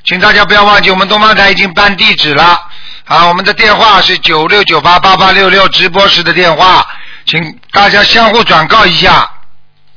[0.04, 2.67] 请大家不要忘记我们东方台已经办地址了
[3.08, 6.86] 啊，我们的电话是九六九八八八六六直播时的电话，
[7.24, 9.28] 请大家相互转告一下。